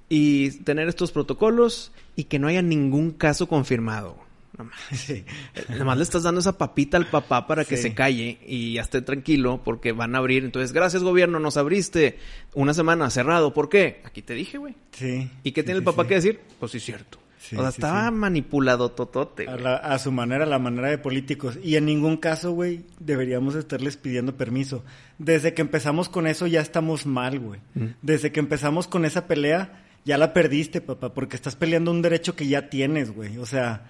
y 0.08 0.50
tener 0.64 0.88
estos 0.88 1.12
protocolos 1.12 1.92
y 2.16 2.24
que 2.24 2.38
no 2.38 2.48
haya 2.48 2.62
ningún 2.62 3.12
caso 3.12 3.48
confirmado. 3.48 4.16
Sí. 4.92 5.24
Nada 5.70 5.84
más 5.86 5.96
le 5.96 6.02
estás 6.02 6.24
dando 6.24 6.40
esa 6.40 6.58
papita 6.58 6.98
al 6.98 7.06
papá 7.08 7.46
para 7.46 7.64
que 7.64 7.76
Sí. 7.78 7.84
se 7.84 7.94
calle 7.94 8.38
y 8.46 8.74
ya 8.74 8.82
esté 8.82 9.00
tranquilo 9.00 9.62
porque 9.64 9.92
van 9.92 10.14
a 10.14 10.18
abrir. 10.18 10.44
Entonces, 10.44 10.72
gracias 10.72 11.02
gobierno, 11.02 11.40
nos 11.40 11.56
abriste 11.56 12.18
una 12.52 12.74
semana 12.74 13.08
cerrado. 13.08 13.54
¿Por 13.54 13.70
qué? 13.70 14.02
Aquí 14.04 14.20
te 14.20 14.34
dije, 14.34 14.58
güey. 14.58 14.74
Sí. 14.92 15.30
¿Y 15.44 15.52
qué 15.52 15.62
tiene 15.62 15.78
el 15.78 15.84
papá 15.84 16.06
que 16.06 16.16
decir? 16.16 16.40
Pues 16.58 16.72
sí, 16.72 16.78
es 16.78 16.84
cierto. 16.84 17.18
Sí, 17.42 17.56
o 17.56 17.62
sea, 17.62 17.70
sí, 17.70 17.80
estaba 17.80 18.08
sí. 18.08 18.14
manipulado 18.14 18.90
totote. 18.90 19.48
A, 19.48 19.52
güey. 19.52 19.64
la- 19.64 19.76
a 19.76 19.98
su 19.98 20.12
manera, 20.12 20.44
a 20.44 20.46
la 20.46 20.58
manera 20.58 20.88
de 20.90 20.98
políticos. 20.98 21.58
Y 21.62 21.76
en 21.76 21.86
ningún 21.86 22.18
caso, 22.18 22.52
güey, 22.52 22.84
deberíamos 22.98 23.54
estarles 23.54 23.96
pidiendo 23.96 24.36
permiso. 24.36 24.84
Desde 25.18 25.54
que 25.54 25.62
empezamos 25.62 26.08
con 26.10 26.26
eso 26.26 26.46
ya 26.46 26.60
estamos 26.60 27.06
mal, 27.06 27.38
güey. 27.38 27.60
Desde 28.02 28.30
que 28.30 28.40
empezamos 28.40 28.86
con 28.86 29.04
esa 29.06 29.26
pelea, 29.26 29.82
ya 30.04 30.18
la 30.18 30.32
perdiste, 30.34 30.80
papá, 30.82 31.14
porque 31.14 31.36
estás 31.36 31.56
peleando 31.56 31.90
un 31.90 32.02
derecho 32.02 32.36
que 32.36 32.46
ya 32.46 32.68
tienes, 32.68 33.10
güey. 33.10 33.38
O 33.38 33.46
sea, 33.46 33.86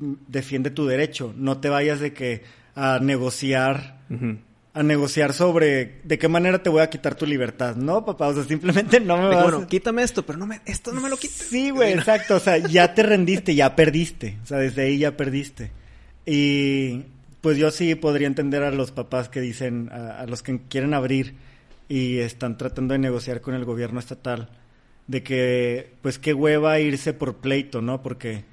m- 0.00 0.16
defiende 0.28 0.70
tu 0.70 0.86
derecho. 0.86 1.34
No 1.36 1.58
te 1.58 1.68
vayas 1.68 1.98
de 2.00 2.12
que 2.12 2.44
a 2.76 3.00
negociar. 3.02 4.00
A 4.74 4.82
negociar 4.82 5.34
sobre 5.34 6.00
de 6.04 6.18
qué 6.18 6.28
manera 6.28 6.62
te 6.62 6.70
voy 6.70 6.80
a 6.80 6.88
quitar 6.88 7.14
tu 7.14 7.26
libertad. 7.26 7.76
No, 7.76 8.04
papá, 8.04 8.28
o 8.28 8.34
sea, 8.34 8.44
simplemente 8.44 9.00
no 9.00 9.16
me 9.18 9.28
De 9.28 9.34
vas 9.34 9.44
bueno, 9.44 9.58
a... 9.58 9.66
quítame 9.66 10.02
esto, 10.02 10.24
pero 10.24 10.38
no 10.38 10.46
me, 10.46 10.60
esto 10.64 10.92
no 10.92 11.00
me 11.00 11.10
lo 11.10 11.16
quites. 11.16 11.48
Sí, 11.50 11.70
güey, 11.70 11.92
exacto. 11.92 12.36
O 12.36 12.40
sea, 12.40 12.56
ya 12.56 12.94
te 12.94 13.02
rendiste, 13.02 13.54
ya 13.54 13.76
perdiste. 13.76 14.38
O 14.42 14.46
sea, 14.46 14.58
desde 14.58 14.82
ahí 14.82 14.98
ya 14.98 15.16
perdiste. 15.16 15.70
Y 16.24 17.02
pues 17.42 17.58
yo 17.58 17.70
sí 17.70 17.94
podría 17.96 18.28
entender 18.28 18.62
a 18.62 18.70
los 18.70 18.92
papás 18.92 19.28
que 19.28 19.40
dicen, 19.40 19.90
a, 19.92 20.20
a 20.20 20.26
los 20.26 20.42
que 20.42 20.60
quieren 20.68 20.94
abrir 20.94 21.34
y 21.88 22.18
están 22.18 22.56
tratando 22.56 22.92
de 22.92 22.98
negociar 22.98 23.42
con 23.42 23.54
el 23.54 23.66
gobierno 23.66 24.00
estatal, 24.00 24.48
de 25.06 25.22
que, 25.22 25.92
pues 26.00 26.18
qué 26.18 26.32
hueva 26.32 26.78
irse 26.80 27.12
por 27.12 27.36
pleito, 27.36 27.82
¿no? 27.82 28.02
Porque 28.02 28.44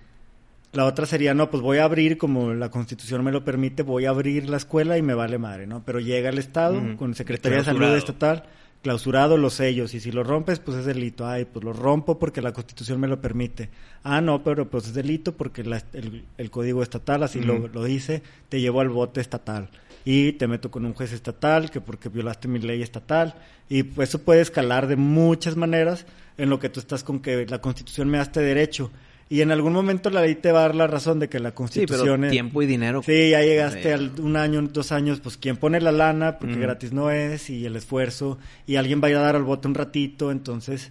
la 0.73 0.86
otra 0.86 1.05
sería, 1.05 1.34
no, 1.34 1.49
pues 1.49 1.63
voy 1.63 1.79
a 1.79 1.86
abrir, 1.86 2.17
como 2.17 2.53
la 2.53 2.69
constitución 2.69 3.23
me 3.23 3.32
lo 3.32 3.43
permite, 3.43 3.84
voy 3.84 4.05
a 4.05 4.10
abrir 4.12 4.49
la 4.49 4.58
escuela 4.58 4.97
y 4.97 5.01
me 5.01 5.13
vale 5.13 5.38
madre, 5.38 5.65
¿no? 5.67 5.84
Pero 5.86 5.99
llega 5.99 6.29
el 6.29 6.38
Estado 6.38 6.79
con 6.97 7.15
Secretaría 7.15 7.58
de 7.60 7.63
Salud. 7.65 7.79
Estatal, 7.97 8.43
clausurado 8.82 9.38
los 9.38 9.55
sellos, 9.55 9.93
y 9.93 9.99
si 9.99 10.12
lo 10.12 10.23
rompes, 10.23 10.60
pues 10.60 10.77
es 10.77 10.86
delito. 10.86 11.27
Ay, 11.27 11.45
pues 11.45 11.65
lo 11.65 11.73
rompo 11.73 12.17
porque 12.19 12.41
la 12.41 12.53
constitución 12.53 12.99
me 12.99 13.08
lo 13.08 13.19
permite. 13.19 13.69
Ah, 14.03 14.21
no, 14.21 14.43
pero 14.43 14.69
pues 14.69 14.86
es 14.88 14.93
delito 14.93 15.36
porque 15.36 15.63
la- 15.63 15.84
el, 15.93 16.23
el 16.38 16.49
código 16.51 16.82
estatal 16.84 17.23
así 17.23 17.39
lo, 17.41 17.67
lo 17.67 17.84
dice, 17.84 18.21
te 18.47 18.62
llevo 18.62 18.79
al 18.82 18.89
bote 18.89 19.21
estatal. 19.21 19.69
Y 20.05 20.32
te 20.34 20.47
meto 20.47 20.71
con 20.71 20.86
un 20.86 20.93
juez 20.93 21.12
estatal, 21.12 21.69
que 21.71 21.82
porque 21.82 22.08
violaste 22.10 22.47
mi 22.47 22.60
ley 22.60 22.82
estatal. 22.82 23.36
Y 23.67 23.84
pues 23.84 24.10
eso 24.10 24.19
puede 24.19 24.39
escalar 24.41 24.88
de 24.88 24.95
muchas 24.95 25.58
maneras 25.58 26.05
en 26.38 26.49
lo 26.49 26.58
que 26.60 26.69
tú 26.69 26.79
estás 26.79 27.03
con 27.03 27.19
que 27.19 27.45
la 27.47 27.60
constitución 27.60 28.08
me 28.08 28.17
da 28.17 28.23
este 28.23 28.39
derecho. 28.39 28.91
Y 29.31 29.41
en 29.41 29.51
algún 29.51 29.73
momento 29.73 30.09
la 30.09 30.21
ley 30.21 30.33
te 30.35 30.51
va 30.51 30.59
a 30.59 30.61
dar 30.63 30.75
la 30.75 30.87
razón 30.87 31.19
de 31.19 31.29
que 31.29 31.39
la 31.39 31.49
Sí, 31.49 31.55
constitución... 31.55 32.21
pero 32.21 32.25
es- 32.25 32.31
tiempo 32.31 32.63
y 32.63 32.65
dinero. 32.65 33.03
Sí, 33.05 33.29
ya 33.29 33.41
llegaste 33.41 33.93
al 33.93 34.11
un 34.19 34.35
año, 34.35 34.59
dos 34.63 34.91
años, 34.91 35.19
pues 35.19 35.37
quién 35.37 35.55
pone 35.57 35.79
la 35.81 35.91
lana, 35.91 36.39
porque 36.39 36.55
gratis 36.55 36.91
no 36.93 37.11
es, 37.11 37.49
y 37.51 37.65
el 37.65 37.75
esfuerzo, 37.75 38.39
y 38.65 38.77
alguien 38.77 39.01
va 39.03 39.07
a 39.07 39.11
ir 39.11 39.17
a 39.17 39.21
dar 39.21 39.35
al 39.35 39.43
bote 39.43 39.67
un 39.67 39.75
ratito, 39.75 40.31
entonces... 40.31 40.89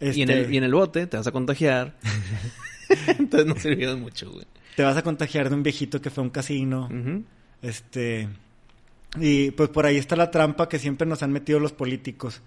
Y, 0.00 0.22
en 0.22 0.30
este, 0.30 0.44
el, 0.44 0.54
y 0.54 0.56
en 0.56 0.64
el 0.64 0.72
bote 0.74 1.06
te 1.06 1.16
vas 1.18 1.26
a 1.26 1.32
contagiar. 1.32 1.94
Entonces 3.18 3.46
no 3.46 3.56
sirvió 3.56 3.90
de 3.90 3.96
mucho, 3.96 4.30
güey. 4.30 4.44
Te 4.76 4.82
vas 4.82 4.96
a 4.96 5.02
contagiar 5.02 5.48
de 5.50 5.54
un 5.54 5.62
viejito 5.62 6.00
que 6.00 6.10
fue 6.10 6.22
a 6.22 6.24
un 6.24 6.30
casino, 6.30 6.88
este... 7.62 8.28
Y 9.20 9.52
pues 9.52 9.68
por 9.68 9.86
ahí 9.86 9.96
está 9.96 10.16
la 10.16 10.30
trampa 10.32 10.68
que 10.68 10.80
siempre 10.80 11.06
nos 11.06 11.22
han 11.22 11.30
metido 11.30 11.60
los 11.60 11.70
políticos. 11.72 12.42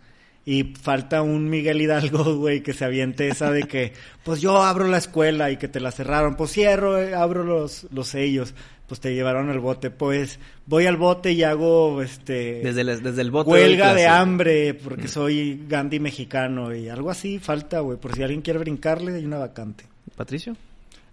Y 0.49 0.63
falta 0.81 1.21
un 1.23 1.49
Miguel 1.49 1.81
Hidalgo, 1.81 2.35
güey, 2.37 2.63
que 2.63 2.71
se 2.71 2.85
aviente 2.85 3.27
esa 3.27 3.51
de 3.51 3.63
que, 3.63 3.91
pues 4.23 4.39
yo 4.39 4.63
abro 4.63 4.87
la 4.87 4.97
escuela 4.97 5.51
y 5.51 5.57
que 5.57 5.67
te 5.67 5.81
la 5.81 5.91
cerraron. 5.91 6.35
Pues 6.37 6.51
cierro, 6.53 6.97
eh, 6.97 7.13
abro 7.13 7.43
los, 7.43 7.85
los 7.91 8.07
sellos. 8.07 8.53
Pues 8.87 9.01
te 9.01 9.13
llevaron 9.13 9.49
al 9.49 9.59
bote. 9.59 9.89
Pues 9.91 10.39
voy 10.65 10.85
al 10.85 10.95
bote 10.95 11.33
y 11.33 11.43
hago, 11.43 12.01
este... 12.01 12.61
Desde, 12.63 12.79
el- 12.79 13.03
desde 13.03 13.21
el 13.21 13.29
bote. 13.31 13.49
huelga 13.51 13.93
de 13.93 14.07
hambre 14.07 14.73
porque 14.73 15.09
soy 15.09 15.65
Gandhi 15.67 15.99
mexicano 15.99 16.73
y 16.73 16.87
algo 16.87 17.11
así 17.11 17.39
falta, 17.39 17.81
güey. 17.81 17.97
Por 17.99 18.15
si 18.15 18.23
alguien 18.23 18.41
quiere 18.41 18.59
brincarle, 18.59 19.15
hay 19.15 19.25
una 19.25 19.39
vacante. 19.39 19.83
¿Patricio? 20.15 20.55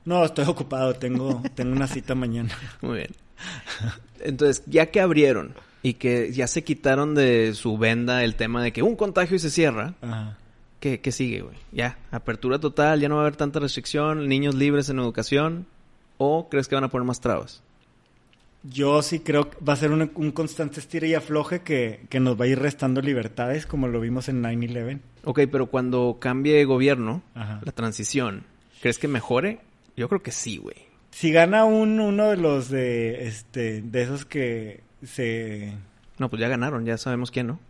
No, 0.05 0.25
estoy 0.25 0.45
ocupado, 0.47 0.95
tengo, 0.95 1.43
tengo 1.57 1.73
una 1.73 1.89
cita 1.89 2.15
mañana. 2.15 2.57
Muy 2.83 2.99
bien. 2.99 3.11
Entonces, 4.21 4.63
ya 4.67 4.87
que 4.87 5.01
abrieron 5.01 5.55
y 5.85 5.95
que 5.95 6.33
ya 6.33 6.47
se 6.47 6.65
quitaron 6.65 7.15
de 7.15 7.53
su 7.53 7.77
venda 7.77 8.25
el 8.25 8.37
tema 8.37 8.63
de 8.63 8.73
que 8.73 8.83
un 8.83 8.97
contagio 8.97 9.37
y 9.37 9.39
se 9.39 9.51
cierra, 9.51 9.95
Ajá. 10.01 10.39
¿qué, 10.81 11.01
qué 11.01 11.13
sigue, 11.13 11.43
güey? 11.43 11.57
Ya, 11.73 11.99
apertura 12.11 12.59
total, 12.59 13.01
ya 13.01 13.11
no 13.11 13.17
va 13.17 13.21
a 13.21 13.25
haber 13.27 13.37
tanta 13.37 13.61
restricción, 13.61 14.27
niños 14.27 14.55
libres 14.55 14.89
en 14.89 14.99
educación, 14.99 15.67
o 16.17 16.49
crees 16.49 16.69
que 16.69 16.75
van 16.75 16.85
a 16.85 16.89
poner 16.89 17.07
más 17.07 17.21
trabas? 17.21 17.63
Yo 18.63 19.03
sí 19.03 19.21
creo 19.21 19.51
que 19.51 19.59
va 19.63 19.75
a 19.75 19.77
ser 19.77 19.91
un, 19.93 20.11
un 20.15 20.31
constante 20.33 20.81
estira 20.81 21.07
y 21.07 21.13
afloje 21.13 21.61
que, 21.61 22.07
que 22.09 22.19
nos 22.19 22.41
va 22.41 22.47
a 22.47 22.49
ir 22.49 22.59
restando 22.59 23.03
libertades, 23.03 23.67
como 23.67 23.87
lo 23.87 24.01
vimos 24.01 24.31
en 24.31 24.43
9-11. 24.43 25.01
Ok, 25.25 25.41
pero 25.53 25.67
cuando 25.67 26.17
cambie 26.19 26.65
gobierno, 26.65 27.21
Ajá. 27.35 27.61
la 27.63 27.73
transición, 27.73 28.45
¿crees 28.81 28.97
que 28.97 29.07
mejore? 29.07 29.61
Yo 29.99 30.09
creo 30.09 30.23
que 30.23 30.33
sí, 30.33 30.57
güey. 30.57 30.77
Si 31.11 31.31
gana 31.31 31.67
un, 31.67 32.01
uno 32.01 32.31
de 32.31 32.39
los 32.39 32.71
de, 32.71 33.29
este, 33.29 33.83
de 33.83 34.03
esos 34.03 34.25
que 34.25 34.83
se... 35.07 35.73
No, 36.19 36.29
pues 36.31 36.41
ya 36.41 36.49
ganaron, 36.49 36.85
ya 36.85 36.97
sabemos 36.99 37.31
quién, 37.31 37.49
¿no? 37.49 37.61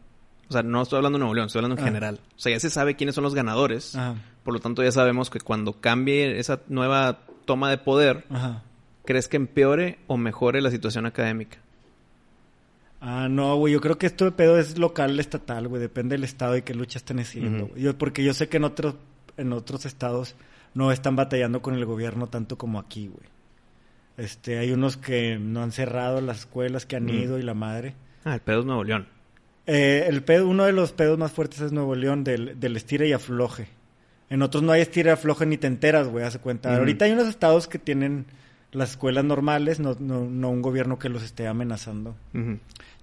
O 0.48 0.52
sea, 0.52 0.62
no 0.62 0.82
estoy 0.82 0.98
hablando 0.98 1.16
de 1.18 1.20
Nuevo 1.20 1.34
León, 1.34 1.46
estoy 1.46 1.60
hablando 1.60 1.76
en 1.80 1.82
Ah. 1.82 1.86
general. 1.88 2.20
O 2.36 2.38
sea, 2.38 2.52
ya 2.52 2.60
se 2.60 2.68
sabe 2.70 2.96
quiénes 2.96 3.14
son 3.14 3.24
los 3.24 3.34
ganadores. 3.34 3.94
Ajá, 3.96 4.14
Por 4.44 4.52
lo 4.52 4.60
tanto, 4.60 4.82
ya 4.82 4.92
sabemos 4.92 5.30
que 5.30 5.40
cuando 5.40 5.80
cambie 5.80 6.38
esa 6.38 6.60
nueva 6.68 7.20
toma 7.46 7.70
de 7.70 7.78
poder, 7.78 8.24
ajá. 8.30 8.62
¿crees 9.06 9.26
que 9.28 9.36
empeore 9.38 9.98
o 10.06 10.18
mejore 10.18 10.60
la 10.60 10.70
situación 10.70 11.06
académica? 11.06 11.58
Ah, 13.00 13.28
no, 13.30 13.56
güey, 13.56 13.72
yo 13.72 13.80
creo 13.80 13.98
que 13.98 14.06
esto 14.06 14.24
de 14.24 14.32
pedo 14.32 14.58
es 14.58 14.78
local, 14.78 15.18
estatal, 15.20 15.68
güey, 15.68 15.80
depende 15.80 16.14
del 16.14 16.24
estado 16.24 16.56
y 16.56 16.62
qué 16.62 16.74
lucha 16.74 16.98
estén 16.98 17.18
haciendo. 17.20 17.74
Yo, 17.76 17.96
porque 17.98 18.24
yo 18.24 18.32
sé 18.32 18.48
que 18.48 18.56
en 18.56 18.64
otros, 18.64 18.94
en 19.36 19.52
otros 19.52 19.84
estados 19.84 20.34
no 20.74 20.90
están 20.90 21.14
batallando 21.16 21.60
con 21.62 21.74
el 21.74 21.84
gobierno 21.84 22.26
tanto 22.28 22.56
como 22.58 22.78
aquí, 22.78 23.08
güey. 23.08 23.26
Este, 24.16 24.59
hay 24.59 24.70
unos 24.70 24.96
que 24.96 25.38
no 25.38 25.62
han 25.62 25.72
cerrado 25.72 26.20
las 26.20 26.40
escuelas, 26.40 26.87
que 26.87 26.96
han 26.96 27.07
Ujú. 27.07 27.14
ido 27.14 27.38
y 27.38 27.42
la 27.42 27.55
madre. 27.55 27.94
Ah, 28.24 28.35
el 28.35 28.40
pedo 28.40 28.61
es 28.61 28.66
Nuevo 28.66 28.85
León. 28.85 29.07
Eh, 29.66 30.05
el 30.09 30.22
pedo, 30.22 30.46
uno 30.48 30.64
de 30.64 30.72
los 30.72 30.92
pedos 30.92 31.18
más 31.18 31.33
fuertes 31.33 31.61
es 31.61 31.72
Nuevo 31.72 31.94
León, 31.94 32.22
del, 32.22 32.59
del 32.61 32.77
estira 32.77 33.07
y 33.07 33.12
afloje. 33.12 33.68
En 34.31 34.42
otros 34.42 34.62
no 34.62 34.72
hay 34.72 34.83
estira 34.83 35.11
y 35.11 35.14
afloje 35.14 35.46
ni 35.46 35.57
te 35.59 35.66
enteras, 35.66 36.09
güey, 36.09 36.24
hace 36.24 36.38
cuenta. 36.38 36.70
Ujú. 36.70 36.79
Ahorita 36.79 37.05
hay 37.07 37.12
unos 37.12 37.29
estados 37.29 37.66
que 37.66 37.79
tienen 37.79 38.27
las 38.72 38.90
escuelas 38.90 39.24
normales, 39.24 39.79
no, 39.81 39.96
no, 40.00 40.24
no 40.24 40.50
un 40.50 40.62
gobierno 40.62 40.98
que 40.98 41.09
los 41.09 41.22
esté 41.22 41.46
amenazando. 41.46 42.16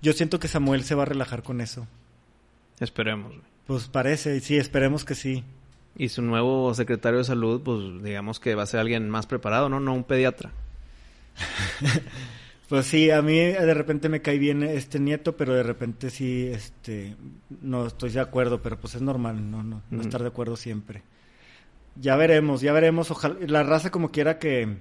Yo 0.02 0.14
siento 0.14 0.40
que 0.40 0.48
Samuel 0.50 0.84
se 0.84 0.96
va 0.96 1.04
a 1.04 1.06
relajar 1.06 1.44
con 1.44 1.62
eso. 1.62 1.88
Esperemos. 2.80 3.34
Pues 3.68 3.88
parece, 3.88 4.40
sí, 4.42 4.58
esperemos 4.58 5.06
que 5.06 5.16
sí. 5.16 5.44
Y 5.96 6.10
su 6.10 6.22
nuevo 6.22 6.74
secretario 6.74 7.20
de 7.20 7.26
salud, 7.26 7.62
pues 7.64 8.04
digamos 8.04 8.40
que 8.40 8.56
va 8.56 8.64
a 8.64 8.66
ser 8.66 8.80
alguien 8.80 9.10
más 9.10 9.28
preparado, 9.28 9.70
¿no? 9.70 9.80
No 9.80 9.94
un 9.94 10.04
pediatra. 10.04 10.52
Pues 12.72 12.86
sí, 12.86 13.12
a 13.12 13.22
mí 13.22 13.38
de 13.38 13.74
repente 13.74 14.08
me 14.08 14.22
cae 14.22 14.38
bien 14.38 14.64
este 14.64 14.98
nieto, 14.98 15.36
pero 15.36 15.54
de 15.54 15.62
repente 15.62 16.10
sí, 16.10 16.48
este, 16.48 17.18
no 17.60 17.86
estoy 17.86 18.12
de 18.12 18.22
acuerdo, 18.22 18.62
pero 18.62 18.80
pues 18.80 18.96
es 18.96 19.02
normal, 19.02 19.52
no, 19.52 19.62
no, 19.62 19.82
no 19.90 20.02
estar 20.02 20.22
de 20.22 20.30
acuerdo 20.30 20.56
siempre. 20.56 21.04
Ya 21.98 22.16
veremos, 22.16 22.62
ya 22.62 22.72
veremos, 22.72 23.12
ojalá, 23.12 23.36
la 23.46 23.64
raza 23.64 23.92
como 23.92 24.10
quiera 24.10 24.40
que, 24.40 24.78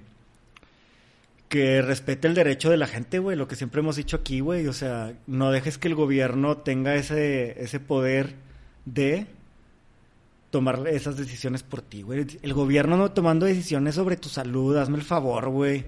que 1.49 1.81
respete 1.81 2.29
el 2.29 2.33
derecho 2.33 2.69
de 2.69 2.77
la 2.77 2.87
gente, 2.87 3.19
güey, 3.19 3.35
lo 3.35 3.49
que 3.49 3.57
siempre 3.57 3.81
hemos 3.81 3.97
dicho 3.97 4.15
aquí, 4.15 4.39
güey, 4.39 4.67
o 4.67 4.73
sea, 4.73 5.11
no 5.27 5.51
dejes 5.51 5.77
que 5.77 5.89
el 5.89 5.95
gobierno 5.95 6.59
tenga 6.59 6.95
ese, 6.95 7.61
ese 7.61 7.81
poder 7.81 8.35
de 8.85 9.27
tomar 10.49 10.87
esas 10.87 11.17
decisiones 11.17 11.61
por 11.61 11.81
ti, 11.81 12.03
güey. 12.03 12.25
El 12.41 12.53
gobierno 12.53 12.95
no 12.95 13.11
tomando 13.11 13.45
decisiones 13.45 13.95
sobre 13.95 14.15
tu 14.15 14.29
salud, 14.29 14.77
hazme 14.77 14.95
el 14.95 15.03
favor, 15.03 15.49
güey. 15.49 15.83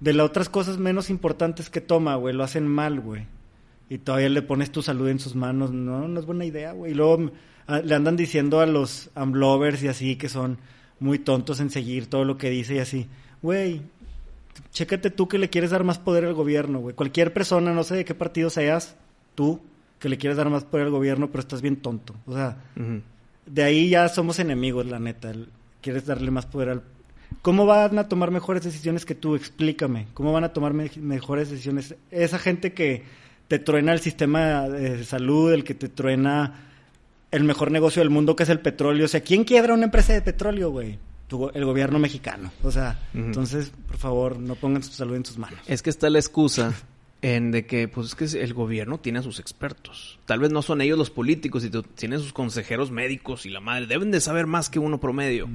De 0.00 0.12
las 0.12 0.26
otras 0.26 0.48
cosas 0.48 0.78
menos 0.78 1.08
importantes 1.10 1.70
que 1.70 1.80
toma, 1.80 2.16
güey, 2.16 2.34
lo 2.34 2.44
hacen 2.44 2.66
mal, 2.66 3.00
güey. 3.00 3.26
Y 3.88 3.98
todavía 3.98 4.28
le 4.28 4.42
pones 4.42 4.70
tu 4.72 4.82
salud 4.82 5.08
en 5.08 5.18
sus 5.20 5.34
manos. 5.34 5.72
No, 5.72 6.06
no 6.08 6.20
es 6.20 6.26
buena 6.26 6.44
idea, 6.44 6.72
güey. 6.72 6.92
Y 6.92 6.94
luego 6.94 7.18
mm, 7.18 7.30
a- 7.68 7.78
le 7.80 7.94
andan 7.94 8.16
diciendo 8.16 8.60
a 8.60 8.66
los 8.66 9.10
amlovers 9.14 9.82
y 9.82 9.88
así 9.88 10.16
que 10.16 10.28
son 10.28 10.58
muy 10.98 11.18
tontos 11.18 11.60
en 11.60 11.70
seguir 11.70 12.08
todo 12.08 12.24
lo 12.24 12.36
que 12.36 12.50
dice 12.50 12.74
y 12.74 12.78
así. 12.78 13.06
Güey, 13.42 13.80
chécate 14.72 15.10
tú 15.10 15.28
que 15.28 15.38
le 15.38 15.50
quieres 15.50 15.70
dar 15.70 15.84
más 15.84 15.98
poder 15.98 16.24
al 16.24 16.34
gobierno, 16.34 16.80
güey. 16.80 16.94
Cualquier 16.94 17.32
persona, 17.32 17.72
no 17.72 17.84
sé 17.84 17.96
de 17.96 18.04
qué 18.04 18.14
partido 18.14 18.50
seas, 18.50 18.96
tú, 19.34 19.60
que 19.98 20.08
le 20.08 20.18
quieres 20.18 20.36
dar 20.36 20.50
más 20.50 20.64
poder 20.64 20.86
al 20.86 20.92
gobierno, 20.92 21.28
pero 21.30 21.40
estás 21.40 21.62
bien 21.62 21.76
tonto. 21.76 22.14
O 22.26 22.34
sea, 22.34 22.56
de 23.46 23.62
ahí 23.62 23.88
ya 23.88 24.08
somos 24.08 24.38
enemigos, 24.40 24.84
la 24.86 24.98
neta. 24.98 25.30
El- 25.30 25.48
Quieres 25.80 26.04
darle 26.06 26.32
más 26.32 26.46
poder 26.46 26.70
al... 26.70 26.82
¿Cómo 27.42 27.66
van 27.66 27.98
a 27.98 28.08
tomar 28.08 28.30
mejores 28.30 28.64
decisiones 28.64 29.04
que 29.04 29.14
tú? 29.14 29.34
Explícame. 29.36 30.06
¿Cómo 30.14 30.32
van 30.32 30.44
a 30.44 30.52
tomar 30.52 30.72
me- 30.74 30.90
mejores 30.96 31.50
decisiones? 31.50 31.94
Esa 32.10 32.38
gente 32.38 32.72
que 32.72 33.04
te 33.48 33.58
truena 33.58 33.92
el 33.92 34.00
sistema 34.00 34.68
de 34.68 35.04
salud, 35.04 35.52
el 35.52 35.62
que 35.64 35.74
te 35.74 35.88
truena 35.88 36.54
el 37.30 37.44
mejor 37.44 37.70
negocio 37.70 38.00
del 38.00 38.10
mundo 38.10 38.34
que 38.36 38.42
es 38.42 38.48
el 38.48 38.60
petróleo. 38.60 39.04
O 39.04 39.08
sea, 39.08 39.20
¿quién 39.20 39.44
quiebra 39.44 39.74
una 39.74 39.84
empresa 39.84 40.12
de 40.12 40.22
petróleo, 40.22 40.70
güey? 40.70 40.98
Tu 41.28 41.50
el 41.54 41.64
gobierno 41.64 41.98
mexicano. 41.98 42.52
O 42.62 42.70
sea, 42.70 42.98
entonces, 43.14 43.72
por 43.88 43.96
favor, 43.98 44.38
no 44.38 44.54
pongan 44.54 44.82
su 44.82 44.92
salud 44.92 45.16
en 45.16 45.24
sus 45.24 45.38
manos. 45.38 45.58
Es 45.66 45.82
que 45.82 45.90
está 45.90 46.08
la 46.10 46.18
excusa 46.20 46.72
en 47.22 47.50
de 47.50 47.66
que, 47.66 47.88
pues 47.88 48.08
es 48.08 48.14
que 48.14 48.40
el 48.42 48.54
gobierno 48.54 48.98
tiene 48.98 49.18
a 49.18 49.22
sus 49.22 49.40
expertos. 49.40 50.18
Tal 50.26 50.38
vez 50.38 50.52
no 50.52 50.62
son 50.62 50.80
ellos 50.82 50.96
los 50.98 51.10
políticos 51.10 51.64
y 51.64 51.70
tu- 51.70 51.82
tienen 51.82 52.20
sus 52.20 52.32
consejeros 52.32 52.90
médicos 52.92 53.44
y 53.46 53.50
la 53.50 53.60
madre. 53.60 53.86
Deben 53.86 54.10
de 54.12 54.20
saber 54.20 54.46
más 54.46 54.70
que 54.70 54.78
uno 54.78 54.98
promedio. 55.00 55.48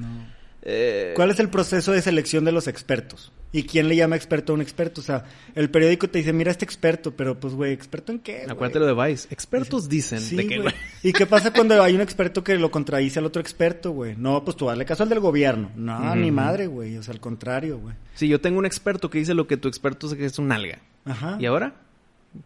Eh, 0.63 1.13
¿Cuál 1.15 1.31
es 1.31 1.39
el 1.39 1.49
proceso 1.49 1.91
de 1.91 2.01
selección 2.01 2.45
de 2.45 2.51
los 2.51 2.67
expertos? 2.67 3.31
¿Y 3.51 3.63
quién 3.63 3.89
le 3.89 3.95
llama 3.95 4.15
experto 4.15 4.53
a 4.53 4.55
un 4.55 4.61
experto? 4.61 5.01
O 5.01 5.03
sea, 5.03 5.25
el 5.55 5.69
periódico 5.69 6.07
te 6.09 6.19
dice, 6.19 6.31
mira 6.33 6.51
este 6.51 6.63
experto, 6.65 7.11
pero 7.15 7.39
pues, 7.39 7.53
güey, 7.53 7.73
¿experto 7.73 8.11
en 8.11 8.19
qué? 8.19 8.45
Acuérdate 8.47 8.79
lo 8.79 8.85
de 8.85 8.93
Vice. 9.09 9.27
Expertos 9.31 9.89
dicen 9.89 10.19
Sí, 10.21 10.35
de 10.37 10.43
güey. 10.45 10.59
güey. 10.61 10.73
¿Y 11.03 11.13
qué 11.13 11.25
pasa 11.25 11.51
cuando 11.53 11.81
hay 11.81 11.95
un 11.95 12.01
experto 12.01 12.43
que 12.43 12.55
lo 12.57 12.69
contradice 12.71 13.19
al 13.19 13.25
otro 13.25 13.41
experto, 13.41 13.91
güey? 13.91 14.15
No, 14.15 14.45
pues 14.45 14.55
tú 14.55 14.67
dale 14.67 14.85
caso 14.85 15.03
al 15.03 15.09
del 15.09 15.19
gobierno. 15.19 15.71
No, 15.75 16.15
ni 16.15 16.31
madre, 16.31 16.67
güey. 16.67 16.95
O 16.97 17.03
sea, 17.03 17.13
al 17.13 17.19
contrario, 17.19 17.79
güey. 17.79 17.95
Si 18.15 18.27
yo 18.27 18.39
tengo 18.39 18.59
un 18.59 18.65
experto 18.65 19.09
que 19.09 19.17
dice 19.17 19.33
lo 19.33 19.47
que 19.47 19.57
tu 19.57 19.67
experto 19.67 20.13
es 20.13 20.39
un 20.39 20.51
alga. 20.51 20.79
Ajá. 21.05 21.37
¿Y 21.39 21.45
ahora? 21.47 21.73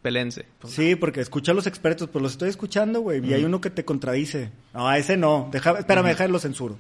Pelense. 0.01 0.45
Pues, 0.59 0.73
Sí, 0.73 0.95
porque 0.95 1.21
escucha 1.21 1.51
a 1.51 1.55
los 1.55 1.67
expertos, 1.67 2.09
pues 2.11 2.23
los 2.23 2.31
estoy 2.31 2.49
escuchando, 2.49 3.01
güey. 3.01 3.23
Y 3.23 3.33
hay 3.33 3.43
uno 3.43 3.61
que 3.61 3.69
te 3.69 3.85
contradice. 3.85 4.49
No, 4.73 4.87
a 4.87 4.97
ese 4.97 5.17
no. 5.17 5.49
Deja, 5.51 5.77
espérame, 5.77 6.07
déjalo 6.07 6.33
lo 6.33 6.39
censuro. 6.39 6.77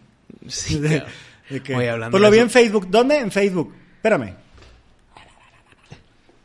Sí, 0.47 0.79
De- 0.79 0.99
cabrón. 0.99 1.13
de 1.49 1.63
que- 1.63 1.75
Oye, 1.75 1.89
hablando 1.89 2.11
pues 2.11 2.21
lo 2.23 2.31
vi 2.31 2.39
en 2.39 2.49
Facebook. 2.49 2.87
¿Dónde? 2.89 3.17
En 3.19 3.31
Facebook. 3.31 3.73
Espérame. 3.97 4.33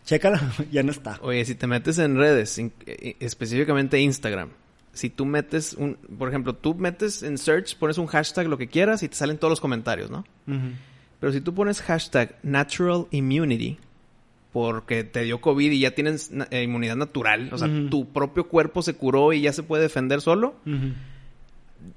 Chécala, 0.04 0.40
ya 0.72 0.82
no 0.82 0.90
está. 0.90 1.18
Oye, 1.22 1.44
si 1.44 1.54
te 1.54 1.66
metes 1.66 1.98
en 1.98 2.16
redes, 2.16 2.58
in- 2.58 2.72
eh, 2.86 3.16
específicamente 3.20 4.00
Instagram, 4.00 4.50
si 4.92 5.08
tú 5.08 5.24
metes 5.24 5.74
un, 5.74 5.94
por 6.18 6.28
ejemplo, 6.28 6.54
tú 6.54 6.74
metes 6.74 7.22
en 7.22 7.38
search, 7.38 7.76
pones 7.76 7.96
un 7.98 8.06
hashtag, 8.06 8.48
lo 8.48 8.58
que 8.58 8.66
quieras, 8.68 9.02
y 9.02 9.08
te 9.08 9.14
salen 9.14 9.38
todos 9.38 9.50
los 9.50 9.60
comentarios, 9.60 10.10
¿no? 10.10 10.24
Pero 11.20 11.32
si 11.32 11.40
tú 11.40 11.54
pones 11.54 11.80
hashtag 11.82 12.36
natural 12.42 13.06
immunity, 13.12 13.78
porque 14.52 15.04
te 15.04 15.22
dio 15.22 15.40
COVID 15.40 15.70
y 15.70 15.78
ya 15.80 15.92
tienes 15.92 16.32
na- 16.32 16.48
eh, 16.50 16.64
inmunidad 16.64 16.96
natural, 16.96 17.50
o 17.52 17.58
sea, 17.58 17.68
tu 17.88 18.08
propio 18.12 18.48
cuerpo 18.48 18.82
se 18.82 18.94
curó 18.94 19.32
y 19.32 19.42
ya 19.42 19.52
se 19.52 19.62
puede 19.62 19.84
defender 19.84 20.20
solo, 20.20 20.56
Ujú. 20.66 20.92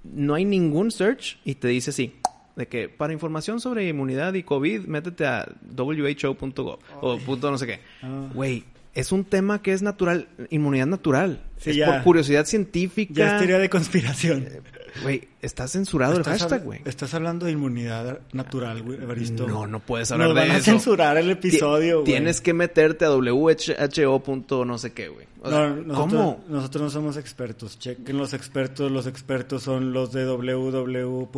No 0.03 0.33
hay 0.33 0.45
ningún 0.45 0.91
search 0.91 1.39
y 1.43 1.55
te 1.55 1.67
dice 1.67 1.91
sí. 1.91 2.15
De 2.55 2.67
que 2.67 2.87
para 2.87 3.13
información 3.13 3.59
sobre 3.59 3.87
inmunidad 3.87 4.35
y 4.35 4.43
COVID, 4.43 4.81
métete 4.85 5.25
a 5.25 5.47
who.gov 5.75 6.79
o 7.01 7.17
punto 7.17 7.49
no 7.49 7.57
sé 7.57 7.65
qué. 7.65 7.79
Ah. 8.03 8.29
Güey, 8.33 8.63
es 8.93 9.11
un 9.11 9.25
tema 9.25 9.61
que 9.61 9.73
es 9.73 9.81
natural, 9.81 10.29
inmunidad 10.49 10.87
natural. 10.87 11.41
Sí, 11.57 11.71
es 11.71 11.75
ya. 11.77 11.85
por 11.87 12.03
curiosidad 12.03 12.45
científica. 12.45 13.13
Ya 13.15 13.31
es 13.33 13.37
teoría 13.39 13.59
de 13.59 13.69
conspiración. 13.69 14.47
Güey, 15.01 15.27
está 15.41 15.67
censurado 15.67 16.17
el 16.17 16.23
hashtag, 16.23 16.53
habla- 16.61 16.65
güe. 16.65 16.81
Estás 16.85 17.15
hablando 17.15 17.47
de 17.47 17.53
inmunidad 17.53 18.19
natural, 18.31 18.83
güey, 18.83 19.01
Evaristo. 19.01 19.47
No, 19.47 19.65
no 19.65 19.79
puedes 19.79 20.11
hablar 20.11 20.27
Nos 20.27 20.35
de 20.35 20.41
van 20.47 20.51
a 20.57 20.61
censurar 20.61 21.17
el 21.17 21.31
episodio, 21.31 22.01
güey. 22.01 22.05
Tienes 22.05 22.41
que 22.41 22.53
meterte 22.53 23.03
a 23.05 23.11
who. 23.11 24.65
no 24.65 24.77
sé 24.77 24.93
qué, 24.93 25.07
güey. 25.07 25.25
O 25.41 25.49
sea, 25.49 25.69
No, 25.69 25.75
nosotros, 25.77 25.97
¿Cómo? 25.97 26.45
Nosotros 26.47 26.83
no 26.83 26.89
somos 26.91 27.17
expertos. 27.17 27.79
Chequen 27.79 28.17
los 28.17 28.35
expertos. 28.35 28.91
Los 28.91 29.07
expertos 29.07 29.63
son 29.63 29.93
los 29.93 30.11
de 30.13 30.25
www.nh. 30.25 31.33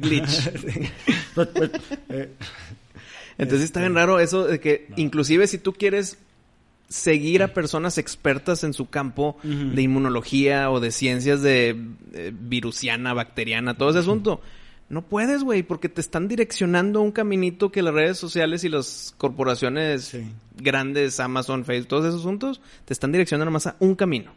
Glitch. 0.00 0.50
Eh, 2.08 2.30
Entonces 3.38 3.64
está 3.66 3.80
bien 3.80 3.94
raro 3.94 4.18
eso 4.20 4.46
de 4.46 4.60
que 4.60 4.88
inclusive 4.96 5.46
si 5.46 5.58
tú 5.58 5.72
quieres 5.72 6.18
seguir 6.88 7.42
a 7.42 7.52
personas 7.54 7.98
expertas 7.98 8.64
en 8.64 8.72
su 8.72 8.88
campo 8.88 9.36
de 9.42 9.82
inmunología 9.82 10.70
o 10.70 10.80
de 10.80 10.90
ciencias 10.90 11.42
de 11.42 11.76
eh, 12.14 12.32
virusiana, 12.34 13.12
bacteriana, 13.14 13.76
todo 13.76 13.90
ese 13.90 13.98
asunto, 14.00 14.40
no 14.88 15.02
puedes, 15.02 15.44
güey, 15.44 15.62
porque 15.62 15.90
te 15.90 16.00
están 16.00 16.28
direccionando 16.28 17.00
a 17.00 17.02
un 17.02 17.12
caminito 17.12 17.70
que 17.70 17.82
las 17.82 17.92
redes 17.92 18.16
sociales 18.16 18.64
y 18.64 18.70
las 18.70 19.14
corporaciones 19.18 20.04
Sí. 20.06 20.26
grandes, 20.56 21.20
Amazon, 21.20 21.64
Facebook, 21.66 21.88
todos 21.88 22.06
esos 22.06 22.20
asuntos, 22.20 22.62
te 22.86 22.94
están 22.94 23.12
direccionando 23.12 23.50
más 23.50 23.66
a 23.66 23.76
un 23.80 23.94
camino. 23.94 24.32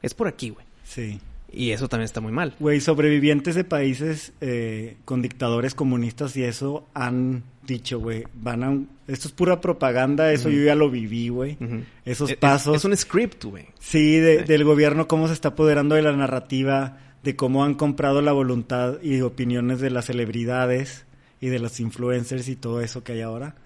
Es 0.00 0.14
por 0.14 0.28
aquí, 0.28 0.50
güey. 0.50 0.64
sí. 0.84 1.20
Y 1.52 1.70
eso 1.72 1.88
también 1.88 2.04
está 2.04 2.20
muy 2.20 2.32
mal. 2.32 2.54
Güey, 2.60 2.80
sobrevivientes 2.80 3.54
de 3.56 3.64
países 3.64 4.32
eh, 4.40 4.96
con 5.04 5.20
dictadores 5.22 5.74
comunistas 5.74 6.36
y 6.36 6.44
eso 6.44 6.86
han 6.94 7.42
dicho, 7.66 7.98
güey, 7.98 8.24
van 8.34 8.62
a... 8.64 8.70
un- 8.70 8.88
Esto 9.08 9.26
es 9.28 9.32
pura 9.34 9.60
propaganda, 9.60 10.32
eso 10.32 10.48
yo 10.48 10.62
ya 10.62 10.74
lo 10.76 10.90
viví, 10.90 11.28
güey. 11.28 11.58
Esos 12.04 12.30
Es- 12.30 12.36
pasos... 12.36 12.76
Es, 12.76 12.84
un 12.84 12.96
script, 12.96 13.44
güey. 13.44 13.66
Sí, 13.80 14.16
de- 14.18 14.40
Sí. 14.40 14.44
del 14.44 14.64
gobierno, 14.64 15.08
cómo 15.08 15.26
se 15.26 15.34
está 15.34 15.48
apoderando 15.48 15.96
de 15.96 16.02
la 16.02 16.12
narrativa, 16.16 16.98
de 17.24 17.34
cómo 17.36 17.64
han 17.64 17.74
comprado 17.74 18.22
la 18.22 18.32
voluntad 18.32 19.02
y 19.02 19.20
opiniones 19.20 19.80
de 19.80 19.90
las 19.90 20.06
celebridades 20.06 21.04
y 21.40 21.48
de 21.48 21.58
los 21.58 21.80
influencers 21.80 22.48
y 22.48 22.54
todo 22.56 22.80
eso 22.80 23.02
que 23.02 23.12
hay 23.12 23.20
ahora. 23.22 23.56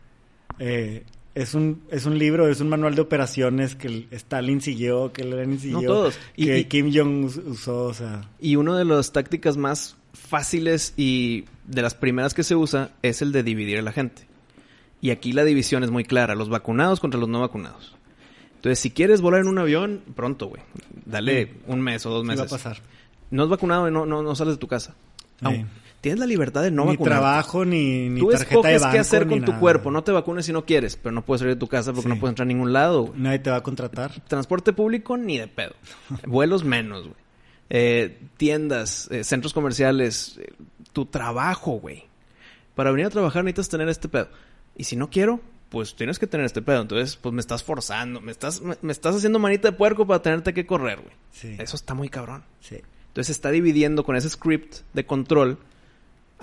Eh, 0.59 1.05
es 1.35 1.55
un, 1.55 1.83
es 1.91 2.07
un 2.07 2.19
libro, 2.19 2.49
es 2.49 2.61
un 2.61 2.69
manual 2.69 2.95
de 2.95 3.01
operaciones 3.03 3.75
que 3.75 4.07
Stalin 4.11 4.61
siguió, 4.61 5.13
que 5.13 5.25
Lenin 5.25 5.59
siguió, 5.59 5.83
todos. 5.83 6.19
Y- 6.37 6.47
que 6.47 6.59
y- 6.61 6.65
Kim 6.67 6.93
Jong 6.95 7.25
us- 7.25 7.37
usó, 7.39 7.85
o 7.87 7.95
sea... 7.95 8.31
Y 8.41 8.57
una 8.57 8.79
de 8.79 8.85
las 8.85 9.13
tácticas 9.13 9.57
más 9.57 9.97
fáciles 10.13 10.95
y 10.97 11.45
de 11.67 11.83
las 11.83 11.95
primeras 11.95 12.35
que 12.35 12.43
se 12.45 12.55
usa 12.55 12.91
es 13.03 13.21
el 13.23 13.33
de 13.33 13.43
dividir 13.43 13.79
a 13.79 13.83
la 13.83 13.93
gente. 13.93 14.23
Y 15.01 15.11
aquí 15.11 15.33
la 15.33 15.45
división 15.45 15.83
es 15.85 15.91
muy 15.91 16.05
clara, 16.05 16.35
los 16.35 16.49
vacunados 16.49 17.01
contra 17.01 17.19
los 17.21 17.29
no 17.29 17.41
vacunados. 17.41 17.95
Entonces, 18.57 18.79
si 18.79 18.91
quieres 18.91 19.21
volar 19.21 19.41
en 19.43 19.49
un 19.49 19.59
avión, 19.59 20.01
pronto, 20.15 20.47
güey. 20.47 20.63
Dale 21.05 21.53
un 21.67 21.81
mes 21.83 22.07
o 22.07 22.11
dos 22.11 22.25
meses. 22.25 22.41
va 22.43 22.47
a 22.47 22.49
pasar. 22.49 22.79
No 23.31 23.43
es 23.45 23.51
vacunado 23.51 23.87
y 23.89 23.93
no, 23.93 24.07
no, 24.07 24.23
no 24.23 24.35
sales 24.35 24.55
de 24.55 24.59
tu 24.59 24.69
casa. 24.69 24.95
Sí. 25.41 25.67
Tienes 26.05 26.21
la 26.21 26.27
libertad 26.27 26.63
de 26.63 26.71
no 26.71 26.85
ni 26.85 26.93
vacunar. 26.93 27.19
trabajo, 27.19 27.65
ni, 27.65 28.09
ni 28.11 28.21
Tú 28.21 28.29
tarjeta 28.31 28.47
de 28.49 28.75
escoges 28.75 28.83
banco, 28.83 28.93
qué 28.93 28.99
hacer 29.01 29.27
con 29.27 29.41
tu 29.41 29.51
nada. 29.53 29.59
cuerpo. 29.61 29.91
No 29.91 30.05
te 30.05 30.13
vacunes 30.13 30.47
si 30.47 30.53
no 30.53 30.65
quieres, 30.65 30.97
pero 30.97 31.13
no 31.13 31.25
puedes 31.25 31.41
salir 31.41 31.55
de 31.55 31.59
tu 31.61 31.67
casa 31.67 31.93
porque 31.93 32.09
Sí. 32.11 32.15
no 32.15 32.21
puedes 32.21 32.33
entrar 32.33 32.45
a 32.47 32.49
ningún 32.49 32.73
lado. 32.73 33.05
güey. 33.07 33.21
Nadie 33.21 33.39
te 33.41 33.51
va 33.51 33.57
a 33.57 33.63
contratar. 33.63 34.13
Transporte 34.29 34.73
público, 34.73 35.17
ni 35.17 35.39
de 35.39 35.49
pedo. 35.49 35.73
Vuelos 36.27 36.63
menos, 36.63 37.05
güey. 37.05 37.17
Eh, 37.71 38.19
tiendas, 38.37 39.09
eh, 39.11 39.25
centros 39.25 39.53
comerciales, 39.55 40.39
eh, 40.41 40.53
tu 40.93 41.07
trabajo, 41.07 41.73
güey. 41.81 42.05
Para 42.75 42.91
venir 42.91 43.07
a 43.07 43.11
trabajar 43.11 43.43
necesitas 43.43 43.71
tener 43.71 43.89
este 43.89 44.09
pedo. 44.09 44.29
Y 44.77 44.85
si 44.85 44.97
no 44.97 45.09
quiero, 45.09 45.41
pues 45.71 45.97
tienes 45.97 46.19
que 46.19 46.27
tener 46.27 46.45
este 46.45 46.61
pedo. 46.61 46.83
Entonces, 46.83 47.17
pues 47.17 47.33
me 47.35 47.41
estás 47.41 47.65
forzando, 47.65 48.21
me 48.21 48.31
estás, 48.31 48.61
me, 48.61 48.77
me 48.83 48.93
estás 48.93 49.17
haciendo 49.17 49.39
manita 49.39 49.71
de 49.71 49.77
puerco 49.77 50.07
para 50.07 50.21
tenerte 50.21 50.53
que 50.53 50.67
correr, 50.67 50.99
güey. 51.01 51.15
Sí. 51.33 51.57
Eso 51.59 51.77
está 51.77 51.95
muy 51.95 52.11
cabrón. 52.11 52.45
Sí. 52.61 52.77
Entonces 53.09 53.27
se 53.29 53.33
está 53.33 53.51
dividiendo 53.51 54.05
con 54.05 54.17
ese 54.17 54.29
script 54.29 54.81
de 54.93 55.07
control. 55.07 55.59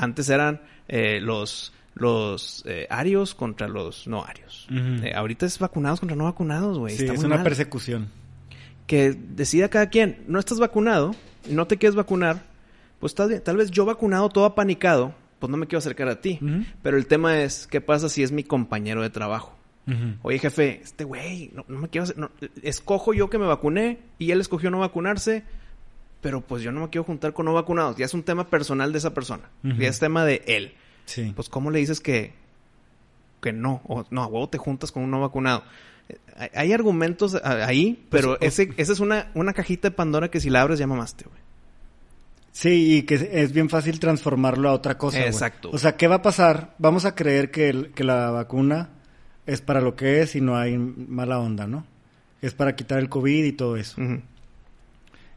Antes 0.01 0.29
eran 0.29 0.61
eh, 0.87 1.19
los, 1.21 1.73
los 1.93 2.63
eh, 2.67 2.87
arios 2.89 3.35
contra 3.35 3.67
los 3.67 4.07
no 4.07 4.23
arios. 4.25 4.67
Eh, 4.69 5.13
ahorita 5.15 5.45
es 5.45 5.59
vacunados 5.59 5.99
contra 5.99 6.15
no 6.17 6.25
vacunados, 6.25 6.77
güey. 6.79 6.95
Sí, 6.95 7.03
Está 7.03 7.13
es 7.13 7.23
una 7.23 7.35
mal. 7.35 7.43
persecución. 7.43 8.09
Que 8.87 9.11
decida 9.11 9.69
cada 9.69 9.89
quien. 9.89 10.23
No 10.27 10.39
estás 10.39 10.59
vacunado 10.59 11.15
no 11.49 11.65
te 11.65 11.77
quieres 11.77 11.95
vacunar. 11.95 12.43
Pues 12.99 13.15
tal, 13.15 13.29
vez- 13.29 13.43
tal 13.43 13.57
vez 13.57 13.71
yo 13.71 13.83
vacunado, 13.83 14.29
todo 14.29 14.45
apanicado, 14.45 15.15
pues 15.39 15.49
no 15.49 15.57
me 15.57 15.65
quiero 15.65 15.79
acercar 15.79 16.07
a 16.07 16.21
ti. 16.21 16.39
Pero 16.83 16.97
el 16.97 17.07
tema 17.07 17.41
es, 17.41 17.65
¿qué 17.65 17.81
pasa 17.81 18.09
si 18.09 18.21
es 18.21 18.31
mi 18.31 18.43
compañero 18.43 19.01
de 19.01 19.09
trabajo? 19.09 19.55
Oye, 20.21 20.37
jefe, 20.37 20.79
este 20.83 21.03
güey, 21.03 21.49
no, 21.55 21.65
no 21.67 21.79
me 21.79 21.89
quiero 21.89 22.05
no, 22.15 22.29
escojo 22.61 23.13
yo 23.15 23.29
que 23.31 23.39
me 23.39 23.47
vacuné 23.47 23.97
y 24.19 24.29
él 24.31 24.39
escogió 24.39 24.69
no 24.69 24.77
vacunarse, 24.79 25.43
pero 26.21 26.41
pues 26.41 26.61
yo 26.63 26.71
no 26.71 26.81
me 26.81 26.89
quiero 26.89 27.03
juntar 27.03 27.33
con 27.33 27.45
no 27.45 27.53
vacunados. 27.53 27.97
Ya 27.97 28.05
es 28.05 28.13
un 28.13 28.23
tema 28.23 28.47
personal 28.47 28.91
de 28.91 28.97
esa 28.99 29.13
persona. 29.13 29.43
Ya 29.63 29.87
es 29.89 29.99
tema 29.99 30.23
de 30.25 30.41
él. 30.47 30.73
Sí. 31.05 31.33
Pues, 31.35 31.49
¿cómo 31.49 31.71
le 31.71 31.79
dices 31.79 31.99
que, 31.99 32.33
que 33.41 33.51
no? 33.53 33.81
O 33.87 34.05
no, 34.11 34.23
a 34.23 34.27
huevo 34.27 34.47
te 34.49 34.57
juntas 34.57 34.91
con 34.91 35.03
un 35.03 35.11
no 35.11 35.19
vacunado. 35.19 35.63
Eh, 36.09 36.17
Hay, 36.37 36.49
hay 36.53 36.73
argumentos 36.73 37.35
a- 37.35 37.65
ahí, 37.65 38.05
pero 38.09 38.37
Pues, 38.39 38.59
ese, 38.59 38.73
esa 38.77 38.93
es 38.93 38.99
una, 38.99 39.31
una 39.33 39.53
cajita 39.53 39.89
de 39.89 39.95
Pandora 39.95 40.29
que 40.29 40.39
si 40.39 40.49
la 40.49 40.61
abres 40.61 40.79
ya 40.79 40.87
mamaste, 40.87 41.25
güey. 41.25 41.41
Sí, 42.53 42.97
y 42.97 43.03
que 43.03 43.15
es 43.31 43.53
bien 43.53 43.69
fácil 43.69 43.99
transformarlo 43.99 44.69
a 44.69 44.73
otra 44.73 44.97
cosa. 44.97 45.25
Exacto. 45.25 45.69
O 45.71 45.77
sea, 45.77 45.95
¿qué 45.95 46.07
va 46.07 46.15
a 46.15 46.21
pasar? 46.21 46.75
Vamos 46.79 47.05
a 47.05 47.15
creer 47.15 47.49
que, 47.49 47.69
el- 47.69 47.91
que 47.91 48.03
la 48.03 48.29
vacuna 48.29 48.89
es 49.45 49.61
para 49.61 49.79
lo 49.81 49.95
que 49.95 50.21
es 50.21 50.35
y 50.35 50.41
no 50.41 50.57
hay 50.57 50.77
mala 50.77 51.39
onda, 51.39 51.65
¿no? 51.65 51.85
Es 52.41 52.53
para 52.53 52.75
quitar 52.75 52.99
el 52.99 53.07
COVID 53.09 53.43
y 53.45 53.51
todo 53.53 53.77
eso. 53.77 54.01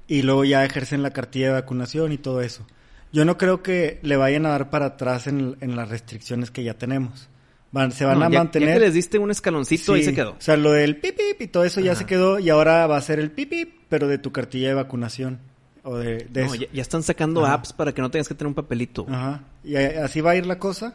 Y 0.07 0.23
luego 0.23 0.45
ya 0.45 0.65
ejercen 0.65 1.03
la 1.03 1.11
cartilla 1.13 1.47
de 1.47 1.53
vacunación 1.55 2.13
y 2.13 2.19
todo 2.19 2.41
eso. 2.43 2.67
Yo 3.13 3.25
no 3.25 3.39
creo 3.39 3.63
que 3.63 4.01
le 4.03 4.17
vayan 4.17 4.45
a 4.47 4.51
dar 4.51 4.71
para 4.71 4.87
atrás 4.87 5.27
en, 5.27 5.57
en 5.61 5.77
las 5.77 5.89
restricciones 5.89 6.51
que 6.51 6.63
ya 6.65 6.75
tenemos. 6.75 7.29
Van, 7.73 7.91
se 7.93 8.05
van 8.05 8.19
No, 8.19 8.27
a 8.27 8.31
ya- 8.31 8.39
mantener. 8.39 8.69
Ya 8.69 8.75
que 8.75 8.81
les 8.81 8.95
diste 8.95 9.19
un 9.19 9.31
escaloncito, 9.31 9.97
Sí, 9.97 10.05
se 10.05 10.15
quedó. 10.15 10.33
O 10.33 10.41
sea, 10.41 10.57
lo 10.57 10.73
del 10.73 10.97
pipip 10.97 11.41
y 11.41 11.47
todo 11.49 11.65
eso 11.65 11.81
ya 11.81 11.95
se 11.95 12.07
quedó 12.07 12.39
y 12.39 12.51
ahora 12.51 12.87
va 12.87 12.97
a 12.97 13.01
ser 13.01 13.19
el 13.19 13.31
pipip, 13.31 13.83
pero 13.89 14.07
de 14.09 14.19
tu 14.19 14.31
cartilla 14.33 14.69
de 14.69 14.75
vacunación. 14.75 15.39
O 15.83 15.97
de, 15.99 16.27
de 16.31 16.41
No, 16.43 16.47
eso. 16.47 16.55
ya, 16.57 16.67
ya 16.73 16.83
están 16.83 17.03
sacando 17.03 17.45
Ajá. 17.45 17.55
apps 17.55 17.73
para 17.73 17.93
que 17.93 18.01
no 18.03 18.11
tengas 18.11 18.29
que 18.29 18.35
tener 18.35 18.49
un 18.49 18.55
papelito. 18.55 19.07
Ajá. 19.09 19.43
Y 19.65 19.77
a- 19.77 20.05
así 20.05 20.21
va 20.21 20.33
a 20.33 20.37
ir 20.37 20.47
la 20.47 20.59
cosa. 20.59 20.95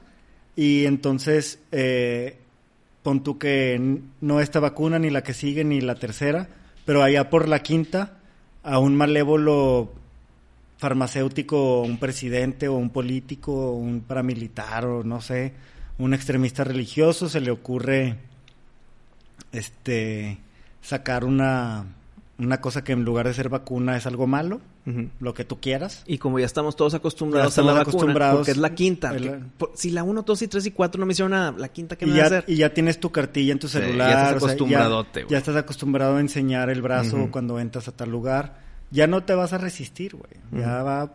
Y 0.55 0.86
entonces, 0.86 1.60
eh, 1.72 2.38
pon 3.03 3.24
tú 3.24 3.38
que 3.38 3.99
no 4.22 4.39
esta 4.41 4.60
vacuna, 4.60 4.99
ni 4.99 5.10
la 5.10 5.22
que 5.24 5.34
sigue, 5.34 5.64
ni 5.64 5.80
la 5.82 5.95
tercera, 5.95 6.47
pero 6.86 7.01
allá 7.03 7.30
por 7.30 7.47
la 7.47 7.60
quinta, 7.60 8.19
a 8.70 8.78
un 8.78 8.96
malévolo 8.96 9.92
farmacéutico, 10.78 11.82
un 11.82 11.98
presidente 11.98 12.68
o 12.68 12.76
un 12.76 12.92
político, 12.92 13.72
un 13.72 14.02
paramilitar 14.02 14.86
o 14.86 15.04
no 15.04 15.22
sé, 15.22 15.54
un 15.98 16.14
extremista 16.14 16.64
religioso, 16.64 17.28
se 17.30 17.42
le 17.42 17.52
ocurre 17.52 18.16
este 19.52 20.38
sacar 20.82 21.26
una, 21.26 21.86
una 22.38 22.62
cosa 22.62 22.84
que 22.84 22.94
en 22.94 23.04
lugar 23.04 23.28
de 23.28 23.34
ser 23.34 23.50
vacuna 23.50 23.98
es 23.98 24.06
algo 24.06 24.28
malo, 24.28 24.62
Lo 25.20 25.34
que 25.36 25.46
tú 25.46 25.60
quieras. 25.62 26.04
Y 26.08 26.18
como 26.18 26.40
ya 26.40 26.48
estamos 26.48 26.76
todos 26.76 26.96
acostumbrados 26.96 27.56
a 27.58 27.62
la 27.62 27.68
estamos 27.74 27.74
vacuna, 27.80 27.90
acostumbrados. 28.02 28.38
porque 28.38 28.52
es 28.52 28.58
la 28.58 28.74
quinta. 28.74 29.16
El- 29.16 29.22
que- 29.24 29.40
por- 29.58 29.72
si 29.76 29.92
la 29.92 30.02
1, 30.04 30.24
2 30.24 30.42
y 30.42 30.48
3 30.48 30.66
y 30.66 30.72
4 30.72 31.00
no 31.00 31.06
me 31.06 31.12
hicieron 31.14 31.32
nada, 31.32 31.54
la 31.58 31.68
quinta, 31.68 31.96
¿qué 31.96 32.06
y 32.06 32.10
me 32.10 32.18
va 32.18 32.24
a 32.24 32.26
hacer? 32.26 32.44
y 32.48 32.56
ya 32.56 32.74
tienes 32.74 33.00
tu 33.00 33.12
cartilla 33.12 33.52
en 33.54 33.60
tu 33.60 33.68
Sí, 33.68 33.78
ya 33.78 33.86
celular. 33.86 34.10
estás 34.10 34.28
o 34.28 34.40
sea, 34.40 34.48
acostumbradote, 34.48 35.20
ya, 35.20 35.26
güey. 35.26 35.32
ya 35.32 35.38
estás 35.38 35.56
acostumbrado 35.58 36.16
a 36.18 36.20
enseñar 36.22 36.70
el 36.72 36.82
brazo 36.82 37.28
cuando 37.32 37.60
entras 37.60 37.88
a 37.88 37.92
tal 37.92 38.10
lugar. 38.10 38.62
Ya 38.92 39.06
no 39.06 39.24
te 39.24 39.36
vas 39.36 39.54
a 39.54 39.60
resistir, 39.60 40.16
güey. 40.16 40.32
Ya 40.60 40.82
va... 40.82 41.14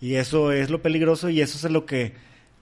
Y 0.00 0.14
eso 0.16 0.50
es 0.50 0.68
lo 0.70 0.82
peligroso 0.82 1.28
y 1.30 1.40
eso 1.40 1.64
es 1.64 1.72
lo 1.72 1.86
que 1.86 2.14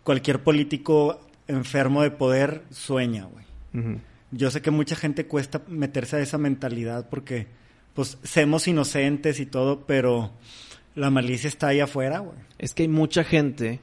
cualquier 0.05 0.43
político 0.43 1.21
enfermo 1.49 2.03
de 2.03 2.11
poder 2.11 2.63
sueña, 2.71 3.25
güey. 3.25 3.97
Yo 4.31 4.51
sé 4.51 4.61
que 4.61 4.71
mucha 4.71 4.95
gente 4.97 5.27
cuesta 5.27 5.63
meterse 5.69 6.17
a 6.17 6.21
esa 6.21 6.37
mentalidad 6.39 7.09
porque, 7.09 7.47
pues, 7.95 8.19
somos 8.23 8.67
inocentes 8.69 9.41
y 9.41 9.47
todo, 9.47 9.81
pero 9.87 10.31
la 10.95 11.11
malicia 11.11 11.49
está 11.49 11.69
ahí 11.69 11.81
afuera, 11.81 12.19
güey. 12.21 12.37
Es 12.59 12.75
que 12.75 12.83
hay 12.83 12.89
mucha 12.89 13.25
gente 13.25 13.81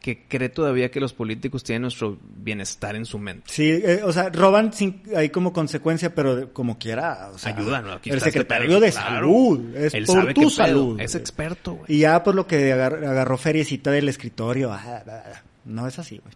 que 0.00 0.22
cree 0.28 0.50
todavía 0.50 0.90
que 0.90 1.00
los 1.00 1.14
políticos 1.14 1.64
tienen 1.64 1.80
nuestro 1.82 2.18
bienestar 2.36 2.94
en 2.94 3.06
su 3.06 3.18
mente. 3.18 3.44
Sí, 3.50 3.70
eh, 3.70 4.02
o 4.04 4.12
sea, 4.12 4.28
roban 4.28 4.70
sin, 4.74 5.00
ahí 5.16 5.30
como 5.30 5.54
consecuencia, 5.54 6.14
pero 6.14 6.52
como 6.52 6.78
quiera. 6.78 7.30
O 7.32 7.38
sea, 7.38 7.56
Ayudan, 7.56 7.86
el 7.86 7.98
este 8.04 8.20
secretario 8.20 8.68
pedo, 8.68 8.80
de 8.80 8.90
claro. 8.90 9.14
salud. 9.16 9.74
Es 9.76 9.94
Él 9.94 10.04
por 10.04 10.16
sabe 10.16 10.34
tu 10.34 10.40
qué 10.42 10.46
pedo, 10.46 10.50
salud. 10.56 11.00
Es 11.00 11.14
experto, 11.14 11.72
güey. 11.76 11.84
Y 11.88 12.00
ya 12.00 12.22
por 12.22 12.34
lo 12.34 12.46
que 12.46 12.70
agar- 12.70 13.02
agarró 13.02 13.38
feriecita 13.38 13.90
del 13.92 14.10
escritorio. 14.10 14.70
ah, 14.74 14.82
ah, 14.84 15.02
ah. 15.08 15.42
No 15.64 15.88
es 15.88 15.98
así, 15.98 16.18
güey. 16.18 16.34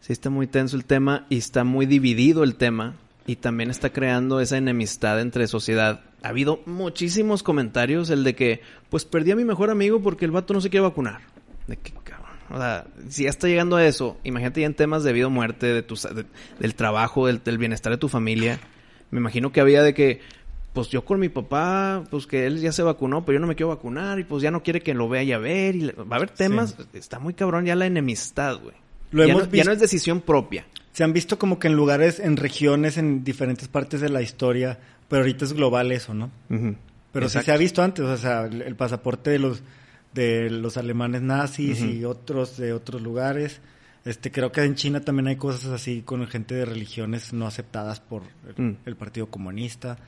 Sí, 0.00 0.14
está 0.14 0.30
muy 0.30 0.46
tenso 0.46 0.76
el 0.76 0.86
tema 0.86 1.26
y 1.28 1.36
está 1.36 1.62
muy 1.62 1.84
dividido 1.84 2.42
el 2.42 2.54
tema 2.54 2.94
y 3.26 3.36
también 3.36 3.70
está 3.70 3.90
creando 3.92 4.40
esa 4.40 4.56
enemistad 4.56 5.20
entre 5.20 5.46
sociedad. 5.46 6.00
Ha 6.22 6.28
habido 6.28 6.60
muchísimos 6.66 7.42
comentarios, 7.42 8.10
el 8.10 8.24
de 8.24 8.34
que, 8.34 8.60
pues 8.90 9.04
perdí 9.04 9.30
a 9.30 9.36
mi 9.36 9.44
mejor 9.44 9.70
amigo 9.70 10.00
porque 10.02 10.24
el 10.24 10.30
vato 10.30 10.52
no 10.54 10.60
se 10.60 10.70
quiere 10.70 10.82
vacunar. 10.84 11.20
De 11.66 11.76
que, 11.76 11.92
cabrón. 11.92 12.30
O 12.50 12.58
sea, 12.58 12.86
si 13.08 13.24
ya 13.24 13.30
está 13.30 13.46
llegando 13.46 13.76
a 13.76 13.86
eso, 13.86 14.18
imagínate 14.24 14.60
ya 14.62 14.66
en 14.66 14.74
temas 14.74 15.04
de 15.04 15.12
vida 15.12 15.28
o 15.28 15.30
muerte, 15.30 15.66
de 15.66 15.82
tu, 15.82 15.94
de- 15.94 16.26
del 16.58 16.74
trabajo, 16.74 17.26
del, 17.26 17.42
del 17.44 17.58
bienestar 17.58 17.92
de 17.92 17.98
tu 17.98 18.08
familia. 18.08 18.58
Me 19.10 19.18
imagino 19.20 19.52
que 19.52 19.60
había 19.60 19.82
de 19.82 19.94
que, 19.94 20.20
pues 20.72 20.88
yo 20.88 21.04
con 21.04 21.20
mi 21.20 21.28
papá, 21.28 22.02
pues 22.10 22.26
que 22.26 22.46
él 22.46 22.60
ya 22.60 22.72
se 22.72 22.82
vacunó, 22.82 23.24
pero 23.24 23.36
yo 23.36 23.40
no 23.40 23.46
me 23.46 23.54
quiero 23.54 23.68
vacunar 23.68 24.18
y 24.18 24.24
pues 24.24 24.42
ya 24.42 24.50
no 24.50 24.62
quiere 24.62 24.80
que 24.80 24.94
lo 24.94 25.08
vaya 25.08 25.36
a 25.36 25.38
ver. 25.38 25.76
Y 25.76 25.80
le- 25.82 25.92
va 25.92 26.16
a 26.16 26.16
haber 26.16 26.30
temas, 26.30 26.76
está 26.92 27.18
muy 27.20 27.34
cabrón 27.34 27.64
ya 27.66 27.76
la 27.76 27.86
enemistad, 27.86 28.58
güey. 28.60 28.74
Lo 29.10 29.24
ya, 29.24 29.32
hemos 29.32 29.48
no, 29.48 29.54
ya 29.54 29.64
no 29.64 29.72
es 29.72 29.80
decisión 29.80 30.20
propia. 30.20 30.66
Se 30.92 31.04
han 31.04 31.12
visto 31.12 31.38
como 31.38 31.58
que 31.58 31.68
en 31.68 31.74
lugares, 31.74 32.20
en 32.20 32.36
regiones, 32.36 32.96
en 32.98 33.24
diferentes 33.24 33.68
partes 33.68 34.00
de 34.00 34.08
la 34.08 34.22
historia, 34.22 34.78
pero 35.08 35.22
ahorita 35.22 35.44
es 35.44 35.52
global 35.52 35.92
eso, 35.92 36.14
¿no? 36.14 36.30
Pero 37.12 37.28
sí 37.28 37.40
se 37.40 37.52
ha 37.52 37.56
visto 37.56 37.82
antes, 37.82 38.04
o 38.04 38.16
sea, 38.16 38.44
el, 38.46 38.62
el 38.62 38.76
pasaporte 38.76 39.30
de 39.30 39.38
los 39.38 39.62
de 40.14 40.50
los 40.50 40.76
alemanes 40.76 41.22
nazis 41.22 41.80
y 41.82 42.04
otros 42.04 42.56
de 42.56 42.72
otros 42.72 43.00
lugares. 43.00 43.60
Este, 44.04 44.32
creo 44.32 44.50
que 44.50 44.62
en 44.62 44.74
China 44.74 45.00
también 45.00 45.28
hay 45.28 45.36
cosas 45.36 45.70
así 45.70 46.02
con 46.02 46.26
gente 46.26 46.54
de 46.54 46.64
religiones 46.64 47.32
no 47.32 47.46
aceptadas 47.46 48.00
por 48.00 48.22
el, 48.56 48.64
Mm. 48.64 48.76
el 48.86 48.96
Partido 48.96 49.26
Comunista. 49.26 49.98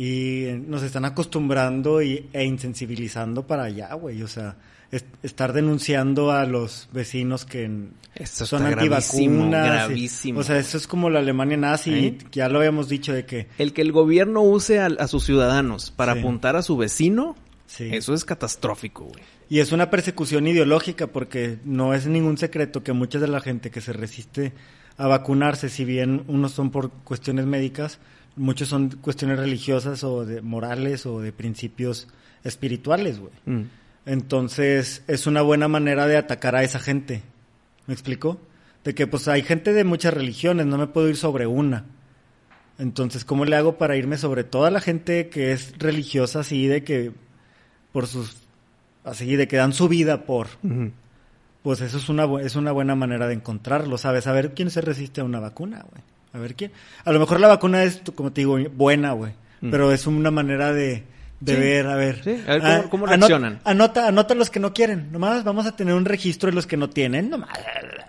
Y 0.00 0.44
eh, 0.44 0.62
nos 0.64 0.84
están 0.84 1.04
acostumbrando 1.04 2.00
y, 2.02 2.28
e 2.32 2.44
insensibilizando 2.44 3.46
para 3.48 3.64
allá, 3.64 3.92
güey. 3.94 4.22
O 4.22 4.28
sea, 4.28 4.54
es- 4.92 5.04
estar 5.24 5.52
denunciando 5.52 6.30
a 6.30 6.44
los 6.46 6.88
vecinos 6.92 7.44
que 7.44 7.68
Eso 8.14 8.46
son 8.46 8.62
gravísimo, 8.70 9.42
antivacunas. 9.42 9.66
y- 9.66 9.70
gravísimo. 9.70 10.40
o 10.40 10.42
sea, 10.44 10.58
eso 10.58 10.76
es 10.76 10.86
como 10.86 11.10
la 11.10 11.18
Alemania 11.18 11.56
nazi. 11.56 11.90
¿Eh? 11.92 11.98
y 11.98 12.18
ya 12.30 12.48
lo 12.48 12.58
habíamos 12.60 12.88
dicho 12.88 13.12
de 13.12 13.24
que 13.26 13.48
El 13.58 13.72
que 13.72 13.82
el 13.82 13.90
gobierno 13.90 14.40
use 14.42 14.78
a, 14.78 14.86
a 14.86 15.08
sus 15.08 15.24
ciudadanos 15.24 15.90
para 15.90 16.12
Sí. 16.14 16.20
apuntar 16.20 16.54
a 16.54 16.62
su 16.62 16.76
vecino, 16.76 17.34
Sí. 17.66 17.88
eso 17.92 18.14
es 18.14 18.24
catastrófico, 18.24 19.04
güey. 19.04 19.22
Y 19.50 19.58
es 19.58 19.72
una 19.72 19.90
persecución 19.90 20.46
ideológica 20.46 21.08
porque 21.08 21.58
no 21.64 21.92
es 21.92 22.06
ningún 22.06 22.38
secreto 22.38 22.84
que 22.84 22.92
mucha 22.92 23.18
de 23.18 23.26
la 23.28 23.40
gente 23.40 23.70
que 23.72 23.80
se 23.80 23.92
resiste 23.92 24.52
a 24.96 25.06
vacunarse, 25.08 25.68
si 25.68 25.84
bien 25.84 26.22
unos 26.28 26.52
son 26.52 26.70
por 26.70 26.90
cuestiones 26.90 27.46
médicas, 27.46 27.98
muchos 28.38 28.68
son 28.68 28.90
cuestiones 29.00 29.38
religiosas 29.38 30.02
o 30.04 30.24
de 30.24 30.40
morales 30.42 31.06
o 31.06 31.20
de 31.20 31.32
principios 31.32 32.08
espirituales, 32.44 33.18
güey. 33.18 33.32
Mm. 33.46 33.64
Entonces, 34.06 35.02
es 35.06 35.26
una 35.26 35.42
buena 35.42 35.68
manera 35.68 36.06
de 36.06 36.16
atacar 36.16 36.56
a 36.56 36.62
esa 36.62 36.78
gente. 36.78 37.22
¿Me 37.86 37.94
explico? 37.94 38.40
De 38.84 38.94
que 38.94 39.06
pues 39.06 39.28
hay 39.28 39.42
gente 39.42 39.72
de 39.72 39.84
muchas 39.84 40.14
religiones, 40.14 40.66
no 40.66 40.78
me 40.78 40.86
puedo 40.86 41.08
ir 41.08 41.16
sobre 41.16 41.46
una. 41.46 41.84
Entonces, 42.78 43.24
¿cómo 43.24 43.44
le 43.44 43.56
hago 43.56 43.76
para 43.76 43.96
irme 43.96 44.16
sobre 44.16 44.44
toda 44.44 44.70
la 44.70 44.80
gente 44.80 45.28
que 45.28 45.52
es 45.52 45.76
religiosa 45.78 46.40
así 46.40 46.68
de 46.68 46.84
que 46.84 47.12
por 47.92 48.06
sus 48.06 48.36
así 49.04 49.36
de 49.36 49.48
que 49.48 49.56
dan 49.56 49.72
su 49.72 49.88
vida 49.88 50.26
por 50.26 50.48
pues 51.62 51.80
eso 51.80 51.98
es 51.98 52.08
una, 52.08 52.24
es 52.40 52.56
una 52.56 52.72
buena 52.72 52.94
manera 52.94 53.26
de 53.26 53.34
encontrarlo, 53.34 53.98
¿sabes? 53.98 54.26
A 54.26 54.32
ver 54.32 54.54
quién 54.54 54.70
se 54.70 54.80
resiste 54.80 55.20
a 55.20 55.24
una 55.24 55.40
vacuna, 55.40 55.84
güey. 55.90 56.02
A 56.38 56.42
ver 56.42 56.54
quién. 56.54 56.72
A 57.04 57.12
lo 57.12 57.18
mejor 57.20 57.40
la 57.40 57.48
vacuna 57.48 57.82
es, 57.84 58.00
como 58.14 58.32
te 58.32 58.40
digo, 58.42 58.58
buena, 58.74 59.12
güey. 59.12 59.32
Mm. 59.60 59.70
Pero 59.70 59.92
es 59.92 60.06
una 60.06 60.30
manera 60.30 60.72
de, 60.72 61.02
de 61.40 61.54
Sí. 61.54 61.60
ver, 61.60 61.86
a 61.88 61.96
ver. 61.96 62.22
Sí, 62.22 62.30
a 62.46 62.52
ver 62.52 62.60
cómo- 62.60 62.72
Ah, 62.72 62.84
cómo 62.90 63.06
reaccionan. 63.06 63.60
Anota, 63.64 64.06
anota 64.08 64.34
los 64.34 64.50
que 64.50 64.60
no 64.60 64.72
quieren. 64.72 65.10
Nomás 65.12 65.42
vamos 65.44 65.66
a 65.66 65.74
tener 65.76 65.94
un 65.94 66.04
registro 66.04 66.48
de 66.50 66.54
los 66.54 66.66
que 66.66 66.76
no 66.76 66.88
tienen. 66.90 67.28
Nomás, 67.30 67.50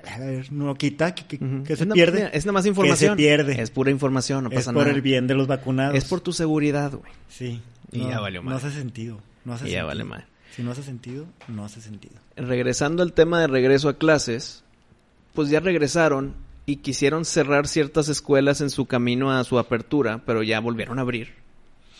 a 0.07 0.19
ver, 0.19 0.51
no 0.51 0.75
quita, 0.75 1.13
que, 1.15 1.25
que- 1.25 1.43
Ujú. 1.43 1.63
que 1.63 1.73
Es 1.73 1.79
se 1.79 1.85
na- 1.85 1.95
pierde. 1.95 2.29
Es 2.33 2.45
nada 2.45 2.53
más 2.53 2.65
información. 2.65 3.15
Que 3.17 3.23
se 3.23 3.27
pierde. 3.27 3.61
Es 3.61 3.71
pura 3.71 3.89
información, 3.91 4.43
no 4.43 4.49
es 4.49 4.55
pasa 4.55 4.71
por 4.73 4.83
nada. 4.83 4.95
el 4.95 5.01
bien 5.01 5.27
de 5.27 5.33
los 5.35 5.47
vacunados. 5.47 5.95
Es 5.95 6.05
por 6.05 6.21
tu 6.21 6.31
seguridad, 6.33 6.91
güey. 6.91 7.11
Sí. 7.29 7.61
Y 7.91 8.01
ya 8.07 8.19
valió 8.19 8.41
No 8.43 8.51
madre. 8.51 8.67
hace 8.67 8.77
sentido. 8.77 9.19
No 9.45 9.53
hace 9.53 9.65
Y 9.65 9.71
ya 9.71 9.79
sentido. 9.79 9.87
vale 9.87 10.03
madre. 10.03 10.25
Si 10.55 10.61
no 10.63 10.71
hace 10.71 10.83
sentido, 10.83 11.25
no 11.47 11.65
hace 11.65 11.81
sentido. 11.81 12.15
Regresando 12.35 13.01
al 13.01 13.13
tema 13.13 13.39
de 13.39 13.47
regreso 13.47 13.89
a 13.89 13.97
clases, 13.97 14.63
pues 15.33 15.49
ya 15.49 15.59
regresaron 15.61 16.33
y 16.69 16.75
quisieron 16.75 17.25
cerrar 17.25 17.67
ciertas 17.67 18.09
escuelas 18.09 18.61
en 18.61 18.69
su 18.69 18.85
camino 18.85 19.31
a 19.31 19.43
su 19.43 19.57
apertura, 19.57 20.21
pero 20.23 20.43
ya 20.43 20.59
volvieron 20.59 20.99
a 20.99 21.01
abrir. 21.01 21.33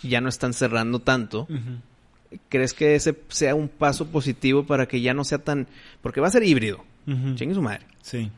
Ya 0.04 0.22
no 0.22 0.30
están 0.30 0.54
cerrando 0.54 1.00
tanto. 1.00 1.48
¿Crees 2.50 2.76
que 2.76 2.94
ese 2.94 3.18
sea 3.30 3.56
un 3.56 3.68
paso 3.68 4.10
positivo 4.10 4.68
para 4.68 4.88
que 4.88 5.02
ya 5.02 5.16
no 5.16 5.24
sea 5.24 5.40
tan... 5.40 5.68
Porque 6.04 6.22
va 6.22 6.28
a 6.28 6.32
ser 6.32 6.44
híbrido. 6.44 6.86
Chingue 7.34 7.56
su 7.56 7.64
madre. 7.64 7.88
Sí. 8.04 8.30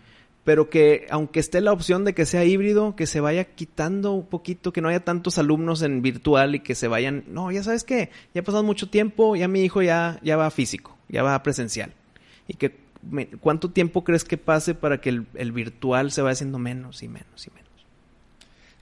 Pero 0.45 0.69
que 0.69 1.05
aunque 1.09 1.41
esté 1.41 1.59
la 1.59 1.73
opción 1.73 2.05
de 2.05 2.13
que 2.13 2.25
sea 2.25 2.45
híbrido, 2.45 2.95
que 2.95 3.07
se 3.07 3.19
vaya 3.19 3.43
quitando 3.43 4.13
un 4.13 4.25
poquito, 4.25 4.71
que 4.71 4.79
no 4.79 4.87
haya 4.87 5.03
tantos 5.03 5.37
alumnos 5.37 5.81
en 5.81 6.01
virtual 6.01 6.55
y 6.55 6.61
que 6.61 6.75
se 6.75 6.87
vayan... 6.87 7.25
No, 7.27 7.51
ya 7.51 7.61
sabes 7.61 7.83
qué, 7.83 8.09
ya 8.33 8.39
ha 8.39 8.43
pasado 8.45 8.63
mucho 8.63 8.87
tiempo, 8.87 9.35
ya 9.35 9.49
mi 9.49 9.63
hijo 9.63 9.81
ya, 9.81 10.17
ya 10.23 10.37
va 10.37 10.49
físico, 10.49 10.97
ya 11.09 11.23
va 11.23 11.43
presencial. 11.43 11.91
Y 12.47 12.53
que... 12.53 12.89
¿Cuánto 13.39 13.71
tiempo 13.71 14.03
crees 14.03 14.23
que 14.23 14.37
pase 14.37 14.75
para 14.75 15.01
que 15.01 15.09
el, 15.09 15.25
el 15.35 15.51
virtual 15.51 16.11
se 16.11 16.21
vaya 16.21 16.33
haciendo 16.33 16.59
menos 16.59 17.01
y 17.03 17.07
menos 17.07 17.47
y 17.47 17.49
menos? 17.49 17.69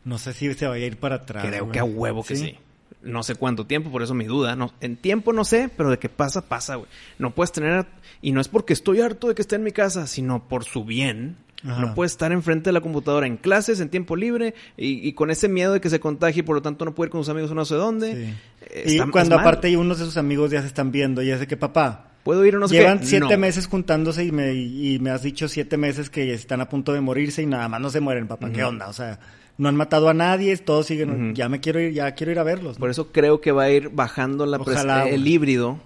No 0.03 0.17
sé 0.17 0.33
si 0.33 0.53
se 0.53 0.67
vaya 0.67 0.83
a 0.83 0.87
ir 0.87 0.97
para 0.97 1.15
atrás. 1.15 1.45
Creo 1.45 1.65
güey. 1.65 1.71
que 1.73 1.79
a 1.79 1.83
huevo 1.83 2.23
que 2.23 2.35
sí. 2.35 2.57
No 3.01 3.23
sé 3.23 3.35
cuánto 3.35 3.65
tiempo, 3.65 3.91
por 3.91 4.01
eso 4.01 4.13
mi 4.13 4.25
duda. 4.25 4.55
No, 4.57 4.73
en 4.81 4.97
tiempo 4.97 5.31
no 5.31 5.45
sé, 5.45 5.69
pero 5.75 5.89
de 5.89 5.99
que 5.99 6.09
pasa, 6.09 6.41
pasa, 6.49 6.75
güey. 6.75 6.89
No 7.17 7.31
puedes 7.31 7.51
tener... 7.53 7.85
Y 8.21 8.33
no 8.33 8.41
es 8.41 8.49
porque 8.49 8.73
estoy 8.73 8.99
harto 8.99 9.29
de 9.29 9.35
que 9.35 9.41
esté 9.41 9.55
en 9.55 9.63
mi 9.63 9.71
casa, 9.71 10.05
sino 10.05 10.47
por 10.49 10.65
su 10.65 10.83
bien. 10.83 11.37
Ajá. 11.63 11.79
No 11.81 11.93
puedes 11.93 12.11
estar 12.11 12.31
enfrente 12.33 12.69
de 12.69 12.73
la 12.73 12.81
computadora 12.81 13.25
en 13.27 13.37
clases, 13.37 13.79
en 13.79 13.89
tiempo 13.89 14.15
libre, 14.17 14.53
y, 14.75 15.07
y 15.07 15.13
con 15.13 15.29
ese 15.31 15.47
miedo 15.47 15.73
de 15.73 15.81
que 15.81 15.89
se 15.89 15.99
contagie, 16.01 16.39
y 16.39 16.43
por 16.43 16.55
lo 16.55 16.61
tanto 16.61 16.83
no 16.85 16.93
puede 16.95 17.07
ir 17.07 17.11
con 17.11 17.21
sus 17.21 17.29
amigos 17.29 17.51
no 17.53 17.63
sé 17.65 17.75
dónde. 17.75 18.13
Sí. 18.13 18.33
Eh, 18.71 18.93
Y 18.95 18.99
cuando 19.11 19.37
aparte 19.39 19.67
hay 19.67 19.75
unos 19.77 19.99
de 19.99 20.05
sus 20.05 20.17
amigos 20.17 20.51
ya 20.51 20.61
se 20.61 20.67
están 20.67 20.91
viendo 20.91 21.21
y 21.21 21.31
es 21.31 21.39
de 21.39 21.47
que 21.47 21.55
papá, 21.57 22.11
¿Puedo 22.23 22.45
ir 22.45 22.55
o 22.55 22.59
no 22.59 22.67
sé 22.67 22.75
llevan 22.75 22.99
qué? 22.99 23.05
siete 23.05 23.25
No. 23.33 23.37
meses 23.37 23.67
juntándose 23.67 24.23
y 24.25 24.31
me, 24.31 24.53
y 24.53 24.99
me 24.99 25.09
has 25.09 25.23
dicho 25.23 25.47
siete 25.47 25.77
meses 25.77 26.09
que 26.09 26.33
están 26.33 26.61
a 26.61 26.69
punto 26.69 26.93
de 26.93 27.01
morirse 27.01 27.41
y 27.41 27.45
nada 27.45 27.67
más 27.69 27.79
no 27.81 27.89
se 27.89 27.99
mueren, 28.01 28.27
papá. 28.27 28.51
¿Qué 28.51 28.63
onda? 28.63 28.87
O 28.89 28.93
sea, 28.93 29.19
no 29.57 29.69
han 29.69 29.75
matado 29.75 30.09
a 30.09 30.13
nadie, 30.13 30.55
todos 30.57 30.85
siguen, 30.85 31.33
ya 31.35 31.49
me 31.49 31.59
quiero 31.59 31.79
ir, 31.79 31.93
ya 31.93 32.11
quiero 32.13 32.31
ir 32.31 32.39
a 32.39 32.43
verlos. 32.43 32.75
¿no? 32.77 32.79
Por 32.79 32.89
eso 32.89 33.11
creo 33.11 33.41
que 33.41 33.51
va 33.51 33.63
a 33.63 33.71
ir 33.71 33.89
bajando 33.89 34.45
la 34.45 34.57
Ojalá, 34.57 35.07
el 35.07 35.27
híbrido, 35.27 35.79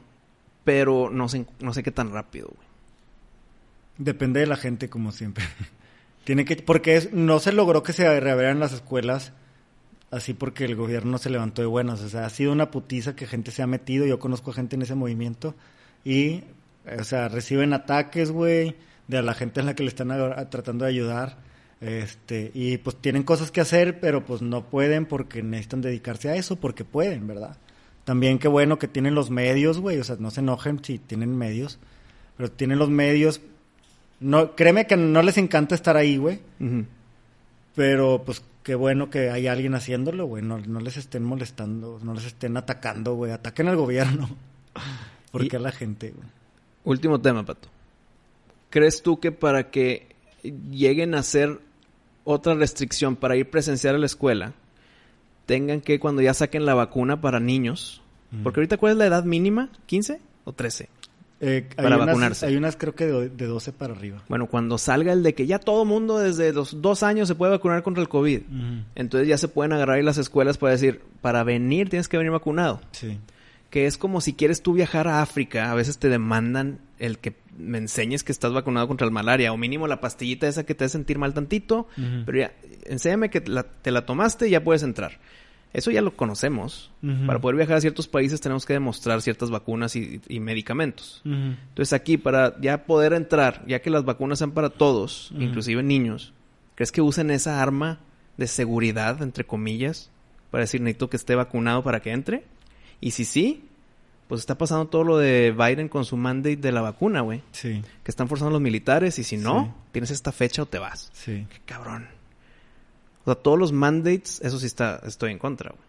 pero 0.63 1.09
no 1.11 1.29
sé, 1.29 1.45
no 1.59 1.73
sé 1.73 1.83
qué 1.83 1.91
tan 1.91 2.11
rápido, 2.11 2.47
güey. 2.47 2.67
Depende 3.97 4.39
de 4.39 4.47
la 4.47 4.55
gente, 4.57 4.89
como 4.89 5.11
siempre. 5.11 5.43
Tiene 6.23 6.45
que, 6.45 6.55
porque 6.57 6.95
es- 6.95 7.13
no 7.13 7.39
se 7.39 7.51
logró 7.53 7.83
que 7.83 7.93
se 7.93 8.19
reabrieran 8.19 8.59
las 8.59 8.73
escuelas 8.73 9.33
así 10.09 10.33
porque 10.33 10.65
el 10.65 10.75
gobierno 10.75 11.17
se 11.17 11.29
levantó 11.29 11.61
de 11.61 11.67
buenas. 11.67 12.01
O 12.01 12.09
sea, 12.09 12.25
ha 12.25 12.29
sido 12.29 12.51
una 12.51 12.71
putiza 12.71 13.15
que 13.15 13.27
gente 13.27 13.51
se 13.51 13.61
ha 13.61 13.67
metido. 13.67 14.05
Yo 14.05 14.19
conozco 14.19 14.51
a 14.51 14.53
gente 14.53 14.75
en 14.75 14.83
ese 14.83 14.95
movimiento 14.95 15.55
y, 16.05 16.43
o 16.99 17.03
sea, 17.03 17.27
reciben 17.29 17.73
ataques, 17.73 18.31
güey, 18.31 18.75
de 19.07 19.17
a 19.17 19.21
la 19.21 19.33
gente 19.33 19.59
en 19.59 19.65
la 19.67 19.75
que 19.75 19.83
le 19.83 19.89
están 19.89 20.11
a- 20.11 20.39
a- 20.39 20.49
tratando 20.49 20.85
de 20.85 20.91
ayudar. 20.91 21.37
Este, 21.81 22.49
y 22.53 22.77
pues 22.77 22.95
tienen 22.95 23.23
cosas 23.23 23.51
que 23.51 23.59
hacer, 23.59 23.99
pero 23.99 24.25
pues 24.25 24.41
no 24.41 24.63
pueden 24.65 25.05
porque 25.05 25.43
necesitan 25.43 25.81
dedicarse 25.81 26.29
a 26.29 26.35
eso, 26.35 26.55
porque 26.55 26.85
pueden, 26.85 27.27
¿verdad? 27.27 27.57
También 28.05 28.39
qué 28.39 28.47
bueno 28.47 28.79
que 28.79 28.87
tienen 28.87 29.15
los 29.15 29.29
medios, 29.29 29.79
güey, 29.79 29.97
o 29.99 30.03
sea, 30.05 30.15
no 30.19 30.31
se 30.31 30.39
enojen 30.39 30.81
si 30.83 30.97
tienen 30.99 31.37
medios, 31.37 31.79
pero 32.37 32.49
tienen 32.49 32.79
los 32.79 32.89
medios. 32.89 33.41
No, 34.21 34.55
créeme 34.55 34.87
que 34.87 34.95
no 34.95 35.21
les 35.23 35.37
encanta 35.37 35.75
estar 35.75 35.97
ahí, 35.97 36.15
güey, 36.15 36.39
pero 37.75 38.23
pues 38.25 38.41
qué 38.63 38.75
bueno 38.75 39.09
que 39.09 39.29
hay 39.29 39.47
alguien 39.47 39.75
haciéndolo, 39.75 40.25
güey, 40.25 40.41
no, 40.43 40.59
no 40.59 40.79
les 40.79 40.95
estén 40.95 41.23
molestando, 41.23 41.99
no 42.01 42.13
les 42.13 42.25
estén 42.27 42.55
atacando, 42.55 43.15
güey, 43.15 43.31
ataquen 43.33 43.67
al 43.67 43.75
gobierno. 43.75 44.29
¿Por 45.33 45.47
qué 45.47 45.57
a 45.57 45.59
la 45.59 45.71
gente, 45.71 46.11
güey? 46.11 46.27
Último 46.85 47.19
tema, 47.19 47.43
Pato. 47.43 47.67
¿Crees 48.69 49.01
tú 49.01 49.19
que 49.19 49.31
para 49.31 49.71
que 49.71 50.07
lleguen 50.71 51.15
a 51.15 51.19
hacer 51.19 51.59
otra 52.23 52.53
restricción 52.53 53.15
para 53.15 53.35
ir 53.35 53.49
presencial 53.49 53.95
a 53.95 53.97
la 53.97 54.05
escuela, 54.05 54.53
tengan 55.47 55.81
que 55.81 55.99
cuando 55.99 56.21
ya 56.21 56.33
saquen 56.35 56.65
la 56.65 56.75
vacuna 56.75 57.19
para 57.19 57.39
niños? 57.39 58.01
Mm. 58.31 58.43
Porque 58.43 58.59
ahorita, 58.59 58.77
¿cuál 58.77 58.91
es 58.93 58.97
la 58.99 59.07
edad 59.07 59.23
mínima? 59.23 59.69
¿15 59.89 60.19
o 60.45 60.53
13? 60.53 60.89
Eh, 61.41 61.67
Para 61.75 61.95
unas- 61.95 62.07
vacunarse. 62.07 62.45
Hay 62.45 62.55
unas 62.55 62.77
creo 62.77 62.93
que 62.95 63.05
de, 63.05 63.29
de 63.29 63.45
12 63.47 63.73
para 63.73 63.93
arriba. 63.93 64.23
Bueno, 64.29 64.47
cuando 64.47 64.77
salga 64.77 65.11
el 65.13 65.23
de 65.23 65.33
que 65.33 65.45
ya 65.47 65.57
todo 65.59 65.83
mundo 65.83 66.19
desde 66.19 66.53
los 66.53 66.81
dos 66.81 67.01
años 67.03 67.27
se 67.27 67.35
puede 67.35 67.51
vacunar 67.51 67.81
contra 67.83 68.01
el 68.03 68.07
COVID, 68.07 68.41
entonces 68.95 69.27
ya 69.27 69.37
se 69.37 69.47
pueden 69.49 69.73
agarrar 69.73 69.97
ahí 69.97 70.03
las 70.03 70.17
escuelas 70.17 70.57
para 70.57 70.71
decir, 70.73 71.01
para 71.21 71.43
venir 71.43 71.89
tienes 71.89 72.07
que 72.07 72.17
venir 72.17 72.31
vacunado. 72.31 72.79
Sí. 72.91 73.17
Que 73.73 73.87
es 73.87 73.97
como 73.97 74.21
si 74.21 74.33
quieres 74.33 74.61
tú 74.61 74.73
viajar 74.73 75.07
a 75.07 75.23
África, 75.23 75.71
a 75.71 75.73
veces 75.73 75.97
te 75.97 76.07
demandan 76.07 76.77
el 76.99 77.17
que 77.17 77.33
me 77.57 77.79
enseñes 77.79 78.23
que 78.23 78.31
estás 78.31 78.53
vacunado 78.53 78.87
contra 78.87 79.05
el 79.05 79.11
malaria, 79.11 79.51
o 79.51 79.57
mínimo 79.57 79.87
la 79.87 79.99
pastillita 79.99 80.47
esa 80.47 80.63
que 80.63 80.75
te 80.75 80.85
hace 80.85 80.91
sentir 80.91 81.17
mal 81.17 81.33
tantito, 81.33 81.87
pero 82.23 82.37
ya, 82.37 82.53
enséñame 82.85 83.31
que 83.31 83.41
la- 83.47 83.63
te 83.63 83.89
la 83.89 84.05
tomaste 84.05 84.47
y 84.47 84.51
ya 84.51 84.63
puedes 84.63 84.83
entrar. 84.83 85.19
Eso 85.73 85.89
ya 85.89 86.03
lo 86.03 86.15
conocemos. 86.15 86.91
Para 87.25 87.41
poder 87.41 87.55
viajar 87.57 87.77
a 87.77 87.81
ciertos 87.81 88.07
países 88.07 88.39
tenemos 88.41 88.67
que 88.67 88.73
demostrar 88.73 89.23
ciertas 89.23 89.49
vacunas 89.49 89.95
y, 89.95 90.21
y 90.29 90.39
medicamentos. 90.39 91.21
Entonces 91.69 91.93
aquí, 91.93 92.17
para 92.17 92.61
ya 92.61 92.85
poder 92.85 93.13
entrar, 93.13 93.63
ya 93.65 93.81
que 93.81 93.89
las 93.89 94.05
vacunas 94.05 94.37
sean 94.37 94.51
para 94.51 94.69
todos, 94.69 95.31
inclusive 95.39 95.81
niños, 95.81 96.31
¿crees 96.75 96.91
que 96.91 97.01
usen 97.01 97.31
esa 97.31 97.59
arma 97.63 98.01
de 98.37 98.45
seguridad, 98.45 99.19
entre 99.23 99.45
comillas, 99.45 100.11
para 100.51 100.61
decir 100.65 100.79
necesito 100.81 101.09
que 101.09 101.17
esté 101.17 101.33
vacunado 101.33 101.83
para 101.83 102.01
que 102.01 102.11
entre? 102.11 102.43
Y 103.03 103.11
si 103.11 103.25
sí, 103.25 103.65
pues 104.27 104.39
está 104.41 104.57
pasando 104.57 104.87
todo 104.87 105.03
lo 105.03 105.17
de 105.17 105.51
Biden 105.51 105.89
con 105.89 106.05
su 106.05 106.15
mandate 106.17 106.55
de 106.55 106.71
la 106.71 106.81
vacuna, 106.81 107.21
güey. 107.21 107.41
Sí, 107.51 107.81
Que 108.03 108.11
están 108.11 108.27
forzando 108.27 108.49
a 108.49 108.53
los 108.53 108.61
militares 108.61 109.19
y 109.19 109.23
si 109.23 109.37
no, 109.37 109.65
Sí. 109.65 109.71
tienes 109.91 110.11
esta 110.11 110.31
fecha 110.31 110.61
o 110.63 110.65
te 110.65 110.79
vas. 110.79 111.09
sí. 111.13 111.45
Qué 111.49 111.59
cabrón. 111.65 112.07
O 113.25 113.25
sea, 113.25 113.35
todos 113.35 113.57
los 113.59 113.71
mandates, 113.71 114.39
eso 114.41 114.59
sí 114.59 114.65
está, 114.65 115.01
estoy 115.05 115.31
en 115.31 115.39
contra, 115.39 115.69
güey. 115.71 115.81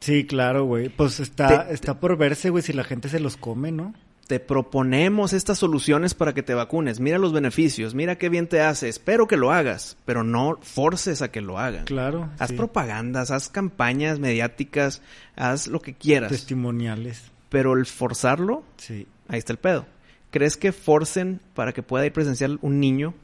Sí, 0.00 0.24
claro, 0.26 0.64
güey. 0.64 0.88
Pues 0.88 1.20
está, 1.20 1.66
Te- 1.66 1.74
está 1.74 1.98
por 1.98 2.16
verse, 2.16 2.50
güey, 2.50 2.62
si 2.62 2.72
la 2.72 2.84
gente 2.84 3.08
se 3.08 3.18
los 3.20 3.36
come, 3.36 3.72
¿no? 3.72 3.94
Te 4.26 4.40
proponemos 4.40 5.32
estas 5.32 5.58
soluciones 5.58 6.14
para 6.14 6.34
que 6.34 6.42
te 6.42 6.54
vacunes. 6.54 6.98
Mira 7.00 7.18
los 7.18 7.32
beneficios, 7.32 7.94
mira 7.94 8.18
qué 8.18 8.28
bien 8.28 8.48
te 8.48 8.60
hace. 8.60 8.88
Espero 8.88 9.26
que 9.28 9.36
lo 9.36 9.52
hagas, 9.52 9.96
pero 10.04 10.24
no 10.24 10.58
forces 10.62 11.22
a 11.22 11.30
que 11.30 11.40
lo 11.40 11.58
hagan. 11.58 11.84
Claro. 11.84 12.28
Haz 12.38 12.50
sí. 12.50 12.56
propagandas, 12.56 13.30
haz 13.30 13.48
campañas 13.48 14.18
mediáticas, 14.18 15.00
haz 15.36 15.68
lo 15.68 15.80
que 15.80 15.94
quieras. 15.94 16.30
Testimoniales. 16.32 17.30
Pero 17.48 17.74
el 17.74 17.86
forzarlo, 17.86 18.64
Sí. 18.76 19.06
ahí 19.28 19.38
está 19.38 19.52
el 19.52 19.58
pedo. 19.58 19.86
¿Crees 20.32 20.56
que 20.56 20.72
forcen 20.72 21.40
para 21.54 21.72
que 21.72 21.82
pueda 21.82 22.04
ir 22.04 22.12
presencial 22.12 22.58
un 22.62 22.80
niño? 22.80 23.14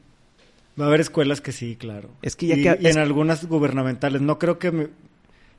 Va 0.79 0.85
a 0.85 0.87
haber 0.87 1.01
escuelas 1.01 1.41
que 1.41 1.51
sí, 1.51 1.75
claro. 1.75 2.09
Es 2.21 2.35
que 2.35 2.47
ya 2.47 2.55
y, 2.55 2.63
que- 2.63 2.77
y 2.79 2.87
en 2.87 2.97
algunas 2.97 3.45
gubernamentales. 3.45 4.21
No 4.21 4.39
creo 4.39 4.57
que, 4.57 4.71
me- 4.71 4.87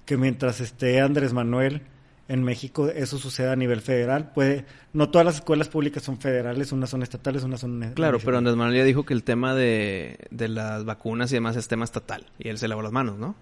que 0.06 0.16
mientras 0.16 0.60
esté 0.60 1.00
Andrés 1.00 1.32
Manuel 1.34 1.82
en 2.28 2.42
México 2.42 2.88
eso 2.88 3.18
suceda 3.18 3.52
a 3.52 3.56
nivel 3.56 3.80
federal. 3.80 4.32
Puede, 4.32 4.64
no 4.92 5.10
todas 5.10 5.24
las 5.24 5.36
escuelas 5.36 5.68
públicas 5.68 6.02
son 6.02 6.18
federales, 6.18 6.72
unas 6.72 6.90
son 6.90 7.02
estatales, 7.02 7.42
unas 7.44 7.60
son... 7.60 7.92
Claro, 7.94 8.18
pero 8.24 8.38
Andrés 8.38 8.56
Manuel 8.56 8.78
ya 8.78 8.84
dijo 8.84 9.04
que 9.04 9.14
el 9.14 9.24
tema 9.24 9.54
de, 9.54 10.18
de 10.30 10.48
las 10.48 10.84
vacunas 10.84 11.30
y 11.32 11.34
demás 11.34 11.56
es 11.56 11.68
tema 11.68 11.84
estatal. 11.84 12.26
Y 12.38 12.48
él 12.48 12.58
se 12.58 12.68
lavó 12.68 12.82
las 12.82 12.92
manos, 12.92 13.18
¿no? 13.18 13.34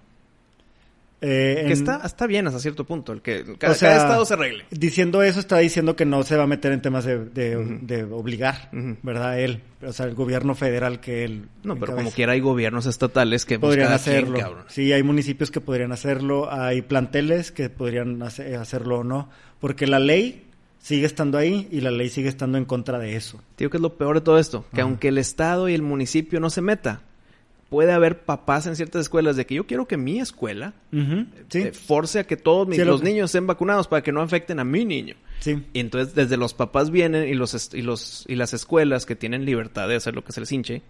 Eh, 1.24 1.54
Que 1.60 1.66
en- 1.66 1.72
está, 1.72 2.02
está 2.04 2.26
bien 2.26 2.48
hasta 2.48 2.58
cierto 2.58 2.84
punto. 2.84 3.12
El 3.12 3.22
que 3.22 3.44
cada, 3.56 3.72
o 3.72 3.76
sea, 3.76 3.90
cada 3.90 4.02
estado 4.02 4.24
se 4.24 4.34
arregle. 4.34 4.64
Diciendo 4.70 5.22
eso, 5.22 5.38
está 5.38 5.58
diciendo 5.58 5.94
que 5.94 6.04
no 6.04 6.22
se 6.24 6.36
va 6.36 6.42
a 6.42 6.46
meter 6.48 6.72
en 6.72 6.82
temas 6.82 7.04
de, 7.04 7.18
de- 7.26 8.02
obligar, 8.04 8.70
Ujú. 8.72 8.96
¿verdad? 9.02 9.38
Él, 9.40 9.62
o 9.86 9.92
sea, 9.92 10.06
el 10.06 10.14
gobierno 10.14 10.54
federal 10.56 10.98
que 11.00 11.24
él. 11.24 11.46
No, 11.62 11.76
pero 11.78 11.94
como 11.94 12.10
quiera 12.10 12.32
hay 12.32 12.40
gobiernos 12.40 12.86
estatales 12.86 13.46
que 13.46 13.58
podrían 13.58 13.86
quien, 13.86 13.94
hacerlo. 13.94 14.64
sí, 14.68 14.92
hay 14.92 15.02
municipios 15.04 15.50
que 15.52 15.60
podrían 15.60 15.92
hacerlo, 15.92 16.52
hay 16.52 16.82
planteles 16.82 17.52
que 17.52 17.70
podrían 17.70 18.20
hace- 18.22 18.56
hacerlo 18.56 18.98
o 18.98 19.04
no, 19.04 19.28
porque 19.60 19.86
la 19.86 20.00
ley 20.00 20.46
sigue 20.80 21.06
estando 21.06 21.38
ahí 21.38 21.68
y 21.70 21.80
la 21.82 21.92
ley 21.92 22.08
sigue 22.08 22.28
estando 22.28 22.58
en 22.58 22.64
contra 22.64 22.98
de 22.98 23.14
eso. 23.14 23.40
Digo 23.56 23.70
que 23.70 23.76
es 23.76 23.80
lo 23.80 23.96
peor 23.96 24.16
de 24.16 24.22
todo 24.22 24.38
esto, 24.40 24.64
que 24.74 24.80
aunque 24.80 25.06
el 25.08 25.18
estado 25.18 25.68
y 25.68 25.74
el 25.74 25.82
municipio 25.82 26.40
no 26.40 26.50
se 26.50 26.60
meta, 26.62 27.02
puede 27.72 27.90
haber 27.92 28.20
papás 28.24 28.66
en 28.68 28.76
ciertas 28.76 29.00
escuelas 29.02 29.34
de 29.34 29.46
que 29.46 29.54
yo 29.56 29.66
quiero 29.66 29.88
que 29.88 29.96
mi 29.96 30.20
escuela 30.20 30.74
Sí, 30.92 31.58
eh, 31.58 31.72
force 31.72 32.20
a 32.20 32.24
que 32.24 32.36
todos 32.36 32.68
mis- 32.68 32.78
Sí, 32.78 32.84
los 32.84 33.00
que- 33.00 33.08
niños 33.08 33.30
estén 33.30 33.46
vacunados 33.48 33.88
para 33.88 34.02
que 34.02 34.12
no 34.12 34.20
afecten 34.22 34.60
a 34.60 34.64
mi 34.64 34.84
niño. 34.84 35.16
sí. 35.40 35.64
Y 35.72 35.80
entonces 35.80 36.14
desde 36.14 36.36
los 36.36 36.54
papás 36.54 36.90
vienen 36.90 37.26
y 37.28 37.34
los 37.34 37.74
y 37.74 37.82
los 37.82 38.24
y 38.28 38.36
las 38.36 38.52
escuelas 38.54 39.06
que 39.06 39.16
tienen 39.16 39.44
libertad 39.44 39.88
de 39.88 39.96
hacer 39.96 40.14
lo 40.14 40.22
que 40.22 40.32
se 40.32 40.40
les 40.40 40.52
hinche, 40.52 40.82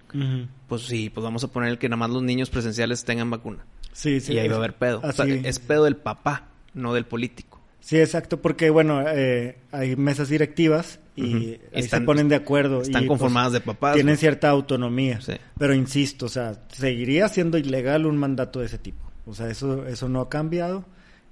pues 0.69 0.83
sí, 0.83 1.09
pues 1.09 1.23
vamos 1.25 1.45
a 1.45 1.49
poner 1.49 1.79
que 1.79 1.89
nada 1.89 1.97
más 1.99 2.11
los 2.11 2.23
niños 2.23 2.51
presenciales 2.51 3.05
tengan 3.05 3.31
vacuna. 3.31 3.65
Sí, 3.93 4.21
sí. 4.21 4.33
y 4.35 4.39
ahí 4.39 4.49
va 4.49 4.55
a 4.55 4.59
haber 4.59 4.75
pedo. 4.75 5.01
O 5.05 5.13
sea, 5.13 5.25
es 5.27 5.59
pedo 5.59 5.85
del 5.85 5.97
papá, 5.97 6.49
no 6.75 6.93
del 6.95 7.05
político. 7.07 7.61
Sí, 7.81 7.99
exacto, 7.99 8.41
porque 8.43 8.71
bueno, 8.71 9.05
eh, 9.09 9.57
hay 9.73 9.97
mesas 9.97 10.29
directivas 10.29 10.99
y 11.15 11.59
Están- 11.73 12.01
se 12.01 12.07
ponen 12.07 12.29
de 12.29 12.37
acuerdo. 12.37 12.83
Están 12.83 13.05
y, 13.05 13.07
conformadas 13.07 13.51
pues, 13.51 13.61
de 13.63 13.67
papás. 13.67 13.95
Tienen 13.95 14.17
cierta 14.17 14.49
autonomía. 14.49 15.21
Sí. 15.21 15.35
Pero 15.59 15.75
insisto, 15.75 16.27
o 16.27 16.29
sea, 16.29 16.55
seguiría 16.73 17.29
siendo 17.29 17.59
ilegal 17.59 18.07
un 18.07 18.17
mandato 18.17 18.61
de 18.61 18.67
ese 18.67 18.79
tipo. 18.79 19.11
O 19.27 19.35
sea, 19.35 19.49
eso, 19.49 19.87
eso 19.87 20.09
no 20.09 20.21
ha 20.21 20.29
cambiado. 20.29 20.85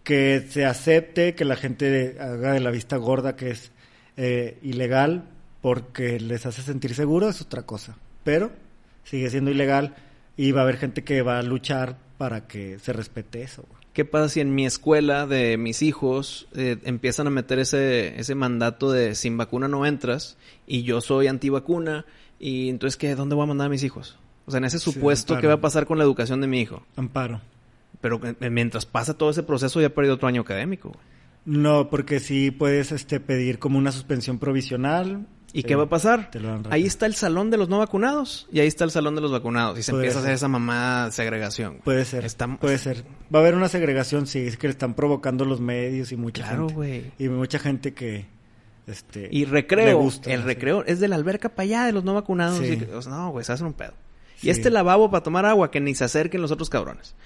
Que 0.04 0.46
se 0.48 0.64
acepte 0.64 1.34
que 1.34 1.44
la 1.44 1.56
gente 1.56 2.16
haga 2.20 2.52
de 2.52 2.60
la 2.60 2.70
vista 2.70 2.96
gorda 2.96 3.36
que 3.36 3.50
es 3.50 3.70
eh, 4.16 4.58
ilegal 4.62 5.24
porque 5.60 6.18
les 6.20 6.46
hace 6.46 6.62
sentir 6.62 6.94
seguro 6.94 7.28
es 7.28 7.40
otra 7.40 7.62
cosa. 7.62 7.96
Pero 8.24 8.50
sigue 9.04 9.28
siendo 9.30 9.50
ilegal 9.50 9.94
y 10.36 10.52
va 10.52 10.60
a 10.60 10.64
haber 10.64 10.76
gente 10.78 11.04
que 11.04 11.22
va 11.22 11.38
a 11.38 11.42
luchar 11.42 11.96
para 12.18 12.46
que 12.46 12.78
se 12.78 12.92
respete 12.92 13.42
eso. 13.42 13.64
güey. 13.68 13.79
¿Qué 13.92 14.04
pasa 14.04 14.28
si 14.28 14.40
en 14.40 14.54
mi 14.54 14.66
escuela 14.66 15.26
de 15.26 15.56
mis 15.56 15.82
hijos 15.82 16.46
eh, 16.54 16.78
empiezan 16.84 17.26
a 17.26 17.30
meter 17.30 17.58
ese, 17.58 18.20
ese 18.20 18.34
mandato 18.34 18.92
de 18.92 19.14
sin 19.14 19.36
vacuna 19.36 19.66
no 19.66 19.84
entras 19.84 20.36
y 20.66 20.82
yo 20.84 21.00
soy 21.00 21.26
antivacuna 21.26 22.06
y 22.38 22.68
entonces 22.68 22.96
qué, 22.96 23.14
¿dónde 23.16 23.34
voy 23.34 23.44
a 23.44 23.48
mandar 23.48 23.66
a 23.66 23.70
mis 23.70 23.82
hijos? 23.82 24.16
O 24.46 24.50
sea, 24.50 24.58
en 24.58 24.64
ese 24.64 24.78
supuesto. 24.78 25.38
¿qué 25.38 25.46
va 25.46 25.54
a 25.54 25.60
pasar 25.60 25.86
con 25.86 25.98
la 25.98 26.04
educación 26.04 26.40
de 26.40 26.46
mi 26.46 26.60
hijo? 26.60 26.82
Amparo. 26.96 27.40
Pero 28.00 28.20
eh, 28.24 28.50
mientras 28.50 28.86
pasa 28.86 29.14
todo 29.14 29.30
ese 29.30 29.42
proceso 29.42 29.80
ya 29.80 29.88
ha 29.88 29.90
perdido 29.90 30.14
otro 30.14 30.28
año 30.28 30.42
académico. 30.42 30.92
No, 31.44 31.88
porque 31.88 32.20
sí 32.20 32.50
puedes 32.50 32.92
este, 32.92 33.20
pedir 33.20 33.58
como 33.58 33.78
una 33.78 33.92
suspensión 33.92 34.38
provisional. 34.38 35.26
¿Y 35.52 35.62
qué 35.64 35.74
va 35.74 35.84
a 35.84 35.88
pasar? 35.88 36.30
Ahí 36.70 36.86
está 36.86 37.06
el 37.06 37.14
salón 37.14 37.50
de 37.50 37.56
los 37.56 37.68
no 37.68 37.78
vacunados 37.78 38.46
y 38.52 38.60
ahí 38.60 38.68
está 38.68 38.84
el 38.84 38.90
salón 38.90 39.14
de 39.16 39.20
los 39.20 39.32
vacunados 39.32 39.78
y 39.78 39.82
se 39.82 39.90
Puede 39.92 40.04
empieza 40.04 40.18
a 40.18 40.22
hacer 40.22 40.34
esa 40.34 40.48
mamá 40.48 41.08
segregación. 41.10 41.70
güey. 41.72 41.82
Puede 41.82 42.04
ser. 42.04 42.24
Está- 42.24 42.46
Puede 42.56 42.78
ser. 42.78 43.04
Va 43.34 43.38
a 43.40 43.42
haber 43.42 43.54
una 43.54 43.68
segregación, 43.68 44.26
sí, 44.26 44.38
es 44.40 44.56
que 44.56 44.68
le 44.68 44.72
están 44.72 44.94
provocando 44.94 45.44
los 45.44 45.60
medios 45.60 46.12
y 46.12 46.16
mucha 46.16 46.42
Claro, 46.44 46.60
gente. 46.68 46.74
güey. 46.74 47.12
Y 47.18 47.28
mucha 47.28 47.58
gente 47.58 47.92
que. 47.94 48.26
Este, 48.86 49.28
Y 49.30 49.44
le 49.46 49.50
recreo, 49.52 49.98
gusta, 49.98 50.32
el 50.32 50.42
recreo 50.42 50.84
es 50.84 50.98
de 51.00 51.06
la 51.08 51.14
alberca 51.16 51.48
para 51.50 51.62
allá, 51.64 51.84
de 51.86 51.92
los 51.92 52.02
no 52.04 52.14
vacunados. 52.14 52.58
Sí. 52.58 52.72
Y 52.72 52.76
que- 52.78 52.94
o 52.94 53.02
sea, 53.02 53.12
no, 53.12 53.30
güey, 53.30 53.44
se 53.44 53.52
hacen 53.52 53.66
un 53.66 53.72
pedo. 53.74 53.92
Sí. 54.36 54.46
Y 54.48 54.50
este 54.50 54.70
lavabo 54.70 55.10
para 55.10 55.22
tomar 55.22 55.44
agua, 55.46 55.70
que 55.70 55.80
ni 55.80 55.94
se 55.94 56.02
acerquen 56.04 56.40
los 56.42 56.50
otros 56.50 56.70
cabrones. 56.70 57.14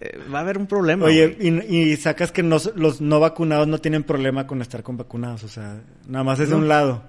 Eh, 0.00 0.18
va 0.32 0.38
a 0.38 0.40
haber 0.40 0.56
un 0.56 0.66
problema. 0.66 1.04
Oye, 1.04 1.36
y, 1.38 1.50
y 1.76 1.96
sacas 1.96 2.32
que 2.32 2.42
no- 2.42 2.56
los 2.76 3.02
no 3.02 3.20
vacunados 3.20 3.68
no 3.68 3.78
tienen 3.78 4.04
problema 4.04 4.46
con 4.46 4.62
estar 4.62 4.82
con 4.82 4.96
vacunados, 4.96 5.44
o 5.44 5.48
sea, 5.48 5.82
nada 6.08 6.24
más 6.24 6.40
es 6.40 6.48
de 6.48 6.54
un 6.54 6.66
lado. 6.66 7.02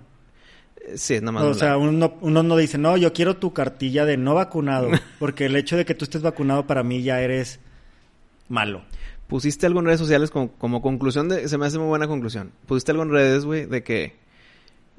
Sí, 0.96 1.20
nada 1.20 1.32
más. 1.34 1.44
O 1.44 1.54
sea, 1.54 1.78
uno, 1.78 2.14
uno 2.22 2.44
no 2.44 2.56
dice, 2.58 2.78
no, 2.78 2.96
yo 2.98 3.12
quiero 3.14 3.36
tu 3.38 3.54
cartilla 3.54 4.06
de 4.06 4.18
no 4.18 4.34
vacunado, 4.36 4.90
porque 5.20 5.46
el 5.46 5.56
hecho 5.56 5.76
de 5.78 5.86
que 5.86 5.94
tú 5.96 6.06
estés 6.06 6.22
vacunado 6.22 6.66
para 6.68 6.84
mí 6.84 7.04
ya 7.04 7.22
eres 7.22 7.60
malo. 8.48 8.84
Pusiste 9.28 9.66
algo 9.66 9.80
en 9.82 9.88
redes 9.88 10.00
sociales 10.00 10.32
como, 10.32 10.52
como 10.54 10.82
conclusión 10.82 11.28
de. 11.28 11.50
Se 11.50 11.58
me 11.58 11.66
hace 11.66 11.78
muy 11.80 11.88
buena 11.88 12.08
conclusión. 12.08 12.52
Pusiste 12.66 12.92
algo 12.92 13.04
en 13.04 13.12
redes, 13.12 13.44
güey, 13.44 13.66
de 13.66 13.84
que 13.84 14.16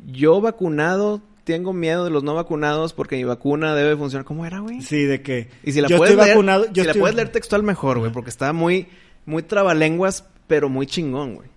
yo 0.07 0.41
vacunado 0.41 1.23
tengo 1.45 1.73
miedo 1.73 2.05
de 2.05 2.11
los 2.11 2.23
no 2.23 2.35
vacunados 2.35 2.93
porque 2.93 3.17
mi 3.17 3.25
vacuna 3.25 3.75
debe 3.75 3.97
funcionar. 3.97 4.27
¿Cómo 4.27 4.45
era, 4.45 4.59
güey? 4.59 4.83
Sí, 4.83 5.05
de 5.05 5.23
que 5.23 5.49
Y 5.65 5.73
si 5.73 5.81
la 5.81 5.89
yo 5.89 5.97
puedes 5.97 6.13
estoy 6.13 6.25
leer, 6.27 6.37
vacunado, 6.37 6.67
yo 6.67 6.83
si 6.83 6.87
la 6.87 6.93
estoy- 6.93 7.01
puedes 7.01 7.17
leer 7.17 7.31
textual 7.31 7.63
mejor, 7.63 7.99
güey, 8.01 8.13
porque 8.13 8.29
está 8.29 8.53
muy, 8.53 8.89
muy 9.25 9.43
trabalenguas, 9.43 10.27
pero 10.47 10.69
muy 10.69 10.87
chingón, 10.87 11.37
güey. 11.37 11.49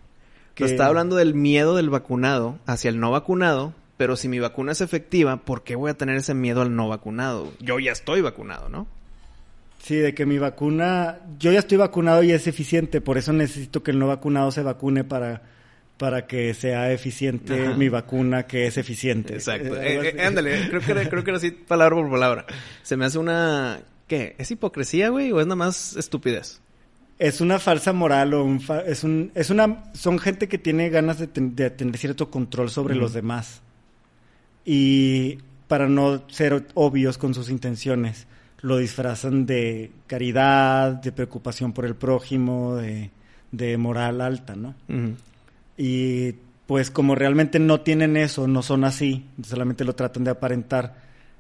Que 0.55 0.63
está 0.65 0.86
hablando 0.86 1.15
del 1.17 1.34
miedo 1.34 1.75
del 1.75 1.89
vacunado 1.89 2.57
hacia 2.65 2.89
el 2.89 2.99
no 3.01 3.09
vacunado, 3.11 3.73
pero 4.02 4.16
si 4.16 4.28
mi 4.28 4.39
vacuna 4.39 4.72
es 4.72 4.82
efectiva, 4.82 5.38
¿por 5.38 5.64
qué 5.64 5.76
voy 5.76 5.91
a 5.91 5.93
tener 5.93 6.16
ese 6.16 6.34
miedo 6.34 6.64
al 6.64 6.76
no 6.76 6.88
vacunado? 6.89 7.54
Yo 7.60 7.78
ya 7.78 7.91
estoy 7.91 8.22
vacunado, 8.22 8.68
¿no? 8.68 8.88
Sí, 9.84 9.95
de 9.97 10.16
que 10.16 10.26
mi 10.26 10.39
vacuna, 10.39 11.20
yo 11.38 11.52
ya 11.52 11.60
estoy 11.60 11.78
vacunado 11.78 12.24
y 12.24 12.32
es 12.32 12.47
eficiente, 12.47 12.99
por 12.99 13.20
eso 13.20 13.32
necesito 13.32 13.84
que 13.84 13.91
el 13.91 13.99
no 13.99 14.08
vacunado 14.08 14.49
se 14.49 14.64
vacune 14.64 15.04
para, 15.04 15.43
para 15.97 16.26
que 16.26 16.52
sea 16.56 16.91
eficiente 16.91 17.68
Ajá. 17.68 17.76
mi 17.76 17.89
vacuna 17.89 18.47
que 18.47 18.66
es 18.66 18.78
eficiente. 18.80 19.36
Exacto. 19.36 19.76
Eh, 19.80 19.97
Eh, 20.10 20.14
eh, 20.18 20.22
ándale, 20.24 20.68
creo 20.70 20.82
que, 20.82 20.91
era, 20.93 21.08
creo 21.08 21.24
que 21.24 21.30
era 21.30 21.38
así 21.38 21.52
palabra 21.52 21.95
por 21.97 22.10
palabra. 22.10 22.47
Se 22.82 22.97
me 22.97 23.06
hace 23.06 23.20
una... 23.20 23.82
¿Qué? 24.08 24.36
¿Es 24.39 24.49
hipocresía, 24.49 25.10
güey? 25.10 25.32
¿O 25.32 25.39
es 25.41 25.45
nada 25.45 25.58
más 25.58 25.95
estupidez? 25.95 26.60
Es 27.20 27.39
una 27.39 27.60
falsa 27.60 27.93
moral 27.93 28.34
o 28.34 28.43
un 28.43 28.62
fa- 28.62 28.82
es 28.82 29.04
un 29.04 29.32
es 29.36 29.52
una 29.52 29.84
son 29.93 30.18
gente 30.18 30.47
que 30.47 30.58
tiene 30.58 30.89
ganas 30.89 31.20
de, 31.20 31.28
ten- 31.28 31.56
de 31.56 31.70
tener 31.70 31.95
cierto 31.99 32.32
control 32.32 32.72
sobre 32.72 32.95
los 32.95 33.14
demás. 33.14 33.62
Y 34.66 35.39
para 35.68 35.88
no 35.88 36.24
ser 36.30 36.68
obvios 36.74 37.18
con 37.18 37.34
sus 37.34 37.49
intenciones, 37.49 38.28
lo 38.62 38.78
disfrazan 38.78 39.45
de 39.45 39.91
caridad, 40.07 40.93
de 40.93 41.12
preocupación 41.12 41.74
por 41.74 41.86
el 41.86 41.95
prójimo, 41.95 42.76
de, 42.76 43.09
de 43.51 43.78
moral 43.78 44.22
alta, 44.22 44.55
¿no? 44.55 44.76
Y 45.78 46.34
pues 46.68 46.91
como 46.91 47.16
realmente 47.16 47.59
no 47.59 47.82
tienen 47.82 48.18
eso, 48.18 48.47
no 48.47 48.62
son 48.62 48.84
así, 48.84 49.26
solamente 49.43 49.84
lo 49.84 49.95
tratan 49.95 50.24
de 50.24 50.32
aparentar, 50.32 50.95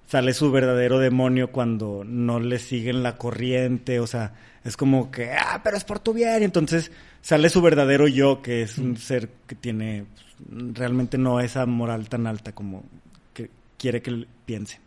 sale 0.07 0.33
su 0.33 0.51
verdadero 0.51 0.99
demonio 0.99 1.51
cuando 1.51 2.03
no 2.05 2.39
le 2.39 2.59
siguen 2.59 3.03
la 3.03 3.17
corriente, 3.17 3.99
o 3.99 4.07
sea, 4.07 4.33
es 4.63 4.75
como 4.75 5.09
que, 5.09 5.31
ah, 5.31 5.61
pero 5.63 5.77
es 5.77 5.83
por 5.83 5.99
tu 5.99 6.13
bien, 6.13 6.41
y 6.41 6.45
entonces 6.45 6.91
sale 7.21 7.49
su 7.49 7.61
verdadero 7.61 8.07
yo, 8.07 8.41
que 8.41 8.63
es 8.63 8.77
un 8.77 8.97
ser 8.97 9.29
que 9.47 9.55
tiene 9.55 10.05
pues, 10.13 10.73
realmente 10.73 11.17
no 11.17 11.39
esa 11.39 11.65
moral 11.65 12.09
tan 12.09 12.27
alta 12.27 12.51
como 12.51 12.83
quiere 13.81 14.01
que 14.01 14.27
piense. 14.45 14.79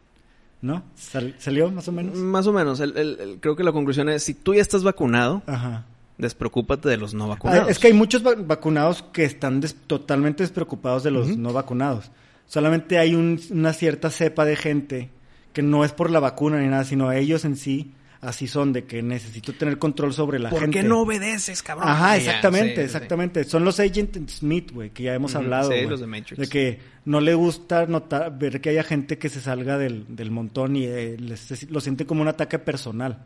¿No? 0.63 0.83
Sal- 0.95 1.35
¿Salió 1.39 1.71
más 1.71 1.89
o 1.89 1.93
menos? 1.93 2.17
Más 2.17 2.47
o 2.47 2.53
menos. 2.53 2.81
El- 2.81 2.97
el- 2.97 3.21
el- 3.21 3.41
creo 3.41 3.55
que 3.57 3.65
la 3.65 3.73
conclusión 3.73 4.09
es, 4.09 4.23
si 4.23 4.33
tú 4.33 4.55
ya 4.55 4.63
estás 4.63 4.83
vacunado, 4.83 5.43
Ajá. 5.47 5.85
despreocúpate 6.17 6.89
de 6.89 6.97
los 6.97 7.13
no 7.13 7.25
Ah, 7.25 7.29
vacunados. 7.29 7.69
es 7.69 7.79
que 7.79 7.89
hay 7.89 7.93
muchos 7.93 8.25
va- 8.27 8.35
vacunados 8.37 9.03
que 9.13 9.25
están 9.25 9.61
des- 9.61 9.75
totalmente 9.87 10.43
despreocupados 10.43 11.03
de 11.03 11.11
los 11.11 11.37
no 11.37 11.53
vacunados. 11.53 12.11
Solamente 12.47 12.99
hay 12.99 13.15
un- 13.15 13.41
una 13.51 13.73
cierta 13.75 14.11
cepa 14.11 14.45
de 14.47 14.57
gente 14.57 15.11
que 15.53 15.63
no 15.63 15.85
es 15.85 15.93
por 15.93 16.09
la 16.11 16.21
vacuna 16.21 16.61
ni 16.61 16.69
nada, 16.69 16.85
sino 16.85 17.13
ellos 17.13 17.45
en 17.45 17.57
sí 17.57 17.93
así 18.25 18.47
son, 18.49 18.73
de 18.73 18.85
que 18.85 19.03
necesito 19.03 19.53
tener 19.53 19.79
control 19.79 20.13
sobre 20.13 20.39
la 20.39 20.51
¿Por 20.51 20.61
gente. 20.61 20.81
qué 20.81 20.87
no 20.89 21.01
obedeces, 21.03 21.63
cabrón? 21.63 21.89
Ajá, 21.89 22.17
Sí, 22.17 22.25
ya, 22.25 22.31
exactamente, 22.31 22.71
sí, 22.71 22.77
sí. 22.77 22.83
exactamente. 22.85 23.45
Son 23.45 23.65
los 23.65 23.79
Agent 23.81 24.29
Smith, 24.31 24.73
güey, 24.73 24.91
que 24.91 25.03
ya 25.05 25.15
hemos 25.15 25.35
hablado. 25.35 25.71
sí, 25.71 25.83
los 25.87 26.01
de 26.01 26.07
Matrix. 26.07 26.39
De 26.39 26.49
que 26.49 26.81
no 27.05 27.21
le 27.21 27.35
gusta 27.35 27.87
notar, 27.87 28.37
ver 28.39 28.61
que 28.61 28.71
haya 28.71 28.83
gente 28.83 29.19
que 29.19 29.29
se 29.29 29.41
salga 29.41 29.79
del, 29.79 30.05
del 30.09 30.31
montón 30.31 30.77
y 30.77 30.85
eh, 30.85 31.17
les- 31.19 31.71
lo 31.71 31.81
siente 31.81 32.07
como 32.07 32.23
un 32.23 32.29
ataque 32.29 32.59
personal 32.59 33.25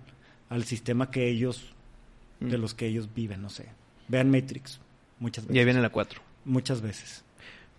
al 0.50 0.64
sistema 0.64 1.10
que 1.10 1.28
ellos, 1.28 1.72
de 2.40 2.56
Mm. 2.58 2.60
los 2.60 2.74
que 2.74 2.86
ellos 2.86 3.08
viven, 3.14 3.42
no 3.42 3.50
sé. 3.50 3.66
Vean 4.08 4.30
Matrix, 4.30 4.80
muchas 5.18 5.44
veces. 5.44 5.56
Y 5.56 5.58
ahí 5.58 5.64
viene 5.64 5.80
la 5.82 5.90
4. 5.90 6.20
Muchas 6.44 6.80
veces. 6.80 7.24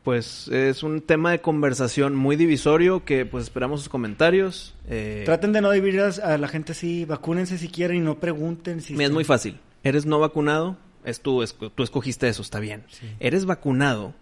Pues 0.10 0.48
es 0.48 0.82
un 0.82 1.02
tema 1.02 1.30
de 1.30 1.40
conversación 1.40 2.16
muy 2.16 2.36
divisorio 2.36 3.06
que 3.06 3.28
pues 3.28 3.44
esperamos 3.44 3.82
sus 3.82 3.90
comentarios. 3.90 4.74
Eh, 4.90 5.22
Traten 5.24 5.54
de 5.54 5.62
no 5.62 5.70
dividir 5.70 6.02
a, 6.02 6.38
la 6.40 6.48
gente 6.48 6.72
así, 6.72 7.06
vacúnense 7.06 7.60
si 7.60 7.68
quieren 7.68 7.98
y 7.98 8.00
no 8.00 8.20
pregunten 8.20 8.82
si... 8.82 8.94
es 8.94 9.00
están- 9.00 9.14
muy 9.14 9.24
fácil. 9.24 9.60
Eres 9.84 10.08
no 10.08 10.18
vacunado, 10.20 10.78
es 11.06 11.22
tú, 11.22 11.44
es- 11.44 11.54
tú 11.76 11.84
escogiste 11.84 12.28
eso, 12.28 12.42
está 12.42 12.60
bien. 12.60 12.86
Sí. 12.90 13.06
Eres 13.20 13.46
vacunado, 13.46 14.16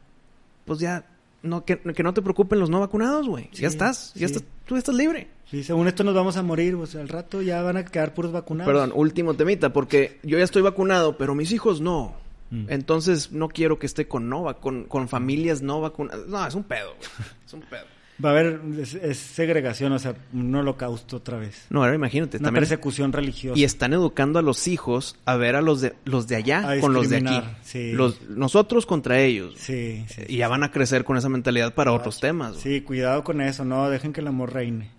pues 0.66 0.80
ya, 0.80 1.06
no, 1.42 1.64
que, 1.64 1.80
que 1.80 2.04
no 2.04 2.14
te 2.14 2.22
preocupen 2.22 2.60
los 2.60 2.70
no 2.70 2.82
vacunados, 2.82 3.26
güey. 3.26 3.46
Sí, 3.54 3.62
ya 3.62 3.70
estás, 3.70 4.14
ya 4.14 4.28
sí. 4.28 4.34
estás, 4.34 4.44
tú 4.66 4.76
estás 4.76 4.94
libre. 4.94 5.30
Sí, 5.50 5.64
según 5.64 5.88
esto 5.88 6.04
nos 6.04 6.14
vamos 6.16 6.36
a 6.36 6.44
morir, 6.44 6.76
pues 6.76 6.96
al 6.96 7.08
rato 7.08 7.42
ya 7.42 7.62
van 7.62 7.78
a 7.78 7.86
quedar 7.86 8.14
puros 8.14 8.34
vacunados. 8.34 8.70
Perdón, 8.74 8.92
último 8.94 9.36
temita, 9.36 9.72
porque 9.72 10.20
yo 10.24 10.38
ya 10.38 10.44
estoy 10.44 10.64
vacunado, 10.64 11.18
pero 11.18 11.34
mis 11.34 11.54
hijos 11.54 11.80
no. 11.80 12.27
Mm. 12.50 12.66
Entonces 12.70 13.32
no 13.32 13.50
quiero 13.50 13.78
que 13.80 13.86
esté 13.86 14.08
con 14.08 14.30
no 14.30 14.44
va- 14.44 14.60
con, 14.60 14.86
con 14.86 15.08
familias 15.10 15.62
no 15.62 15.82
vacunadas. 15.82 16.28
No, 16.28 16.46
es 16.48 16.56
un 16.56 16.64
pedo, 16.64 16.96
güey. 16.96 17.10
Es 17.46 17.54
un 17.54 17.62
pedo. 17.62 17.86
Va 18.24 18.30
a 18.30 18.32
haber, 18.32 18.60
es, 18.82 18.96
es 18.96 19.18
segregación, 19.20 19.92
o 19.92 20.00
sea, 20.00 20.16
un 20.34 20.56
holocausto 20.56 21.18
otra 21.18 21.38
vez. 21.38 21.68
No, 21.70 21.84
ahora 21.84 21.94
imagínate, 21.94 22.38
Una 22.38 22.46
también. 22.48 22.62
persecución 22.62 23.14
religiosa. 23.14 23.60
Y 23.60 23.64
están 23.64 23.94
educando 23.94 24.40
a 24.40 24.42
los 24.42 24.68
hijos 24.68 25.16
a 25.26 25.36
ver 25.36 25.56
a 25.56 25.62
los 25.62 25.82
de 25.82 25.94
los 26.04 26.28
de 26.28 26.36
allá 26.38 26.68
A 26.68 26.80
con 26.80 26.94
los 26.94 27.10
de 27.10 27.18
aquí. 27.18 27.42
sí. 27.62 27.92
Los, 27.92 28.22
nosotros 28.30 28.88
contra 28.88 29.20
ellos. 29.20 29.54
Sí, 29.58 30.04
sí. 30.10 30.24
Y 30.30 30.38
ya 30.38 30.48
van 30.48 30.64
a 30.64 30.72
crecer 30.72 31.04
con 31.04 31.16
esa 31.18 31.30
mentalidad 31.30 31.76
para 31.76 31.92
otros 31.92 32.20
temas. 32.20 32.54
güey. 32.54 32.64
Sí, 32.64 32.82
cuidado 32.82 33.24
con 33.24 33.40
eso, 33.40 33.66
no, 33.66 33.88
dejen 33.88 34.14
que 34.14 34.22
el 34.22 34.28
amor 34.28 34.52
reine. 34.52 34.90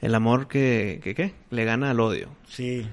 El 0.00 0.14
amor 0.14 0.46
que, 0.46 1.00
que, 1.02 1.16
¿qué? 1.16 1.34
Le 1.50 1.64
gana 1.64 1.90
al 1.90 1.98
odio. 1.98 2.28
Sí. 2.48 2.86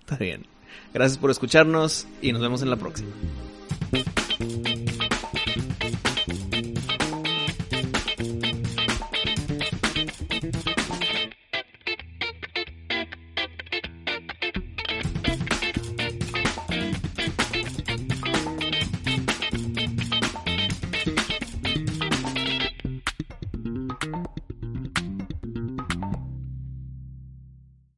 Está 0.00 0.16
bien. 0.16 0.46
Gracias 0.92 1.18
por 1.18 1.30
escucharnos 1.30 2.06
y 2.20 2.32
nos 2.32 2.42
vemos 2.42 2.62
en 2.62 2.70
la 2.70 2.76
próxima. 2.76 3.10